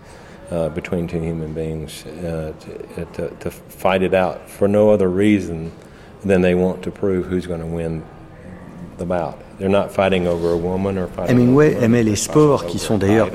Uh, 0.52 0.70
between 0.70 1.08
two 1.08 1.20
human 1.20 1.56
beings 1.56 2.06
uh, 2.06 2.54
to, 2.60 3.06
to, 3.14 3.36
to, 3.38 3.50
fight 3.50 4.04
it 4.04 4.14
out 4.14 4.48
for 4.48 4.68
no 4.68 4.92
other 4.92 5.10
reason 5.10 5.72
than 6.26 6.42
they 6.42 6.56
want 6.56 6.82
to 6.82 6.92
prove 6.92 7.26
who's 7.28 7.48
going 7.48 7.62
to 7.62 7.66
win 7.66 8.02
the 8.98 9.06
bout. 9.06 9.38
They're 9.60 9.70
not 9.70 9.92
fighting 9.92 10.28
over 10.28 10.52
a 10.52 10.58
woman 10.58 10.98
or 10.98 11.08
fighting 11.08 11.38
Hemingway 11.38 11.78
aimait 11.82 12.04
les 12.04 12.16
sports 12.16 12.66
qui 12.66 12.80
sont 12.80 12.98
d'ailleurs 12.98 13.30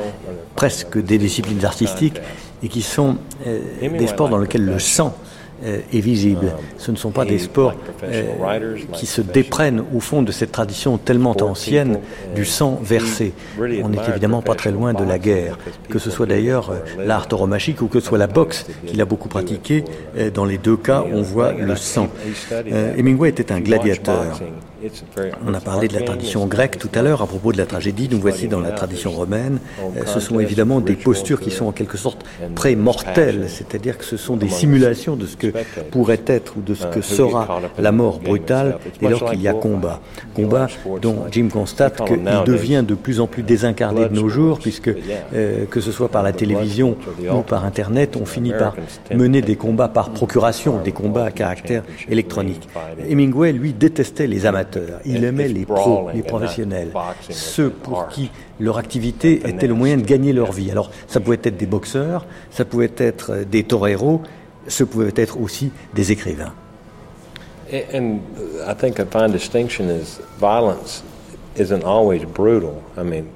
presque 0.56 0.98
des 0.98 1.18
disciplines 1.18 1.64
artistiques 1.64 2.20
et 2.62 2.68
qui 2.68 2.82
sont 2.82 3.16
euh, 3.46 3.98
des 3.98 4.06
sports 4.06 4.28
dans 4.28 4.38
lesquels 4.38 4.64
le 4.64 4.78
sang 4.78 5.14
est 5.62 6.00
visible. 6.00 6.52
Ce 6.78 6.90
ne 6.90 6.96
sont 6.96 7.10
pas 7.10 7.24
des 7.24 7.38
sports 7.38 7.74
euh, 8.04 8.76
qui 8.92 9.06
se 9.06 9.20
déprennent 9.20 9.82
au 9.94 10.00
fond 10.00 10.22
de 10.22 10.32
cette 10.32 10.52
tradition 10.52 10.98
tellement 10.98 11.36
ancienne 11.42 11.98
du 12.34 12.44
sang 12.44 12.78
versé. 12.82 13.32
On 13.58 13.88
n'est 13.88 13.98
évidemment 14.08 14.42
pas 14.42 14.54
très 14.54 14.70
loin 14.70 14.94
de 14.94 15.04
la 15.04 15.18
guerre, 15.18 15.58
que 15.88 15.98
ce 15.98 16.10
soit 16.10 16.26
d'ailleurs 16.26 16.70
euh, 16.70 17.04
l'art 17.04 17.28
tauromachique 17.28 17.82
ou 17.82 17.86
que 17.86 18.00
ce 18.00 18.06
soit 18.06 18.18
la 18.18 18.26
boxe 18.26 18.66
qu'il 18.86 19.00
a 19.00 19.04
beaucoup 19.04 19.28
pratiqué. 19.28 19.84
Dans 20.34 20.44
les 20.44 20.58
deux 20.58 20.76
cas, 20.76 21.04
on 21.12 21.22
voit 21.22 21.52
le 21.52 21.76
sang. 21.76 22.08
Hemingway 22.50 23.28
était 23.28 23.52
un 23.52 23.60
gladiateur. 23.60 24.40
On 25.46 25.52
a 25.52 25.60
parlé 25.60 25.88
de 25.88 25.94
la 25.94 26.00
tradition 26.00 26.46
grecque 26.46 26.78
tout 26.78 26.88
à 26.94 27.02
l'heure 27.02 27.20
à 27.20 27.26
propos 27.26 27.52
de 27.52 27.58
la 27.58 27.66
tragédie. 27.66 28.08
Nous 28.10 28.20
voici 28.20 28.48
dans 28.48 28.60
la 28.60 28.70
tradition 28.70 29.10
romaine. 29.10 29.58
Ce 30.06 30.20
sont 30.20 30.40
évidemment 30.40 30.80
des 30.80 30.94
postures 30.94 31.40
qui 31.40 31.50
sont 31.50 31.66
en 31.66 31.72
quelque 31.72 31.98
sorte 31.98 32.24
pré-mortelles, 32.54 33.46
c'est-à-dire 33.48 33.98
que 33.98 34.04
ce 34.04 34.16
sont 34.16 34.36
des 34.36 34.48
simulations 34.48 35.16
de 35.16 35.26
ce 35.26 35.36
que 35.36 35.49
pourrait 35.90 36.22
être 36.26 36.56
ou 36.56 36.60
de 36.60 36.74
ce 36.74 36.86
que 36.86 37.00
sera 37.00 37.60
la 37.78 37.92
mort 37.92 38.20
brutale 38.20 38.78
dès 39.00 39.08
lors 39.08 39.30
qu'il 39.30 39.40
y 39.40 39.48
a 39.48 39.54
combat. 39.54 40.00
Combat 40.34 40.68
dont 41.00 41.24
Jim 41.30 41.48
constate 41.52 42.04
qu'il 42.06 42.22
devient 42.46 42.84
de 42.86 42.94
plus 42.94 43.20
en 43.20 43.26
plus 43.26 43.42
désincarné 43.42 44.08
de 44.08 44.14
nos 44.14 44.28
jours, 44.28 44.58
puisque 44.58 44.90
euh, 45.34 45.64
que 45.66 45.80
ce 45.80 45.92
soit 45.92 46.08
par 46.08 46.22
la 46.22 46.32
télévision 46.32 46.96
ou 47.32 47.42
par 47.42 47.64
Internet, 47.64 48.16
on 48.20 48.26
finit 48.26 48.52
par 48.52 48.74
mener 49.14 49.42
des 49.42 49.56
combats 49.56 49.88
par 49.88 50.10
procuration, 50.10 50.80
des 50.82 50.92
combats 50.92 51.24
à 51.24 51.30
caractère 51.30 51.82
électronique. 52.08 52.68
Hemingway, 53.08 53.52
lui, 53.52 53.72
détestait 53.72 54.26
les 54.26 54.46
amateurs. 54.46 55.00
Il 55.04 55.24
aimait 55.24 55.48
les 55.48 55.64
pros, 55.64 56.08
les 56.14 56.22
professionnels, 56.22 56.90
ceux 57.28 57.70
pour 57.70 58.08
qui 58.08 58.30
leur 58.58 58.78
activité 58.78 59.40
était 59.48 59.66
le 59.66 59.74
moyen 59.74 59.96
de 59.96 60.02
gagner 60.02 60.32
leur 60.32 60.52
vie. 60.52 60.70
Alors, 60.70 60.90
ça 61.06 61.20
pouvait 61.20 61.40
être 61.42 61.56
des 61.56 61.66
boxeurs, 61.66 62.26
ça 62.50 62.64
pouvait 62.64 62.92
être 62.98 63.44
des 63.50 63.64
toreros, 63.64 64.20
ce 64.70 64.84
pouvaient 64.84 65.12
être 65.16 65.38
aussi 65.40 65.70
des 65.94 66.12
écrivains. 66.12 66.54
And 67.72 68.20
I 68.66 68.74
think 68.74 68.98
a 68.98 69.06
fine 69.06 69.30
distinction 69.30 69.88
is 69.88 70.20
violence 70.38 71.02
isn't 71.56 71.84
always 71.84 72.24
brutal. 72.24 72.82
I 72.96 73.04
mean, 73.04 73.30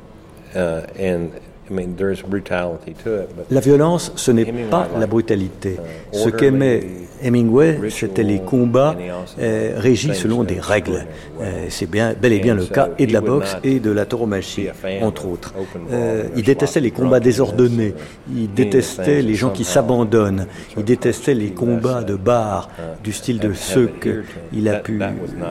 uh, 0.55 0.87
and 0.99 1.33
La 3.51 3.61
violence, 3.61 4.13
ce 4.17 4.31
n'est 4.31 4.45
pas 4.71 4.89
la 4.99 5.07
brutalité. 5.07 5.79
Uh, 6.13 6.17
ce 6.17 6.29
qu'aimait 6.29 6.83
Hemingway, 7.23 7.79
c'était 7.91 8.23
les 8.23 8.41
combats 8.41 8.97
euh, 9.39 9.75
régis 9.77 10.13
selon 10.13 10.45
des 10.45 10.61
règles. 10.61 11.07
Euh, 11.41 11.67
c'est 11.71 11.89
bien, 11.91 12.15
bel 12.21 12.33
et 12.33 12.41
bien 12.41 12.55
le 12.55 12.67
cas 12.67 12.91
et 12.99 13.07
de 13.07 13.13
la 13.13 13.21
boxe 13.21 13.57
et 13.65 13.81
de 13.81 13.91
la 13.91 14.05
tauromachie, 14.05 14.69
entre 15.01 15.27
autres. 15.27 15.55
Euh, 15.91 16.25
il 16.37 16.43
détestait 16.43 16.81
les 16.81 16.91
combats 16.91 17.21
désordonnés. 17.21 17.95
Il 18.31 18.53
détestait 18.53 19.23
les 19.23 19.35
gens 19.35 19.51
qui 19.51 19.65
s'abandonnent. 19.65 20.47
Il 20.77 20.85
détestait 20.85 21.35
les 21.35 21.51
combats 21.51 22.03
de 22.03 22.15
bar 22.15 22.69
du 23.03 23.13
style 23.13 23.39
de 23.39 23.53
ceux 23.55 23.91
qu'il 24.53 24.69
a 24.69 24.81
pu, 24.81 25.01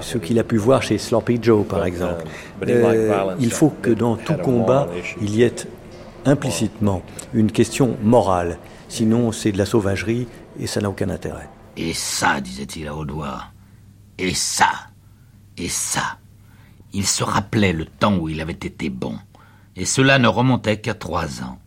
ceux 0.01 0.20
qu'il 0.20 0.38
a 0.39 0.43
pu 0.43 0.57
voir 0.57 0.84
chez 0.84 0.97
Sloppy 0.97 1.39
Joe, 1.41 1.66
par 1.66 1.86
exemple. 1.86 2.26
il 3.39 3.51
faut 3.51 3.74
que 3.82 3.89
dans 3.89 4.16
tout 4.16 4.36
combat, 4.36 4.88
il 5.22 5.36
y 5.36 5.43
ait 5.43 5.53
implicitement 6.26 7.03
une 7.34 7.51
question 7.51 7.97
morale. 8.01 8.57
Sinon, 8.89 9.32
c'est 9.32 9.51
de 9.51 9.57
la 9.57 9.65
sauvagerie 9.65 10.28
et 10.59 10.67
ça 10.67 10.82
n'a 10.82 10.89
aucun 10.89 11.09
intérêt. 11.09 11.49
Et 11.78 11.93
ça, 11.93 12.39
disait-il 12.41 12.88
à 12.88 12.95
haute 12.95 13.11
voix, 13.11 13.45
et 14.19 14.34
ça, 14.34 14.69
et 15.57 15.69
ça. 15.69 16.19
Il 16.93 17.07
se 17.07 17.24
rappelait 17.24 17.74
le 17.74 17.86
temps 17.86 18.17
où 18.17 18.30
il 18.30 18.41
avait 18.41 18.53
été 18.53 18.89
bon, 18.89 19.17
et 19.76 19.86
cela 19.86 20.19
ne 20.19 20.28
remontait 20.28 20.80
qu'à 20.80 20.93
trois 20.93 21.41
ans. 21.41 21.57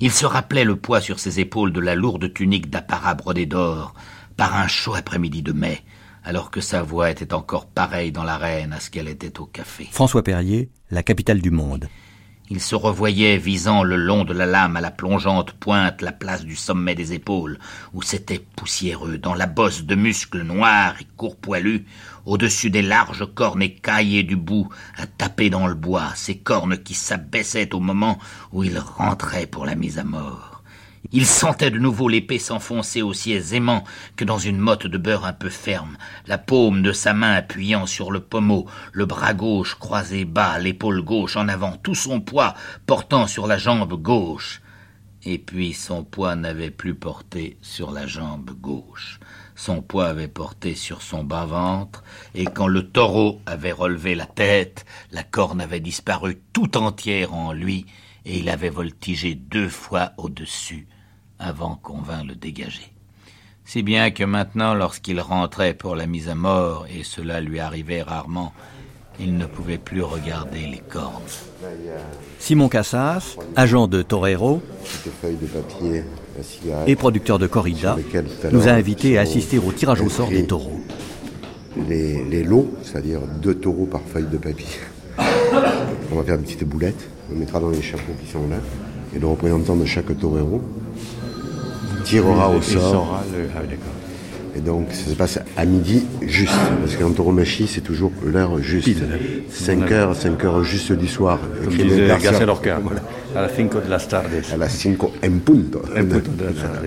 Il 0.00 0.10
se 0.10 0.24
rappelait 0.24 0.64
le 0.64 0.76
poids 0.76 1.02
sur 1.02 1.20
ses 1.20 1.40
épaules 1.40 1.74
de 1.74 1.80
la 1.80 1.94
lourde 1.94 2.32
tunique 2.32 2.70
d'apparat 2.70 3.14
brodé 3.14 3.44
d'or, 3.44 3.92
par 4.38 4.56
un 4.56 4.66
chaud 4.66 4.94
après-midi 4.94 5.42
de 5.42 5.52
mai, 5.52 5.82
alors 6.24 6.50
que 6.50 6.62
sa 6.62 6.82
voix 6.82 7.10
était 7.10 7.34
encore 7.34 7.66
pareille 7.66 8.12
dans 8.12 8.24
l'arène 8.24 8.72
à 8.72 8.80
ce 8.80 8.88
qu'elle 8.88 9.08
était 9.08 9.38
au 9.40 9.44
café. 9.44 9.86
François 9.92 10.24
Perrier, 10.24 10.70
la 10.90 11.02
capitale 11.02 11.42
du 11.42 11.50
monde. 11.50 11.88
Il 12.52 12.60
se 12.60 12.74
revoyait 12.74 13.36
visant 13.36 13.84
le 13.84 13.94
long 13.94 14.24
de 14.24 14.32
la 14.32 14.44
lame 14.44 14.76
à 14.76 14.80
la 14.80 14.90
plongeante 14.90 15.52
pointe 15.52 16.02
la 16.02 16.10
place 16.10 16.44
du 16.44 16.56
sommet 16.56 16.96
des 16.96 17.12
épaules, 17.12 17.60
où 17.94 18.02
c'était 18.02 18.44
poussiéreux, 18.56 19.18
dans 19.18 19.34
la 19.34 19.46
bosse 19.46 19.84
de 19.84 19.94
muscles 19.94 20.42
noirs 20.42 20.96
et 21.00 21.06
courpoilus, 21.16 21.86
au-dessus 22.26 22.70
des 22.70 22.82
larges 22.82 23.24
cornes 23.36 23.62
écaillées 23.62 24.24
du 24.24 24.34
bout, 24.34 24.68
à 24.96 25.06
taper 25.06 25.48
dans 25.48 25.68
le 25.68 25.74
bois, 25.74 26.10
ces 26.16 26.38
cornes 26.38 26.76
qui 26.76 26.94
s'abaissaient 26.94 27.72
au 27.72 27.78
moment 27.78 28.18
où 28.50 28.64
il 28.64 28.80
rentrait 28.80 29.46
pour 29.46 29.64
la 29.64 29.76
mise 29.76 30.00
à 30.00 30.04
mort. 30.04 30.59
Il 31.12 31.26
sentait 31.26 31.70
de 31.70 31.78
nouveau 31.78 32.08
l'épée 32.08 32.38
s'enfoncer 32.38 33.02
aussi 33.02 33.32
aisément 33.32 33.82
que 34.16 34.24
dans 34.24 34.38
une 34.38 34.58
motte 34.58 34.86
de 34.86 34.98
beurre 34.98 35.24
un 35.24 35.32
peu 35.32 35.48
ferme, 35.48 35.96
la 36.26 36.38
paume 36.38 36.82
de 36.82 36.92
sa 36.92 37.14
main 37.14 37.32
appuyant 37.32 37.86
sur 37.86 38.12
le 38.12 38.20
pommeau, 38.20 38.66
le 38.92 39.06
bras 39.06 39.34
gauche 39.34 39.74
croisé 39.74 40.24
bas, 40.24 40.58
l'épaule 40.60 41.02
gauche 41.02 41.36
en 41.36 41.48
avant, 41.48 41.76
tout 41.76 41.96
son 41.96 42.20
poids 42.20 42.54
portant 42.86 43.26
sur 43.26 43.48
la 43.48 43.58
jambe 43.58 43.94
gauche. 43.94 44.62
Et 45.24 45.38
puis 45.38 45.72
son 45.72 46.04
poids 46.04 46.36
n'avait 46.36 46.70
plus 46.70 46.94
porté 46.94 47.58
sur 47.60 47.90
la 47.90 48.06
jambe 48.06 48.50
gauche. 48.50 49.18
Son 49.56 49.82
poids 49.82 50.06
avait 50.06 50.28
porté 50.28 50.76
sur 50.76 51.02
son 51.02 51.24
bas-ventre, 51.24 52.04
et 52.34 52.44
quand 52.44 52.68
le 52.68 52.88
taureau 52.88 53.40
avait 53.46 53.72
relevé 53.72 54.14
la 54.14 54.26
tête, 54.26 54.84
la 55.10 55.24
corne 55.24 55.60
avait 55.60 55.80
disparu 55.80 56.40
tout 56.52 56.76
entière 56.76 57.34
en 57.34 57.52
lui, 57.52 57.86
et 58.24 58.38
il 58.38 58.48
avait 58.48 58.70
voltigé 58.70 59.34
deux 59.34 59.68
fois 59.68 60.12
au-dessus 60.18 60.86
avant 61.40 61.76
qu'on 61.82 62.00
vînt 62.00 62.24
le 62.24 62.34
dégager. 62.34 62.92
Si 63.64 63.82
bien 63.82 64.10
que 64.10 64.24
maintenant, 64.24 64.74
lorsqu'il 64.74 65.20
rentrait 65.20 65.74
pour 65.74 65.96
la 65.96 66.06
mise 66.06 66.28
à 66.28 66.34
mort, 66.34 66.86
et 66.92 67.02
cela 67.04 67.40
lui 67.40 67.60
arrivait 67.60 68.02
rarement, 68.02 68.52
il 69.20 69.36
ne 69.36 69.46
pouvait 69.46 69.78
plus 69.78 70.02
regarder 70.02 70.66
les 70.66 70.78
cornes. 70.88 71.22
Simon 72.38 72.68
Cassas, 72.68 73.36
agent 73.54 73.86
de 73.86 74.02
Torero 74.02 74.62
et 76.86 76.96
producteur 76.96 77.38
de 77.38 77.46
corrida, 77.46 77.96
nous 78.50 78.66
a 78.66 78.72
invités 78.72 79.18
à 79.18 79.22
assister 79.22 79.58
au 79.58 79.72
tirage 79.72 80.00
au 80.00 80.08
sort 80.08 80.30
des 80.30 80.46
taureaux. 80.46 80.80
les, 81.88 82.42
lots, 82.42 82.72
c'est-à-dire 82.82 83.20
deux 83.42 83.54
taureaux 83.54 83.86
par 83.86 84.00
feuille 84.02 84.28
de 84.30 84.38
papier. 84.38 84.80
On 86.10 86.16
va 86.16 86.24
faire 86.24 86.36
une 86.36 86.42
petite 86.42 86.64
boulette, 86.64 87.08
on 87.30 87.36
mettra 87.36 87.60
dans 87.60 87.70
les 87.70 87.82
chapeaux 87.82 88.14
qui 88.20 88.30
sont 88.30 88.48
là, 88.48 88.56
et 89.14 89.18
le 89.18 89.26
représentant 89.26 89.76
de 89.76 89.84
chaque 89.84 90.18
torero 90.18 90.62
tirera 92.00 92.50
au 92.50 92.60
sort. 92.60 93.22
Ah 93.54 93.60
et 94.56 94.60
donc 94.60 94.88
ça 94.90 95.08
se 95.08 95.14
passe 95.14 95.38
à 95.56 95.64
midi 95.64 96.06
juste, 96.22 96.52
parce 96.80 96.96
qu'en 96.96 97.10
tauromachie 97.10 97.68
c'est 97.68 97.80
toujours 97.80 98.12
l'heure 98.24 98.58
juste. 98.58 98.98
5 99.48 99.92
heures, 99.92 100.16
5 100.16 100.44
heures 100.44 100.64
juste 100.64 100.92
du 100.92 101.06
soir. 101.06 101.38
Comme 101.64 101.72
disait 101.72 102.08
Garcia 102.08 102.46
Lorca, 102.46 102.80
à 103.36 103.42
la 103.42 103.48
5 103.48 103.84
de 103.84 103.90
las 103.90 104.08
tardes. 104.08 104.42
À 104.52 104.56
la 104.56 104.68
5 104.68 105.02
en 105.04 105.08
punto. 105.44 105.82
En 105.96 106.04
punto 106.04 106.30
de 106.32 106.44
las 106.44 106.54
tardes. 106.54 106.86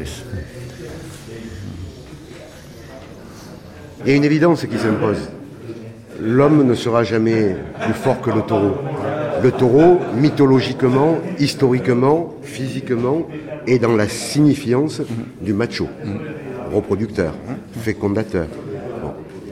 Il 4.05 4.09
y 4.09 4.13
a 4.13 4.17
une 4.17 4.25
évidence 4.25 4.65
qui 4.65 4.77
s'impose. 4.77 5.29
L'homme 6.21 6.67
ne 6.67 6.75
sera 6.75 7.03
jamais 7.03 7.55
plus 7.81 7.93
fort 7.93 8.19
que 8.19 8.29
le 8.29 8.41
taureau. 8.41 8.75
Le 9.41 9.51
taureau, 9.51 9.99
mythologiquement, 10.15 11.17
historiquement, 11.39 12.33
physiquement, 12.43 13.27
est 13.67 13.79
dans 13.79 13.95
la 13.95 14.07
signifiance 14.07 15.01
du 15.41 15.53
macho, 15.53 15.87
reproducteur, 16.71 17.33
fécondateur. 17.79 18.47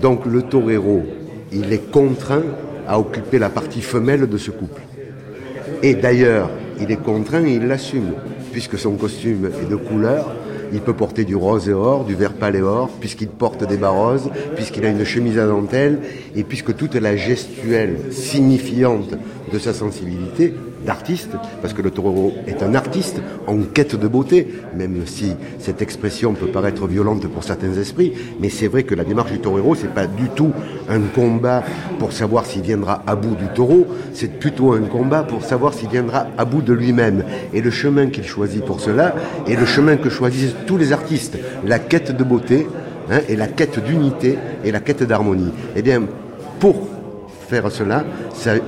Donc 0.02 0.26
le 0.26 0.42
torero, 0.44 1.04
il 1.52 1.72
est 1.72 1.92
contraint 1.92 2.44
à 2.88 3.00
occuper 3.00 3.40
la 3.40 3.50
partie 3.50 3.82
femelle 3.82 4.28
de 4.28 4.38
ce 4.38 4.52
couple. 4.52 4.82
Et 5.84 5.96
d'ailleurs, 5.96 6.50
il 6.80 6.92
est 6.92 7.02
contraint 7.02 7.46
et 7.46 7.56
il 7.56 7.68
l'assume, 7.68 8.14
puisque 8.52 8.78
son 8.78 8.96
costume 8.96 9.50
est 9.62 9.70
de 9.70 9.76
couleur, 9.76 10.36
il 10.74 10.80
peut 10.80 10.94
porter 10.94 11.26
du 11.26 11.36
rose 11.36 11.68
et 11.68 11.74
or, 11.74 12.06
du 12.06 12.16
vert 12.16 12.34
pâle 12.34 12.56
et 12.56 12.62
or, 12.62 12.90
puisqu'il 13.00 13.28
porte 13.28 13.68
des 13.68 13.78
baroses, 13.78 14.30
puisqu'il 14.56 14.86
a 14.86 14.90
une 14.90 15.04
chemise 15.04 15.38
à 15.38 15.46
dentelle, 15.46 16.00
et 16.36 16.44
puisque 16.44 16.76
toute 16.76 16.96
la 16.96 17.16
gestuelle 17.16 17.98
signifiante 18.12 19.14
de 19.52 19.60
sa 19.60 19.74
sensibilité 19.74 20.54
d'artiste, 20.86 21.32
parce 21.62 21.74
que 21.74 21.82
le 21.82 21.92
taureau 21.92 22.34
est 22.48 22.64
un 22.64 22.76
artiste 22.76 23.22
en 23.48 23.58
quête 23.58 23.96
de 23.96 24.08
beauté, 24.08 24.48
même 24.76 25.06
si 25.06 25.34
cette 25.60 25.82
expression 25.82 26.34
peut 26.34 26.48
paraître 26.48 26.88
violente 26.88 27.28
pour 27.28 27.44
certains 27.44 27.74
esprits, 27.74 28.14
mais 28.40 28.50
c'est 28.50 28.68
vrai 28.68 28.84
que 28.84 28.96
la 28.96 29.04
démarche 29.04 29.32
du 29.32 29.40
taureau, 29.40 29.76
c'est 29.76 29.94
pas 29.94 30.08
du 30.08 30.30
tout 30.30 30.52
un 30.90 31.02
combat 31.14 31.64
pour 32.00 32.12
savoir 32.12 32.46
s'il 32.46 32.62
viendra 32.62 33.04
à 33.08 33.16
bout 33.16 33.36
du 33.36 33.48
taureau, 33.54 33.88
c'est 34.14 34.40
plutôt 34.40 34.74
un 34.74 34.82
combat 34.82 35.24
pour 35.24 35.44
savoir 35.44 35.74
s'il 35.74 35.90
viendra 35.90 36.28
à 36.38 36.46
bout 36.46 36.62
de 36.62 36.74
lui-même. 36.74 37.24
Et 37.54 37.62
le 37.62 37.72
chemin 37.72 38.08
qu'il 38.08 38.26
choisit 38.26 38.64
pour 38.64 38.80
cela 38.80 39.16
est 39.48 39.56
le 39.56 39.66
chemin 39.66 39.98
que 39.98 40.10
choisissent 40.10 40.56
tous 40.66 40.78
les 40.78 40.92
artistes, 40.94 41.38
la 41.66 41.80
quête 41.80 42.16
de 42.16 42.24
beauté, 42.24 42.68
hein, 43.10 43.20
et 43.30 43.36
la 43.36 43.48
quête 43.48 43.84
d'unité 43.84 44.38
et 44.64 44.72
la 44.72 44.80
quête 44.80 45.04
d'harmonie. 45.04 45.52
Eh 45.76 45.82
bien, 45.82 46.04
pour 46.60 46.88
faire 47.52 47.70
cela, 47.70 48.06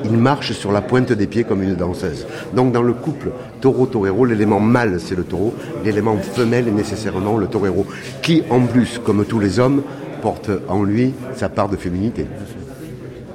il 0.04 0.18
marche 0.18 0.52
sur 0.52 0.74
la 0.74 0.82
pointe 0.82 1.14
des 1.14 1.26
pieds 1.26 1.46
comme 1.46 1.64
une 1.64 1.76
danseuse. 1.76 2.28
Donc 2.54 2.74
dans 2.74 2.82
le 2.82 2.92
couple 2.92 3.30
taureau-torero, 3.62 4.26
l'élément 4.26 4.60
mâle 4.60 5.00
c'est 5.00 5.16
le 5.16 5.24
taureau, 5.24 5.54
l'élément 5.86 6.18
femelle 6.18 6.68
est 6.68 6.72
nécessairement 6.72 7.38
le 7.38 7.48
torero, 7.48 7.86
qui 8.22 8.44
en 8.50 8.60
plus, 8.66 9.00
comme 9.00 9.24
tous 9.24 9.40
les 9.40 9.58
hommes, 9.58 9.84
porte 10.22 10.52
en 10.68 10.84
lui 10.84 11.14
sa 11.34 11.48
part 11.48 11.70
de 11.70 11.78
féminité. 11.78 12.26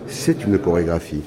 C'est 0.07 0.45
une 0.45 0.59
chorégraphie. 0.59 1.23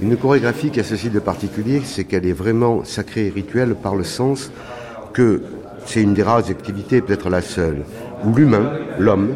Une 0.00 0.16
chorégraphie 0.16 0.70
qui 0.70 0.78
a 0.78 0.84
ceci 0.84 1.10
de 1.10 1.18
particulier, 1.18 1.82
c'est 1.84 2.04
qu'elle 2.04 2.26
est 2.26 2.32
vraiment 2.32 2.84
sacrée 2.84 3.26
et 3.26 3.30
rituelle 3.30 3.74
par 3.74 3.96
le 3.96 4.04
sens 4.04 4.52
que 5.12 5.42
c'est 5.84 6.00
une 6.00 6.14
des 6.14 6.22
rares 6.22 6.48
activités, 6.48 7.00
peut-être 7.00 7.28
la 7.28 7.42
seule, 7.42 7.82
où 8.24 8.32
l'humain, 8.34 8.70
l'homme, 9.00 9.34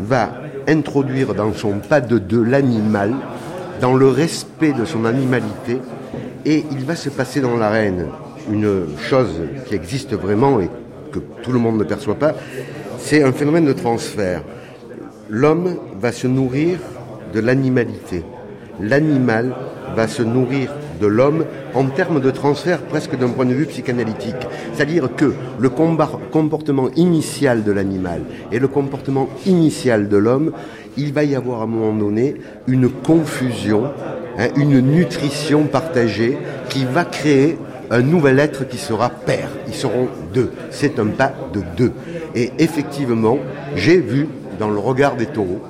va 0.00 0.30
introduire 0.68 1.34
dans 1.34 1.52
son 1.52 1.78
pas 1.78 2.00
de 2.00 2.18
deux 2.18 2.42
l'animal 2.42 3.14
dans 3.82 3.94
le 3.94 4.06
respect 4.06 4.72
de 4.72 4.84
son 4.84 5.04
animalité, 5.04 5.78
et 6.46 6.64
il 6.70 6.84
va 6.84 6.94
se 6.94 7.10
passer 7.10 7.40
dans 7.40 7.56
l'arène 7.56 8.06
une 8.48 8.86
chose 8.96 9.42
qui 9.66 9.74
existe 9.74 10.14
vraiment 10.14 10.60
et 10.60 10.70
que 11.10 11.18
tout 11.18 11.50
le 11.50 11.58
monde 11.58 11.78
ne 11.78 11.84
perçoit 11.84 12.14
pas, 12.14 12.32
c'est 13.00 13.24
un 13.24 13.32
phénomène 13.32 13.64
de 13.66 13.72
transfert. 13.72 14.44
L'homme 15.28 15.78
va 16.00 16.12
se 16.12 16.28
nourrir 16.28 16.78
de 17.34 17.40
l'animalité. 17.40 18.22
L'animal 18.80 19.52
va 19.96 20.06
se 20.06 20.22
nourrir 20.22 20.70
de 21.00 21.06
l'homme 21.08 21.44
en 21.74 21.84
termes 21.86 22.20
de 22.20 22.30
transfert 22.30 22.82
presque 22.82 23.18
d'un 23.18 23.30
point 23.30 23.44
de 23.44 23.52
vue 23.52 23.66
psychanalytique. 23.66 24.36
C'est-à-dire 24.72 25.08
que 25.16 25.34
le 25.58 25.68
comportement 25.68 26.88
initial 26.94 27.64
de 27.64 27.72
l'animal 27.72 28.22
et 28.52 28.60
le 28.60 28.68
comportement 28.68 29.28
initial 29.44 30.08
de 30.08 30.16
l'homme 30.16 30.52
il 30.96 31.12
va 31.12 31.24
y 31.24 31.34
avoir 31.34 31.60
à 31.60 31.64
un 31.64 31.66
moment 31.66 31.92
donné 31.92 32.34
une 32.66 32.88
confusion, 32.88 33.84
hein, 34.38 34.48
une 34.56 34.80
nutrition 34.80 35.64
partagée 35.64 36.36
qui 36.68 36.84
va 36.84 37.04
créer 37.04 37.58
un 37.90 38.00
nouvel 38.00 38.38
être 38.38 38.66
qui 38.66 38.78
sera 38.78 39.10
père. 39.10 39.48
Ils 39.68 39.74
seront 39.74 40.08
deux. 40.32 40.52
C'est 40.70 40.98
un 40.98 41.06
pas 41.06 41.32
de 41.52 41.62
deux. 41.76 41.92
Et 42.34 42.50
effectivement, 42.58 43.38
j'ai 43.76 43.98
vu 43.98 44.28
dans 44.58 44.70
le 44.70 44.78
regard 44.78 45.16
des 45.16 45.26
taureaux 45.26 45.60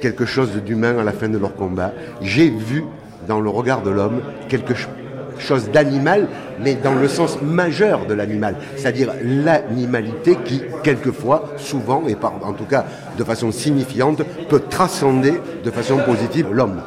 quelque 0.00 0.24
chose 0.24 0.52
d'humain 0.64 0.98
à 0.98 1.04
la 1.04 1.12
fin 1.12 1.28
de 1.28 1.38
leur 1.38 1.54
combat. 1.56 1.92
J'ai 2.20 2.50
vu 2.50 2.84
dans 3.26 3.40
le 3.40 3.50
regard 3.50 3.82
de 3.82 3.90
l'homme 3.90 4.20
quelque 4.48 4.74
chose 4.74 4.92
chose 5.38 5.70
d'animal, 5.70 6.28
mais 6.60 6.74
dans 6.74 6.94
le 6.94 7.08
sens 7.08 7.40
majeur 7.42 8.06
de 8.06 8.14
l'animal, 8.14 8.56
c'est-à-dire 8.76 9.12
l'animalité 9.22 10.36
qui, 10.44 10.62
quelquefois, 10.82 11.52
souvent, 11.56 12.04
et 12.08 12.16
en 12.22 12.52
tout 12.52 12.64
cas 12.64 12.84
de 13.16 13.24
façon 13.24 13.52
signifiante, 13.52 14.22
peut 14.48 14.62
transcender 14.68 15.34
de 15.64 15.70
façon 15.70 15.98
positive 15.98 16.48
l'homme. 16.52 16.82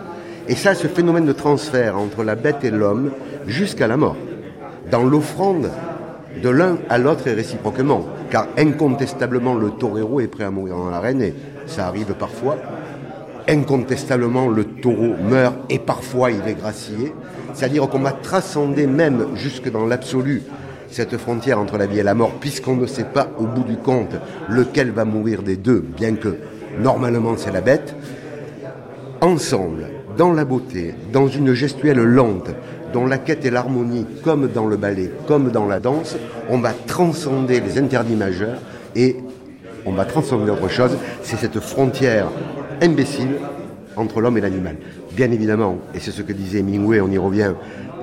Et 0.47 0.55
ça, 0.55 0.73
ce 0.73 0.87
phénomène 0.87 1.25
de 1.25 1.33
transfert 1.33 1.97
entre 1.97 2.23
la 2.23 2.35
bête 2.35 2.63
et 2.63 2.71
l'homme 2.71 3.11
jusqu'à 3.47 3.87
la 3.87 3.97
mort, 3.97 4.17
dans 4.89 5.03
l'offrande 5.03 5.69
de 6.41 6.49
l'un 6.49 6.77
à 6.89 6.97
l'autre 6.97 7.27
et 7.27 7.33
réciproquement, 7.33 8.05
car 8.29 8.47
incontestablement 8.57 9.53
le 9.53 9.71
torero 9.71 10.19
est 10.19 10.27
prêt 10.27 10.45
à 10.45 10.51
mourir 10.51 10.77
dans 10.77 10.89
l'arène, 10.89 11.21
et 11.21 11.33
ça 11.67 11.87
arrive 11.87 12.13
parfois, 12.13 12.57
incontestablement 13.47 14.47
le 14.47 14.63
taureau 14.63 15.15
meurt 15.21 15.55
et 15.69 15.79
parfois 15.79 16.31
il 16.31 16.47
est 16.47 16.53
gracié. 16.53 17.13
C'est-à-dire 17.53 17.87
qu'on 17.89 17.99
va 17.99 18.11
transcender 18.11 18.87
même 18.87 19.27
jusque 19.35 19.71
dans 19.71 19.85
l'absolu 19.85 20.43
cette 20.89 21.17
frontière 21.17 21.59
entre 21.59 21.77
la 21.77 21.85
vie 21.85 21.99
et 21.99 22.03
la 22.03 22.13
mort, 22.13 22.33
puisqu'on 22.39 22.75
ne 22.75 22.85
sait 22.85 23.05
pas 23.05 23.29
au 23.37 23.45
bout 23.45 23.63
du 23.63 23.77
compte 23.77 24.15
lequel 24.49 24.91
va 24.91 25.05
mourir 25.05 25.41
des 25.41 25.55
deux, 25.55 25.79
bien 25.79 26.15
que 26.15 26.35
normalement 26.79 27.35
c'est 27.37 27.51
la 27.51 27.61
bête. 27.61 27.95
Ensemble, 29.21 29.87
dans 30.17 30.33
la 30.33 30.45
beauté, 30.45 30.93
dans 31.13 31.27
une 31.27 31.53
gestuelle 31.53 31.99
lente, 31.99 32.49
dont 32.91 33.05
la 33.05 33.17
quête 33.17 33.45
est 33.45 33.51
l'harmonie, 33.51 34.05
comme 34.23 34.47
dans 34.47 34.65
le 34.65 34.75
ballet, 34.75 35.11
comme 35.27 35.49
dans 35.49 35.65
la 35.65 35.79
danse, 35.79 36.17
on 36.49 36.57
va 36.57 36.73
transcender 36.73 37.61
les 37.61 37.77
interdits 37.79 38.15
majeurs 38.15 38.59
et 38.95 39.15
on 39.85 39.93
va 39.93 40.05
transcender 40.05 40.51
autre 40.51 40.69
chose, 40.69 40.97
c'est 41.23 41.37
cette 41.37 41.59
frontière 41.59 42.27
imbécile 42.81 43.37
entre 43.95 44.21
l'homme 44.21 44.37
et 44.37 44.41
l'animal. 44.41 44.75
Bien 45.15 45.31
évidemment, 45.31 45.77
et 45.93 45.99
c'est 45.99 46.11
ce 46.11 46.21
que 46.21 46.31
disait 46.31 46.59
Hemingway, 46.59 47.01
on 47.01 47.09
y 47.09 47.17
revient, 47.17 47.53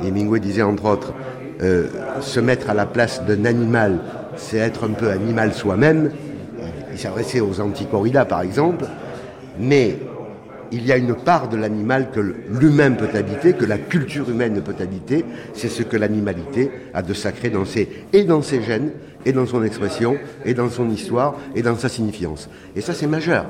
Hemingway 0.05 0.41
disait 0.41 0.63
entre 0.63 0.85
autres, 0.85 1.15
euh, 1.63 1.87
se 2.21 2.39
mettre 2.39 2.69
à 2.69 2.75
la 2.75 2.87
place 2.87 3.25
d'un 3.25 3.47
animal, 3.47 4.01
c'est 4.37 4.59
être 4.59 4.85
un 4.85 4.93
peu 4.93 5.11
animal 5.11 5.55
soi-même. 5.55 6.11
Il 6.93 6.99
s'adressait 6.99 7.41
aux 7.41 7.61
anticorridas 7.61 8.27
par 8.27 8.43
exemple, 8.43 8.85
mais 9.59 9.99
il 10.71 10.85
y 10.85 10.93
a 10.93 10.97
une 10.97 11.15
part 11.15 11.49
de 11.49 11.57
l'animal 11.57 12.11
que 12.13 12.21
l'humain 12.21 12.93
peut 12.93 13.09
habiter, 13.15 13.55
que 13.55 13.65
la 13.65 13.79
culture 13.79 14.29
humaine 14.29 14.61
peut 14.63 14.75
habiter, 14.81 15.25
c'est 15.55 15.69
ce 15.69 15.83
que 15.83 15.97
l'animalité 15.97 16.71
a 16.93 17.03
de 17.03 17.15
sacré 17.15 17.49
dans 17.49 17.65
ses, 17.65 17.89
et 18.13 18.25
dans 18.25 18.43
ses 18.43 18.63
gènes, 18.63 18.91
et 19.25 19.33
dans 19.33 19.47
son 19.47 19.63
expression, 19.63 20.17
et 20.45 20.55
dans 20.55 20.69
son 20.69 20.91
histoire, 20.91 21.37
et 21.55 21.63
dans 21.63 21.77
sa 21.77 21.89
signifiance. 21.89 22.49
Et 22.77 22.81
ça 22.81 22.93
c'est 22.93 23.07
majeur 23.07 23.47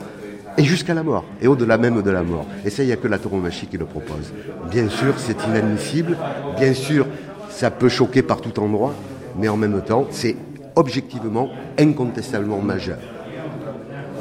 et 0.59 0.64
jusqu'à 0.64 0.92
la 0.92 1.04
mort, 1.04 1.24
et 1.40 1.46
au-delà 1.46 1.78
même 1.78 2.02
de 2.02 2.11
la 2.11 2.24
mort. 2.24 2.44
Et 2.64 2.70
ça, 2.70 2.82
il 2.82 2.86
n'y 2.86 2.92
a 2.92 2.96
que 2.96 3.06
la 3.06 3.18
tauromachie 3.18 3.68
qui 3.68 3.78
le 3.78 3.84
propose. 3.84 4.32
Bien 4.70 4.88
sûr, 4.88 5.14
c'est 5.16 5.46
inadmissible, 5.46 6.16
bien 6.59 6.74
sûr, 6.74 7.06
ça 7.48 7.70
peut 7.70 7.88
choquer 7.88 8.22
par 8.22 8.40
tout 8.40 8.59
endroit, 8.61 8.92
mais 9.38 9.48
en 9.48 9.56
même 9.56 9.80
temps, 9.82 10.06
c'est 10.11 10.36
objectivement, 10.74 11.48
incontestablement 11.78 12.61
majeur. 12.61 12.98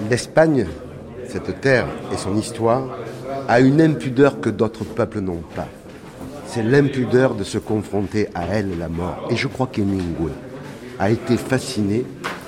L'Espagne, 0.09 0.67
cette 1.27 1.59
terre 1.59 1.87
et 2.13 2.17
son 2.17 2.37
histoire, 2.37 2.83
a 3.47 3.59
une 3.59 3.81
impudeur 3.81 4.39
que 4.39 4.49
d'autres 4.49 4.83
peuples 4.83 5.19
n'ont 5.19 5.43
pas. 5.55 5.67
C'est 6.45 6.63
l'impudeur 6.63 7.33
de 7.33 7.43
se 7.43 7.57
confronter 7.57 8.29
à 8.35 8.45
elle, 8.45 8.77
la 8.77 8.89
mort. 8.89 9.27
Et 9.31 9.35
je 9.35 9.47
crois 9.47 9.67
qu'Hemingway 9.67 10.31
a 10.99 11.09
été 11.09 11.35
fasciné 11.35 12.05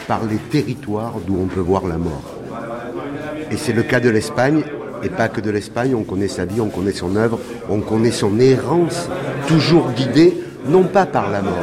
par 0.08 0.24
les 0.26 0.38
territoires 0.38 1.16
d'où 1.26 1.38
on 1.42 1.48
peut 1.48 1.60
voir 1.60 1.88
la 1.88 1.98
mort. 1.98 2.39
Et 3.52 3.58
c'est 3.58 3.74
le 3.74 3.84
cas 3.84 4.00
de 4.00 4.10
l'Espagne, 4.10 4.64
et 5.04 5.10
pas 5.10 5.28
que 5.28 5.42
de 5.42 5.50
l'Espagne, 5.50 5.96
on 5.96 6.04
connaît 6.04 6.28
sa 6.28 6.46
vie, 6.46 6.62
on 6.62 6.70
connaît 6.70 6.92
son 6.92 7.16
œuvre, 7.16 7.40
on 7.70 7.80
connaît 7.80 8.12
son 8.12 8.40
errance, 8.40 9.10
toujours 9.48 9.92
guidée, 9.92 10.36
non 10.68 10.84
pas 10.84 11.06
par 11.06 11.30
la 11.30 11.42
mort, 11.42 11.54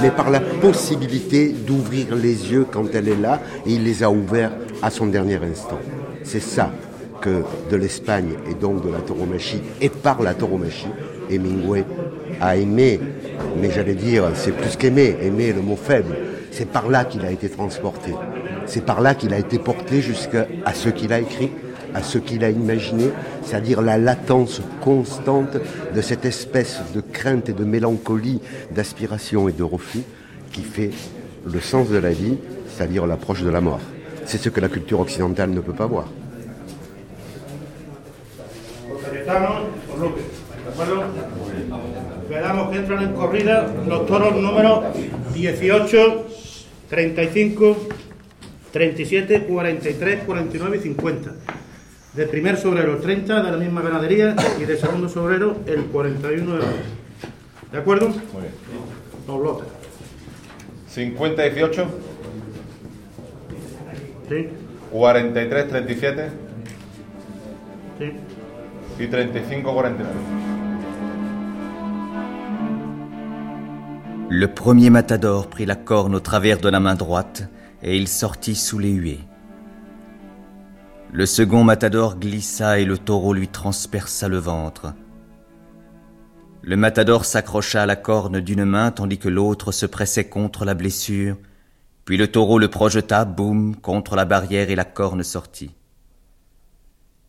mais 0.00 0.10
par 0.10 0.30
la 0.30 0.40
possibilité 0.40 1.48
d'ouvrir 1.48 2.14
les 2.14 2.52
yeux 2.52 2.66
quand 2.70 2.94
elle 2.94 3.08
est 3.08 3.20
là, 3.20 3.40
et 3.66 3.72
il 3.72 3.84
les 3.84 4.02
a 4.02 4.10
ouverts 4.10 4.52
à 4.82 4.90
son 4.90 5.06
dernier 5.06 5.36
instant. 5.36 5.78
C'est 6.22 6.40
ça 6.40 6.72
que 7.20 7.42
de 7.70 7.76
l'Espagne 7.76 8.34
et 8.50 8.54
donc 8.54 8.84
de 8.84 8.90
la 8.90 8.98
tauromachie 8.98 9.62
et 9.80 9.88
par 9.88 10.22
la 10.22 10.34
tauromachie, 10.34 10.88
Hemingway 11.30 11.84
a 12.40 12.56
aimé, 12.56 13.00
mais 13.60 13.70
j'allais 13.70 13.94
dire, 13.94 14.24
c'est 14.34 14.52
plus 14.52 14.76
qu'aimer, 14.76 15.16
aimer 15.22 15.52
le 15.52 15.62
mot 15.62 15.76
faible, 15.76 16.16
c'est 16.50 16.68
par 16.68 16.88
là 16.88 17.04
qu'il 17.04 17.24
a 17.24 17.30
été 17.30 17.48
transporté, 17.48 18.12
c'est 18.66 18.84
par 18.84 19.00
là 19.00 19.14
qu'il 19.14 19.32
a 19.32 19.38
été 19.38 19.58
porté 19.58 20.00
jusqu'à 20.00 20.46
ce 20.74 20.88
qu'il 20.88 21.12
a 21.12 21.20
écrit, 21.20 21.50
à 21.94 22.02
ce 22.02 22.18
qu'il 22.18 22.44
a 22.44 22.50
imaginé, 22.50 23.10
c'est-à-dire 23.42 23.80
la 23.80 23.98
latence 23.98 24.60
constante 24.80 25.56
de 25.94 26.00
cette 26.00 26.24
espèce 26.24 26.80
de 26.94 27.00
crainte 27.00 27.48
et 27.48 27.52
de 27.52 27.64
mélancolie, 27.64 28.40
d'aspiration 28.70 29.48
et 29.48 29.52
de 29.52 29.62
refus 29.62 30.02
qui 30.52 30.62
fait 30.62 30.90
le 31.44 31.60
sens 31.60 31.88
de 31.88 31.98
la 31.98 32.10
vie, 32.10 32.36
c'est-à-dire 32.68 33.06
l'approche 33.06 33.42
de 33.42 33.50
la 33.50 33.60
mort. 33.60 33.80
C'est 34.24 34.38
ce 34.38 34.48
que 34.48 34.60
la 34.60 34.68
culture 34.68 35.00
occidentale 35.00 35.50
ne 35.50 35.60
peut 35.60 35.72
pas 35.72 35.86
voir. 35.86 36.06
En 42.28 43.14
corrida 43.14 43.66
los 43.88 44.00
toros 44.00 44.34
números 44.34 44.82
18, 45.34 45.96
35, 46.90 47.54
37, 48.76 49.44
43, 49.44 50.24
49 50.24 50.76
y 50.76 50.80
50. 50.80 51.32
De 52.12 52.26
primer 52.26 52.58
sobrero 52.58 52.92
el 52.92 53.00
30 53.00 53.42
de 53.42 53.50
la 53.50 53.56
misma 53.56 53.80
ganadería 53.80 54.36
y 54.60 54.64
de 54.66 54.76
segundo 54.76 55.08
sobrero 55.08 55.56
el 55.66 55.86
41 55.86 56.52
de 56.52 56.58
la 56.58 56.66
¿De 57.72 57.78
acuerdo? 57.78 58.08
Muy 58.10 58.42
bien. 58.42 58.52
Los 59.26 59.40
lotes. 59.40 59.68
50, 60.88 61.42
18. 61.42 61.86
Sí. 64.28 64.48
43, 64.92 65.68
37. 65.68 66.28
Sí. 67.98 68.12
Y 69.02 69.06
35, 69.06 69.72
49. 69.72 70.14
Le 74.28 74.48
premier 74.48 74.90
matador 74.90 75.48
prit 75.48 75.66
la 75.66 75.76
corne 75.76 76.14
au 76.14 76.20
travers 76.20 76.60
de 76.60 76.70
la 76.70 76.78
main 76.78 76.94
droite 76.94 77.48
et 77.86 77.96
il 77.96 78.08
sortit 78.08 78.56
sous 78.56 78.80
les 78.80 78.92
huées. 78.92 79.20
Le 81.12 81.24
second 81.24 81.62
matador 81.62 82.18
glissa 82.18 82.80
et 82.80 82.84
le 82.84 82.98
taureau 82.98 83.32
lui 83.32 83.46
transperça 83.46 84.26
le 84.26 84.38
ventre. 84.38 84.92
Le 86.62 86.76
matador 86.76 87.24
s'accrocha 87.24 87.84
à 87.84 87.86
la 87.86 87.94
corne 87.94 88.40
d'une 88.40 88.64
main 88.64 88.90
tandis 88.90 89.18
que 89.18 89.28
l'autre 89.28 89.70
se 89.70 89.86
pressait 89.86 90.28
contre 90.28 90.64
la 90.64 90.74
blessure, 90.74 91.36
puis 92.04 92.16
le 92.16 92.26
taureau 92.26 92.58
le 92.58 92.68
projeta, 92.68 93.24
boum, 93.24 93.76
contre 93.76 94.16
la 94.16 94.24
barrière 94.24 94.68
et 94.68 94.74
la 94.74 94.84
corne 94.84 95.22
sortit. 95.22 95.70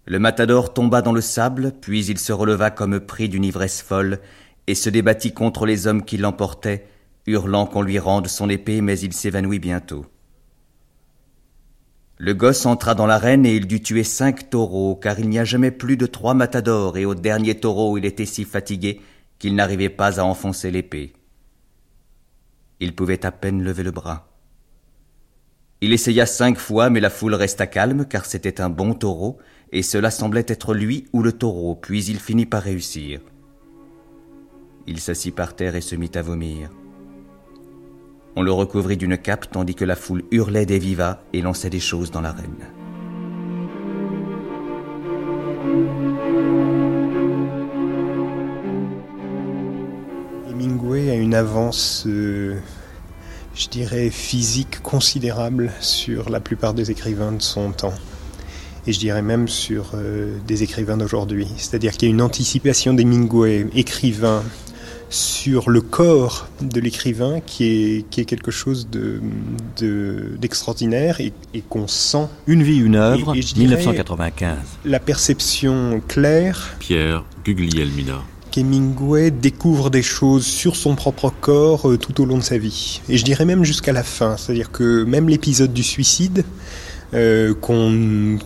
Le 0.05 0.18
matador 0.18 0.74
tomba 0.74 1.03
dans 1.03 1.12
le 1.14 1.22
sable, 1.22 1.74
puis 1.80 2.03
il 2.08 2.18
se 2.18 2.34
releva 2.34 2.72
comme 2.72 2.99
pris 2.99 3.30
d'une 3.30 3.45
ivresse 3.45 3.84
folle 3.84 4.20
et 4.66 4.74
se 4.74 4.89
débattit 4.89 5.34
contre 5.34 5.68
les 5.68 5.86
hommes 5.86 6.03
qui 6.03 6.18
l'emportaient, 6.18 6.88
hurlant 7.28 7.68
qu'on 7.68 7.84
lui 7.84 7.99
rende 7.99 8.28
son 8.28 8.49
épée, 8.49 8.82
mais 8.82 8.99
il 8.99 9.14
s'évanouit 9.14 9.60
bientôt. 9.60 10.05
Le 12.20 12.34
gosse 12.34 12.65
entra 12.65 12.95
dans 12.95 13.05
l'arène 13.05 13.45
et 13.45 13.55
il 13.55 13.68
dut 13.68 13.82
tuer 13.82 14.03
cinq 14.03 14.49
taureaux, 14.49 14.95
car 14.95 15.20
il 15.20 15.30
n'y 15.30 15.38
a 15.38 15.43
jamais 15.43 15.70
plus 15.70 15.97
de 15.97 16.07
trois 16.07 16.34
matadors, 16.34 16.97
et 16.97 17.05
au 17.05 17.13
dernier 17.13 17.59
taureau 17.59 17.97
il 17.97 18.05
était 18.05 18.26
si 18.26 18.43
fatigué 18.43 19.01
qu'il 19.38 19.53
n'arrivait 19.53 19.89
pas 19.89 20.20
à 20.20 20.24
enfoncer 20.24 20.72
l'épée. 20.72 21.13
Il 22.80 22.95
pouvait 22.95 23.24
à 23.26 23.32
peine 23.32 23.63
lever 23.63 23.84
le 23.84 23.91
bras. 23.91 24.28
Il 25.82 25.93
essaya 25.93 26.26
cinq 26.26 26.57
fois, 26.57 26.89
mais 26.89 26.99
la 26.99 27.11
foule 27.11 27.36
resta 27.36 27.68
calme, 27.68 28.05
car 28.05 28.26
c'était 28.26 28.61
un 28.61 28.70
bon 28.70 28.95
taureau, 28.95 29.38
et 29.72 29.84
cela 29.84 30.09
semblait 30.09 30.45
être 30.47 30.74
lui 30.74 31.05
ou 31.13 31.22
le 31.22 31.34
taureau, 31.34 31.76
puis 31.76 32.03
il 32.05 32.20
finit 32.20 32.47
par 32.47 32.63
réussir. 32.63 33.20
Il 34.88 34.99
s'assit 34.99 35.36
par 35.36 35.55
terre 35.55 35.76
et 35.76 35.82
se 35.82 35.95
mit 35.95 36.11
à 36.15 36.24
vomir. 36.24 36.72
On 38.40 38.44
le 38.44 38.52
recouvrit 38.52 38.98
d'une 38.98 39.18
cape 39.18 39.50
tandis 39.50 39.74
que 39.74 39.84
la 39.84 39.96
foule 39.96 40.24
hurlait 40.30 40.68
des 40.68 40.78
vivas 40.78 41.24
et 41.34 41.42
lançait 41.42 41.72
des 41.72 41.80
choses 41.80 42.12
dans 42.12 42.22
l'arène. 42.22 42.68
Hemingway 50.48 51.10
a 51.10 51.16
une 51.16 51.34
avance, 51.34 52.04
euh, 52.06 52.60
je 53.56 53.70
dirais, 53.70 54.12
physique 54.12 54.84
considérable 54.84 55.72
sur 55.80 56.30
la 56.30 56.40
plupart 56.40 56.76
des 56.76 56.92
écrivains 56.92 57.32
de 57.32 57.42
son 57.42 57.72
temps. 57.72 57.96
Et 58.86 58.94
je 58.94 59.00
dirais 59.00 59.24
même 59.24 59.48
sur 59.48 59.94
euh, 59.96 60.38
des 60.46 60.62
écrivains 60.62 60.98
d'aujourd'hui. 60.98 61.48
C'est-à-dire 61.58 61.94
qu'il 61.94 62.08
y 62.08 62.12
a 62.12 62.14
une 62.14 62.22
anticipation 62.22 62.94
d'Hemingway, 62.94 63.66
écrivain, 63.74 64.44
sur 65.10 65.70
le 65.70 65.82
corps 65.82 66.47
de 66.62 66.80
l'écrivain 66.80 67.39
qui 67.39 67.66
est, 67.66 68.10
qui 68.10 68.22
est 68.22 68.26
quelque 68.26 68.51
chose 68.51 68.88
d'extraordinaire 69.80 71.18
de, 71.18 71.24
et, 71.24 71.34
et 71.53 71.62
qu'on 71.62 71.88
sent. 71.88 72.28
Une 72.45 72.64
vie, 72.64 72.78
une 72.78 72.95
œuvre, 72.95 73.34
1995. 73.34 74.58
La 74.86 74.99
perception 74.99 76.01
claire. 76.08 76.76
Pierre 76.80 77.24
Guglielmina. 77.45 78.22
Qu'Hemingway 78.51 79.32
découvre 79.32 79.89
des 79.89 80.01
choses 80.01 80.45
sur 80.45 80.76
son 80.76 80.95
propre 80.95 81.32
corps 81.41 81.89
euh, 81.89 81.97
tout 81.97 82.22
au 82.22 82.26
long 82.26 82.38
de 82.38 82.43
sa 82.43 82.58
vie. 82.58 83.01
Et 83.08 83.18
je 83.18 83.24
dirais 83.24 83.45
même 83.45 83.64
jusqu'à 83.64 83.93
la 83.93 84.03
fin. 84.03 84.36
C'est-à-dire 84.38 84.72
que 84.72 85.03
même 85.03 85.30
l'épisode 85.30 85.74
du 85.74 85.84
suicide, 85.84 86.43
euh, 87.14 87.53
qu'on 87.53 88.38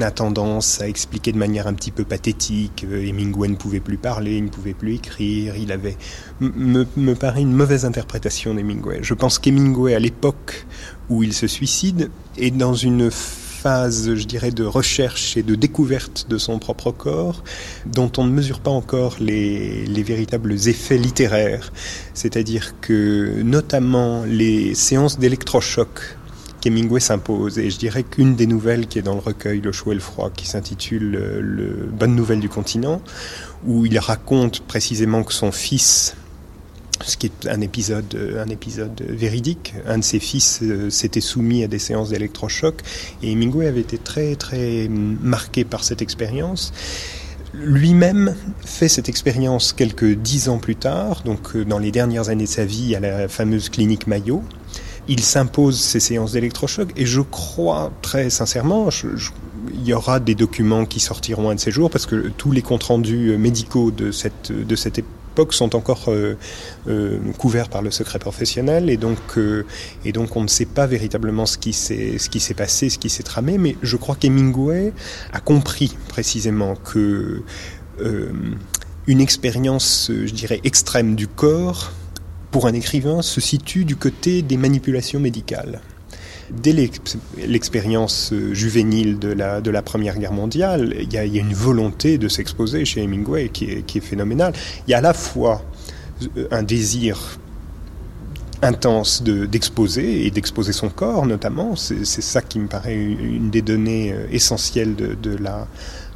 a 0.00 0.10
tendance 0.10 0.80
à 0.80 0.88
expliquer 0.88 1.32
de 1.32 1.38
manière 1.38 1.66
un 1.66 1.74
petit 1.74 1.90
peu 1.90 2.04
pathétique. 2.04 2.86
Euh, 2.88 3.06
Hemingway 3.06 3.48
ne 3.48 3.56
pouvait 3.56 3.80
plus 3.80 3.96
parler, 3.96 4.36
il 4.36 4.44
ne 4.44 4.50
pouvait 4.50 4.74
plus 4.74 4.94
écrire, 4.94 5.56
il 5.56 5.72
avait... 5.72 5.96
Me, 6.40 6.86
me 6.96 7.14
paraît 7.14 7.42
une 7.42 7.52
mauvaise 7.52 7.84
interprétation 7.84 8.54
d'Hemingway. 8.54 9.00
Je 9.02 9.14
pense 9.14 9.38
qu'Hemingway, 9.38 9.94
à 9.94 9.98
l'époque 9.98 10.66
où 11.08 11.22
il 11.22 11.32
se 11.32 11.46
suicide, 11.46 12.10
est 12.36 12.50
dans 12.50 12.74
une 12.74 13.10
phase, 13.10 14.14
je 14.14 14.24
dirais, 14.24 14.52
de 14.52 14.62
recherche 14.62 15.36
et 15.36 15.42
de 15.42 15.56
découverte 15.56 16.26
de 16.28 16.38
son 16.38 16.60
propre 16.60 16.92
corps, 16.92 17.42
dont 17.86 18.12
on 18.16 18.24
ne 18.24 18.30
mesure 18.30 18.60
pas 18.60 18.70
encore 18.70 19.16
les, 19.18 19.84
les 19.84 20.02
véritables 20.04 20.52
effets 20.68 20.96
littéraires. 20.96 21.72
C'est-à-dire 22.14 22.74
que, 22.80 23.42
notamment, 23.42 24.22
les 24.24 24.76
séances 24.76 25.18
d'électrochoc 25.18 26.17
qu'Hemingway 26.60 27.00
s'impose. 27.00 27.58
Et 27.58 27.70
je 27.70 27.78
dirais 27.78 28.02
qu'une 28.02 28.34
des 28.36 28.46
nouvelles 28.46 28.86
qui 28.86 28.98
est 28.98 29.02
dans 29.02 29.14
le 29.14 29.20
recueil 29.20 29.60
Le 29.60 29.72
chaud 29.72 29.92
et 29.92 29.94
le 29.94 30.00
froid, 30.00 30.30
qui 30.30 30.46
s'intitule 30.46 31.16
euh, 31.16 31.40
le 31.40 31.88
Bonne 31.90 32.14
nouvelle 32.14 32.40
du 32.40 32.48
continent, 32.48 33.00
où 33.66 33.86
il 33.86 33.98
raconte 33.98 34.60
précisément 34.60 35.22
que 35.22 35.32
son 35.32 35.52
fils, 35.52 36.16
ce 37.04 37.16
qui 37.16 37.26
est 37.26 37.48
un 37.48 37.60
épisode, 37.60 38.14
euh, 38.14 38.42
un 38.42 38.48
épisode 38.48 39.02
véridique, 39.08 39.74
un 39.86 39.98
de 39.98 40.04
ses 40.04 40.20
fils 40.20 40.60
euh, 40.62 40.90
s'était 40.90 41.20
soumis 41.20 41.64
à 41.64 41.68
des 41.68 41.78
séances 41.78 42.10
d'électrochoc, 42.10 42.82
et 43.22 43.32
Hemingway 43.32 43.66
avait 43.66 43.80
été 43.80 43.98
très 43.98 44.36
très 44.36 44.88
marqué 44.88 45.64
par 45.64 45.84
cette 45.84 46.02
expérience 46.02 46.72
lui-même 47.54 48.34
fait 48.64 48.88
cette 48.88 49.08
expérience 49.08 49.72
quelques 49.72 50.14
dix 50.14 50.50
ans 50.50 50.58
plus 50.58 50.76
tard, 50.76 51.22
donc 51.24 51.56
dans 51.56 51.78
les 51.78 51.90
dernières 51.90 52.28
années 52.28 52.44
de 52.44 52.48
sa 52.48 52.66
vie 52.66 52.94
à 52.94 53.00
la 53.00 53.26
fameuse 53.26 53.70
clinique 53.70 54.06
Mayo, 54.06 54.42
il 55.08 55.20
s'impose 55.20 55.80
ces 55.80 56.00
séances 56.00 56.32
d'électrochoc 56.32 56.92
et 56.96 57.06
je 57.06 57.20
crois 57.20 57.90
très 58.02 58.30
sincèrement, 58.30 58.88
il 59.72 59.86
y 59.86 59.92
aura 59.92 60.20
des 60.20 60.34
documents 60.34 60.84
qui 60.84 61.00
sortiront 61.00 61.50
un 61.50 61.54
de 61.54 61.60
ces 61.60 61.70
jours 61.70 61.90
parce 61.90 62.06
que 62.06 62.28
tous 62.36 62.52
les 62.52 62.62
comptes 62.62 62.84
rendus 62.84 63.36
médicaux 63.38 63.90
de 63.90 64.12
cette, 64.12 64.52
de 64.52 64.76
cette 64.76 64.98
époque 64.98 65.08
sont 65.50 65.76
encore 65.76 66.06
euh, 66.08 66.36
euh, 66.88 67.18
couverts 67.38 67.68
par 67.68 67.82
le 67.82 67.90
secret 67.90 68.18
professionnel 68.18 68.90
et 68.90 68.96
donc, 68.96 69.18
euh, 69.36 69.64
et 70.04 70.12
donc 70.12 70.36
on 70.36 70.42
ne 70.42 70.48
sait 70.48 70.66
pas 70.66 70.86
véritablement 70.86 71.46
ce 71.46 71.58
qui 71.58 71.72
s'est 71.72 72.18
ce 72.18 72.28
qui 72.28 72.40
s'est 72.40 72.54
passé, 72.54 72.90
ce 72.90 72.98
qui 72.98 73.08
s'est 73.08 73.22
tramé, 73.22 73.56
mais 73.56 73.76
je 73.82 73.96
crois 73.96 74.16
qu'Hemingway 74.16 74.92
a 75.32 75.40
compris 75.40 75.96
précisément 76.08 76.74
que 76.76 77.42
une 79.08 79.20
expérience, 79.20 80.08
je 80.12 80.32
dirais, 80.32 80.60
extrême 80.62 81.16
du 81.16 81.26
corps 81.26 81.92
pour 82.50 82.66
un 82.66 82.72
écrivain, 82.72 83.22
se 83.22 83.40
situe 83.40 83.84
du 83.84 83.96
côté 83.96 84.42
des 84.42 84.56
manipulations 84.56 85.20
médicales. 85.20 85.80
Dès 86.50 86.72
l'expérience 87.36 88.32
euh, 88.32 88.54
juvénile 88.54 89.18
de 89.18 89.30
la, 89.32 89.82
Première 89.82 90.18
Guerre 90.18 90.32
mondiale, 90.32 90.94
il 90.98 91.12
y 91.12 91.18
a, 91.18 91.24
une 91.24 91.52
volonté 91.52 92.16
de 92.16 92.26
s'exposer 92.28 92.86
chez 92.86 93.02
Hemingway 93.02 93.50
qui 93.50 93.66
est, 93.66 94.00
phénoménale. 94.00 94.54
Il 94.86 94.90
y 94.90 94.94
a 94.94 94.98
à 94.98 95.02
la 95.02 95.12
fois 95.12 95.62
euh, 96.38 96.48
un 96.50 96.62
désir 96.62 97.38
intense 98.62 99.22
d'exposer 99.22 100.26
et 100.26 100.30
d'exposer 100.30 100.72
son 100.72 100.88
corps 100.88 101.26
notamment. 101.26 101.76
C'est 101.76 102.04
ça 102.04 102.40
qui 102.40 102.58
me 102.58 102.66
paraît 102.66 102.96
une 102.96 103.50
des 103.50 103.62
données 103.62 104.12
euh, 104.12 104.26
essentielles 104.32 104.96
de 104.96 105.36
la 105.36 105.68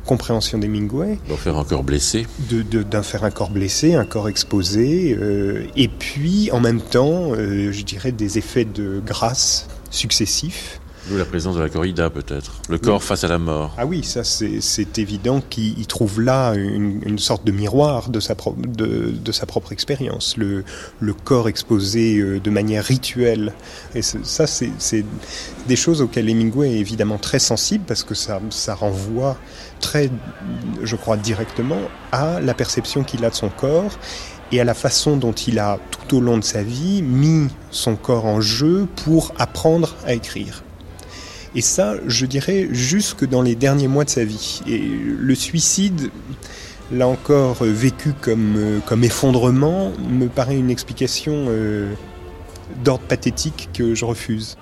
compréhension 0.07 0.59
d'Hemingway. 0.59 1.18
D'en 1.28 1.36
faire 1.36 1.57
un 1.57 1.64
corps 1.64 1.84
blessé. 1.84 2.26
D'en 2.50 3.03
faire 3.03 3.24
un 3.24 3.30
corps 3.30 3.50
blessé, 3.50 3.94
un 3.94 4.05
corps 4.05 4.28
exposé, 4.28 5.16
euh, 5.20 5.66
et 5.76 5.88
puis 5.88 6.50
en 6.53 6.61
même 6.61 6.80
temps, 6.80 7.32
euh, 7.32 7.72
je 7.72 7.82
dirais, 7.82 8.12
des 8.12 8.38
effets 8.38 8.64
de 8.64 9.03
grâce 9.05 9.68
successifs 9.90 10.80
D'où 11.09 11.16
la 11.16 11.24
présence 11.24 11.57
de 11.57 11.61
la 11.61 11.68
corrida 11.68 12.11
peut-être, 12.11 12.62
le 12.68 12.78
corps 12.78 13.03
face 13.03 13.24
à 13.24 13.28
la 13.28 13.38
mort. 13.38 13.74
Ah 13.76 13.86
oui, 13.86 14.05
ça 14.05 14.22
c'est 14.22 14.98
évident 14.98 15.40
qu'il 15.40 15.86
trouve 15.88 16.20
là 16.20 16.55
une, 16.55 17.18
sorte 17.18 17.44
de 17.44 17.50
miroir 17.50 18.09
de 18.09 18.20
sa, 18.20 18.34
de, 18.34 19.11
de 19.11 19.32
sa 19.32 19.44
propre 19.46 19.72
expérience, 19.72 20.36
le, 20.36 20.64
le, 21.00 21.12
corps 21.12 21.48
exposé 21.48 22.18
euh, 22.18 22.38
de 22.38 22.50
manière 22.50 22.84
rituelle. 22.84 23.53
Et 23.96 24.03
ça 24.03 24.46
c'est 24.46 25.05
des 25.66 25.76
choses 25.76 26.03
auxquelles 26.03 26.28
Hemingway 26.28 26.70
est 26.70 26.78
évidemment 26.78 27.18
très 27.18 27.40
sensible 27.40 27.84
parce 27.86 28.05
que 28.05 28.14
ça, 28.14 28.40
ça 28.50 28.76
renvoie 28.76 29.36
très, 29.83 30.09
je 30.83 30.97
crois, 30.97 31.18
directement 31.18 31.80
à 32.12 32.41
la 32.41 32.55
perception 32.55 33.05
qu'il 33.05 33.22
a 33.26 33.30
de 33.30 33.35
son 33.35 33.51
corps 33.51 33.99
et 34.51 34.61
à 34.61 34.64
la 34.64 34.74
façon 34.74 35.16
dont 35.16 35.33
il 35.33 35.59
a, 35.59 35.78
tout 35.91 36.16
au 36.16 36.20
long 36.20 36.39
de 36.39 36.45
sa 36.45 36.62
vie, 36.62 37.03
mis 37.03 37.49
son 37.70 37.97
corps 37.97 38.24
en 38.24 38.41
jeu 38.41 38.87
pour 39.05 39.35
apprendre 39.39 39.95
à 40.07 40.14
écrire. 40.14 40.62
Et 41.55 41.61
ça, 41.61 41.95
je 42.07 42.24
dirais, 42.24 42.68
jusque 42.70 43.26
dans 43.26 43.43
les 43.43 43.55
derniers 43.55 43.89
mois 43.89 44.05
de 44.05 44.11
sa 44.11 44.24
vie. 44.24 44.62
Et 44.66 44.78
le 44.78 45.35
suicide, 45.35 46.11
là 46.91 47.09
encore, 47.09 47.64
vécu 47.64 48.14
comme, 48.20 48.55
euh, 48.57 48.78
comme 48.87 49.05
effondrement, 49.05 49.93
me 50.09 50.28
paraît 50.28 50.57
une 50.57 50.70
explication 50.70 51.47
euh, 51.49 51.93
d'ordre 52.85 53.05
pathétique 53.05 53.68
que 53.74 53.95
je 53.95 54.05
refuse. 54.05 54.57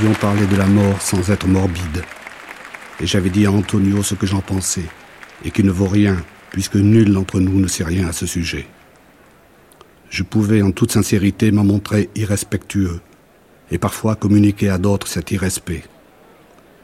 Avions 0.00 0.14
parlé 0.14 0.46
de 0.46 0.56
la 0.56 0.66
mort 0.66 1.02
sans 1.02 1.30
être 1.30 1.46
morbide. 1.46 2.02
Et 3.00 3.06
j'avais 3.06 3.28
dit 3.28 3.44
à 3.44 3.52
Antonio 3.52 4.02
ce 4.02 4.14
que 4.14 4.26
j'en 4.26 4.40
pensais, 4.40 4.86
et 5.44 5.50
qui 5.50 5.62
ne 5.62 5.70
vaut 5.70 5.88
rien, 5.88 6.16
puisque 6.52 6.76
nul 6.76 7.12
d'entre 7.12 7.38
nous 7.38 7.60
ne 7.60 7.66
sait 7.66 7.84
rien 7.84 8.08
à 8.08 8.12
ce 8.12 8.24
sujet. 8.24 8.66
Je 10.08 10.22
pouvais 10.22 10.62
en 10.62 10.70
toute 10.70 10.92
sincérité 10.92 11.52
m'en 11.52 11.64
montrer 11.64 12.08
irrespectueux, 12.14 13.02
et 13.70 13.76
parfois 13.76 14.16
communiquer 14.16 14.70
à 14.70 14.78
d'autres 14.78 15.06
cet 15.06 15.32
irrespect. 15.32 15.82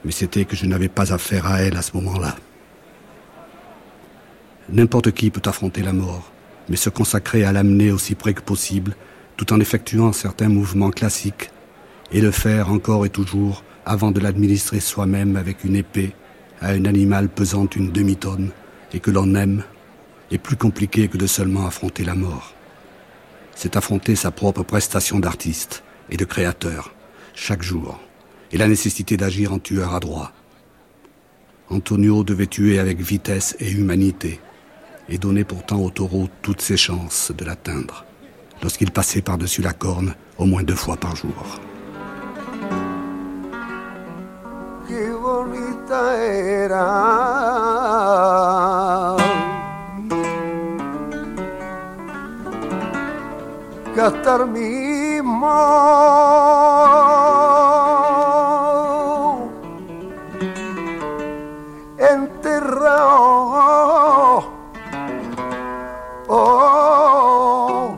Mais 0.05 0.13
c'était 0.13 0.45
que 0.45 0.55
je 0.55 0.67
n'avais 0.67 0.89
pas 0.89 1.15
affaire 1.15 1.47
à 1.47 1.63
elle 1.63 1.79
à 1.79 1.83
ce 1.83 1.97
moment-là. 1.97 2.37
N'importe 4.69 5.13
qui 5.13 5.31
peut 5.31 5.49
affronter 5.49 5.81
la 5.81 5.95
mort, 5.95 6.33
mais 6.69 6.77
se 6.77 6.91
consacrer 6.91 7.45
à 7.45 7.53
l'amener 7.53 7.93
aussi 7.93 8.15
près 8.15 8.35
que 8.35 8.43
possible, 8.43 8.95
tout 9.39 9.55
en 9.55 9.61
effectuant 9.61 10.13
certains 10.13 10.51
mouvements 10.51 10.91
classiques 10.91 11.51
et 12.13 12.21
le 12.21 12.31
faire 12.31 12.71
encore 12.71 13.07
et 13.07 13.11
toujours 13.11 13.65
avant 13.85 14.11
de 14.11 14.21
l'administrer 14.21 14.81
soi-même 14.81 15.37
avec 15.37 15.65
une 15.65 15.77
épée 15.77 16.13
à 16.61 16.71
un 16.71 16.85
animal 16.85 17.29
pesant 17.29 17.67
une 17.77 17.93
demi-tonne 17.93 18.51
et 18.93 19.01
que 19.01 19.11
l'on 19.11 19.35
aime 19.35 19.65
est 20.31 20.39
plus 20.39 20.57
compliqué 20.57 21.09
que 21.09 21.19
de 21.19 21.27
seulement 21.27 21.67
affronter 21.67 22.05
la 22.05 22.15
mort. 22.15 22.55
C'est 23.55 23.77
affronter 23.77 24.17
sa 24.17 24.31
propre 24.31 24.63
prestation 24.63 25.19
d'artiste 25.19 25.83
et 26.11 26.17
de 26.17 26.25
créateur, 26.25 26.95
chaque 27.35 27.63
jour, 27.63 27.99
et 28.53 28.59
la 28.59 28.69
nécessité 28.69 29.17
d'agir 29.17 29.53
en 29.53 29.59
tueur 29.59 29.95
à 29.95 30.01
droit. 30.01 30.33
Antonio 31.71 32.23
devait 32.23 32.47
tuer 32.47 32.79
avec 32.79 33.01
vitesse 33.01 33.57
et 33.59 33.71
humanité, 33.71 34.41
et 35.09 35.19
donnait 35.19 35.45
pourtant 35.45 35.81
au 35.81 35.91
taureau 35.91 36.29
toutes 36.43 36.61
ses 36.61 36.77
chances 36.77 37.33
de 37.37 37.45
l'atteindre, 37.45 38.05
lorsqu'il 38.63 38.91
passait 38.91 39.23
par-dessus 39.23 39.63
la 39.63 39.73
corne 39.73 40.15
au 40.39 40.47
moins 40.47 40.63
deux 40.63 40.75
fois 40.75 40.97
par 40.97 41.17
jour. 41.17 41.61
Era 45.95 46.87
gastar 53.95 54.47
mismo 54.47 55.47
enterrado 61.99 63.25
oh, 66.29 67.97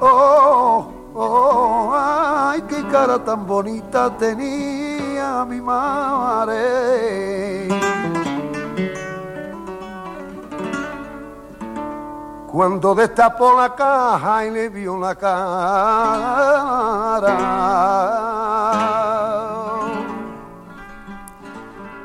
oh, 0.00 0.92
oh, 1.14 1.92
ay 1.94 2.62
qué 2.62 2.84
cara 2.90 3.24
tan 3.24 3.46
bonita 3.46 4.10
tenía 4.18 4.79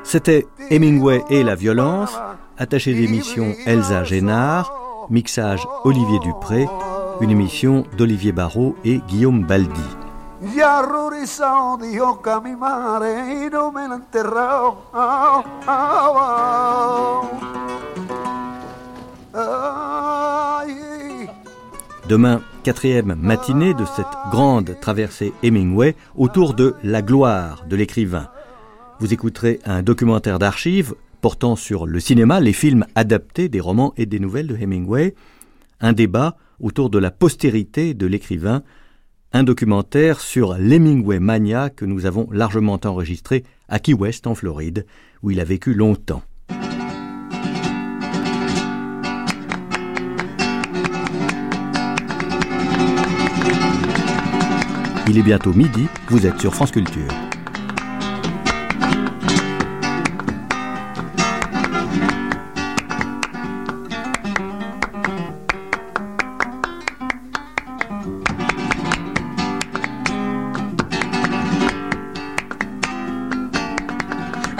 C'était 0.03 0.47
Hemingway 0.69 1.23
et 1.29 1.43
la 1.43 1.55
violence, 1.55 2.17
attaché 2.57 2.93
d'émission 2.93 3.53
Elsa 3.65 4.03
Génard, 4.05 4.71
mixage 5.09 5.67
Olivier 5.83 6.19
Dupré, 6.19 6.67
une 7.21 7.31
émission 7.31 7.85
d'Olivier 7.97 8.31
Barrault 8.31 8.75
et 8.85 8.99
Guillaume 9.09 9.43
Baldi. 9.43 10.04
Demain, 22.07 22.41
quatrième 22.63 23.15
matinée 23.15 23.73
de 23.73 23.85
cette 23.85 24.05
grande 24.29 24.79
traversée 24.79 25.33
Hemingway 25.41 25.95
autour 26.15 26.53
de 26.53 26.75
la 26.83 27.01
gloire 27.01 27.65
de 27.67 27.75
l'écrivain. 27.75 28.29
Vous 28.99 29.11
écouterez 29.13 29.59
un 29.65 29.81
documentaire 29.81 30.37
d'archives 30.37 30.93
portant 31.21 31.55
sur 31.55 31.87
le 31.87 31.99
cinéma, 31.99 32.39
les 32.39 32.53
films 32.53 32.85
adaptés 32.93 33.49
des 33.49 33.59
romans 33.59 33.95
et 33.97 34.05
des 34.05 34.19
nouvelles 34.19 34.47
de 34.47 34.55
Hemingway, 34.55 35.15
un 35.81 35.93
débat 35.93 36.37
autour 36.61 36.91
de 36.91 36.99
la 36.99 37.09
postérité 37.09 37.95
de 37.95 38.05
l'écrivain 38.05 38.61
un 39.35 39.43
documentaire 39.43 40.21
sur 40.21 40.53
l'Hemingway 40.53 41.19
Mania 41.19 41.69
que 41.69 41.83
nous 41.83 42.05
avons 42.05 42.29
largement 42.31 42.79
enregistré 42.85 43.43
à 43.67 43.79
Key 43.79 43.93
West 43.93 44.27
en 44.27 44.33
Floride, 44.33 44.85
où 45.23 45.29
il 45.29 45.41
a 45.41 45.43
vécu 45.43 45.73
longtemps. 45.73 46.23
Il 55.09 55.17
est 55.17 55.23
bientôt 55.23 55.53
midi, 55.53 55.85
vous 56.07 56.25
êtes 56.25 56.39
sur 56.39 56.55
France 56.55 56.71
Culture. 56.71 57.24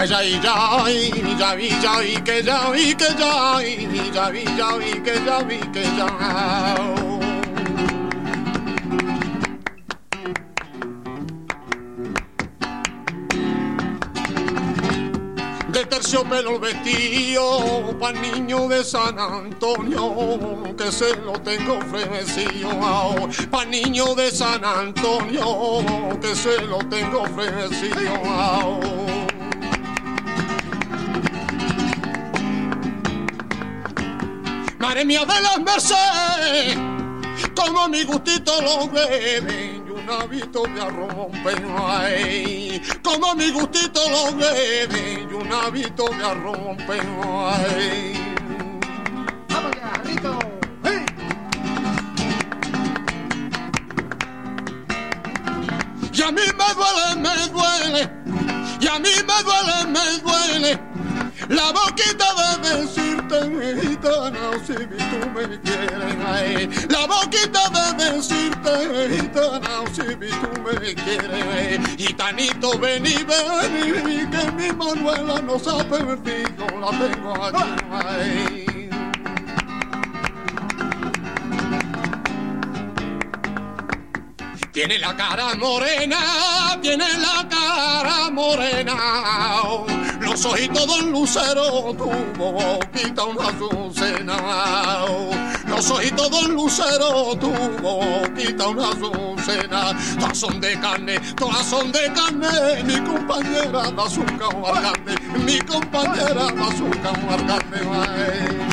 Jai 0.04 0.38
jai 0.42 1.10
jai 1.38 1.68
jai 1.80 2.16
ke 2.26 2.42
jai 2.42 2.92
ke 3.00 3.08
jai 3.20 3.66
jai 4.14 4.44
jai 4.58 4.92
ke 5.06 5.14
jai 5.24 5.58
ke 5.72 5.84
jai 5.96 7.06
de 15.76 15.84
terciopelo 15.84 16.54
el 16.54 16.60
vestido 16.60 17.96
pa' 18.00 18.12
niño 18.12 18.68
de 18.68 18.82
San 18.82 19.18
Antonio, 19.18 20.74
que 20.76 20.90
se 20.90 21.14
lo 21.16 21.32
tengo 21.32 21.78
ofrecido. 21.78 22.70
Pa' 23.50 23.64
niño 23.66 24.14
de 24.14 24.30
San 24.30 24.64
Antonio, 24.64 26.18
que 26.20 26.34
se 26.34 26.62
lo 26.62 26.78
tengo 26.88 27.22
ofrecido. 27.22 29.05
Madre 34.86 35.04
de 35.04 35.16
las 35.16 35.58
Mercedes, 35.58 36.78
como 37.56 37.88
mi 37.88 38.04
gustito 38.04 38.52
lo 38.62 38.88
beben 38.88 39.84
y 39.84 39.90
un 39.90 40.08
hábito 40.08 40.62
me 40.68 40.80
arrompen. 40.80 41.74
Ay, 41.76 42.80
como 43.02 43.34
mi 43.34 43.50
gustito 43.50 44.00
lo 44.08 44.36
beben 44.36 45.28
y 45.28 45.34
un 45.34 45.52
hábito 45.52 46.06
me 46.12 46.24
arrompen. 46.24 47.00
Ay. 47.20 48.36
¡Vamos 49.48 49.72
ya, 49.74 49.92
Rito! 50.04 50.38
Y 56.12 56.22
a 56.22 56.30
mí 56.30 56.42
me 56.56 56.74
duele, 56.74 57.16
me 57.16 57.48
duele, 57.48 58.10
y 58.80 58.86
a 58.86 58.98
mí 59.00 59.10
me 59.26 59.42
duele, 59.42 59.86
me 59.88 60.06
duele, 60.20 60.80
la 61.48 61.72
boquita 61.72 62.56
de 62.62 62.76
decir 62.82 63.05
gitana, 63.28 64.52
si 64.64 64.74
tú 64.74 65.30
me 65.34 65.60
quieres. 65.60 66.86
La 66.90 67.06
boquita 67.06 67.68
de 67.70 68.12
decirte, 68.12 68.72
gitana, 69.16 69.84
si 69.92 70.02
tú 70.02 70.50
me 70.62 70.94
quieres, 70.94 71.96
gitanito, 71.96 72.78
ven 72.78 73.06
y 73.06 73.24
ven, 73.24 74.30
que 74.30 74.52
mi 74.52 74.72
Manuela 74.72 75.40
no 75.42 75.58
se 75.58 75.70
ha 75.70 75.88
perdido, 75.88 76.66
la 76.80 76.90
tengo 76.90 77.44
aquí. 77.44 78.66
Tiene 84.72 84.98
la 84.98 85.16
cara 85.16 85.54
morena, 85.54 86.78
tiene 86.82 87.06
la 87.18 87.48
cara 87.48 88.30
morena. 88.30 88.94
Los 90.36 90.44
ojitos 90.44 90.86
de 90.86 90.92
un 91.02 91.12
lucero, 91.12 91.94
tu 91.96 92.10
boquita 92.36 93.24
una 93.24 93.48
azucena. 93.48 94.36
Los 95.66 95.90
ojitos 95.90 96.30
de 96.30 96.36
un 96.36 96.54
lucero, 96.54 97.34
tu 97.40 97.50
boquita 97.80 98.68
una 98.68 98.90
azucena. 98.90 99.96
Todas 100.20 100.36
son 100.36 100.60
de 100.60 100.78
carne, 100.78 101.18
todas 101.36 101.64
son 101.64 101.90
de 101.90 102.12
carne. 102.12 102.82
Mi 102.84 103.00
compañera 103.00 103.90
da 103.90 104.04
azúcar 104.04 104.50
carne, 104.62 105.14
mi 105.42 105.58
compañera 105.60 106.52
da 106.52 106.66
azúcar 106.66 107.46
carne. 107.46 108.65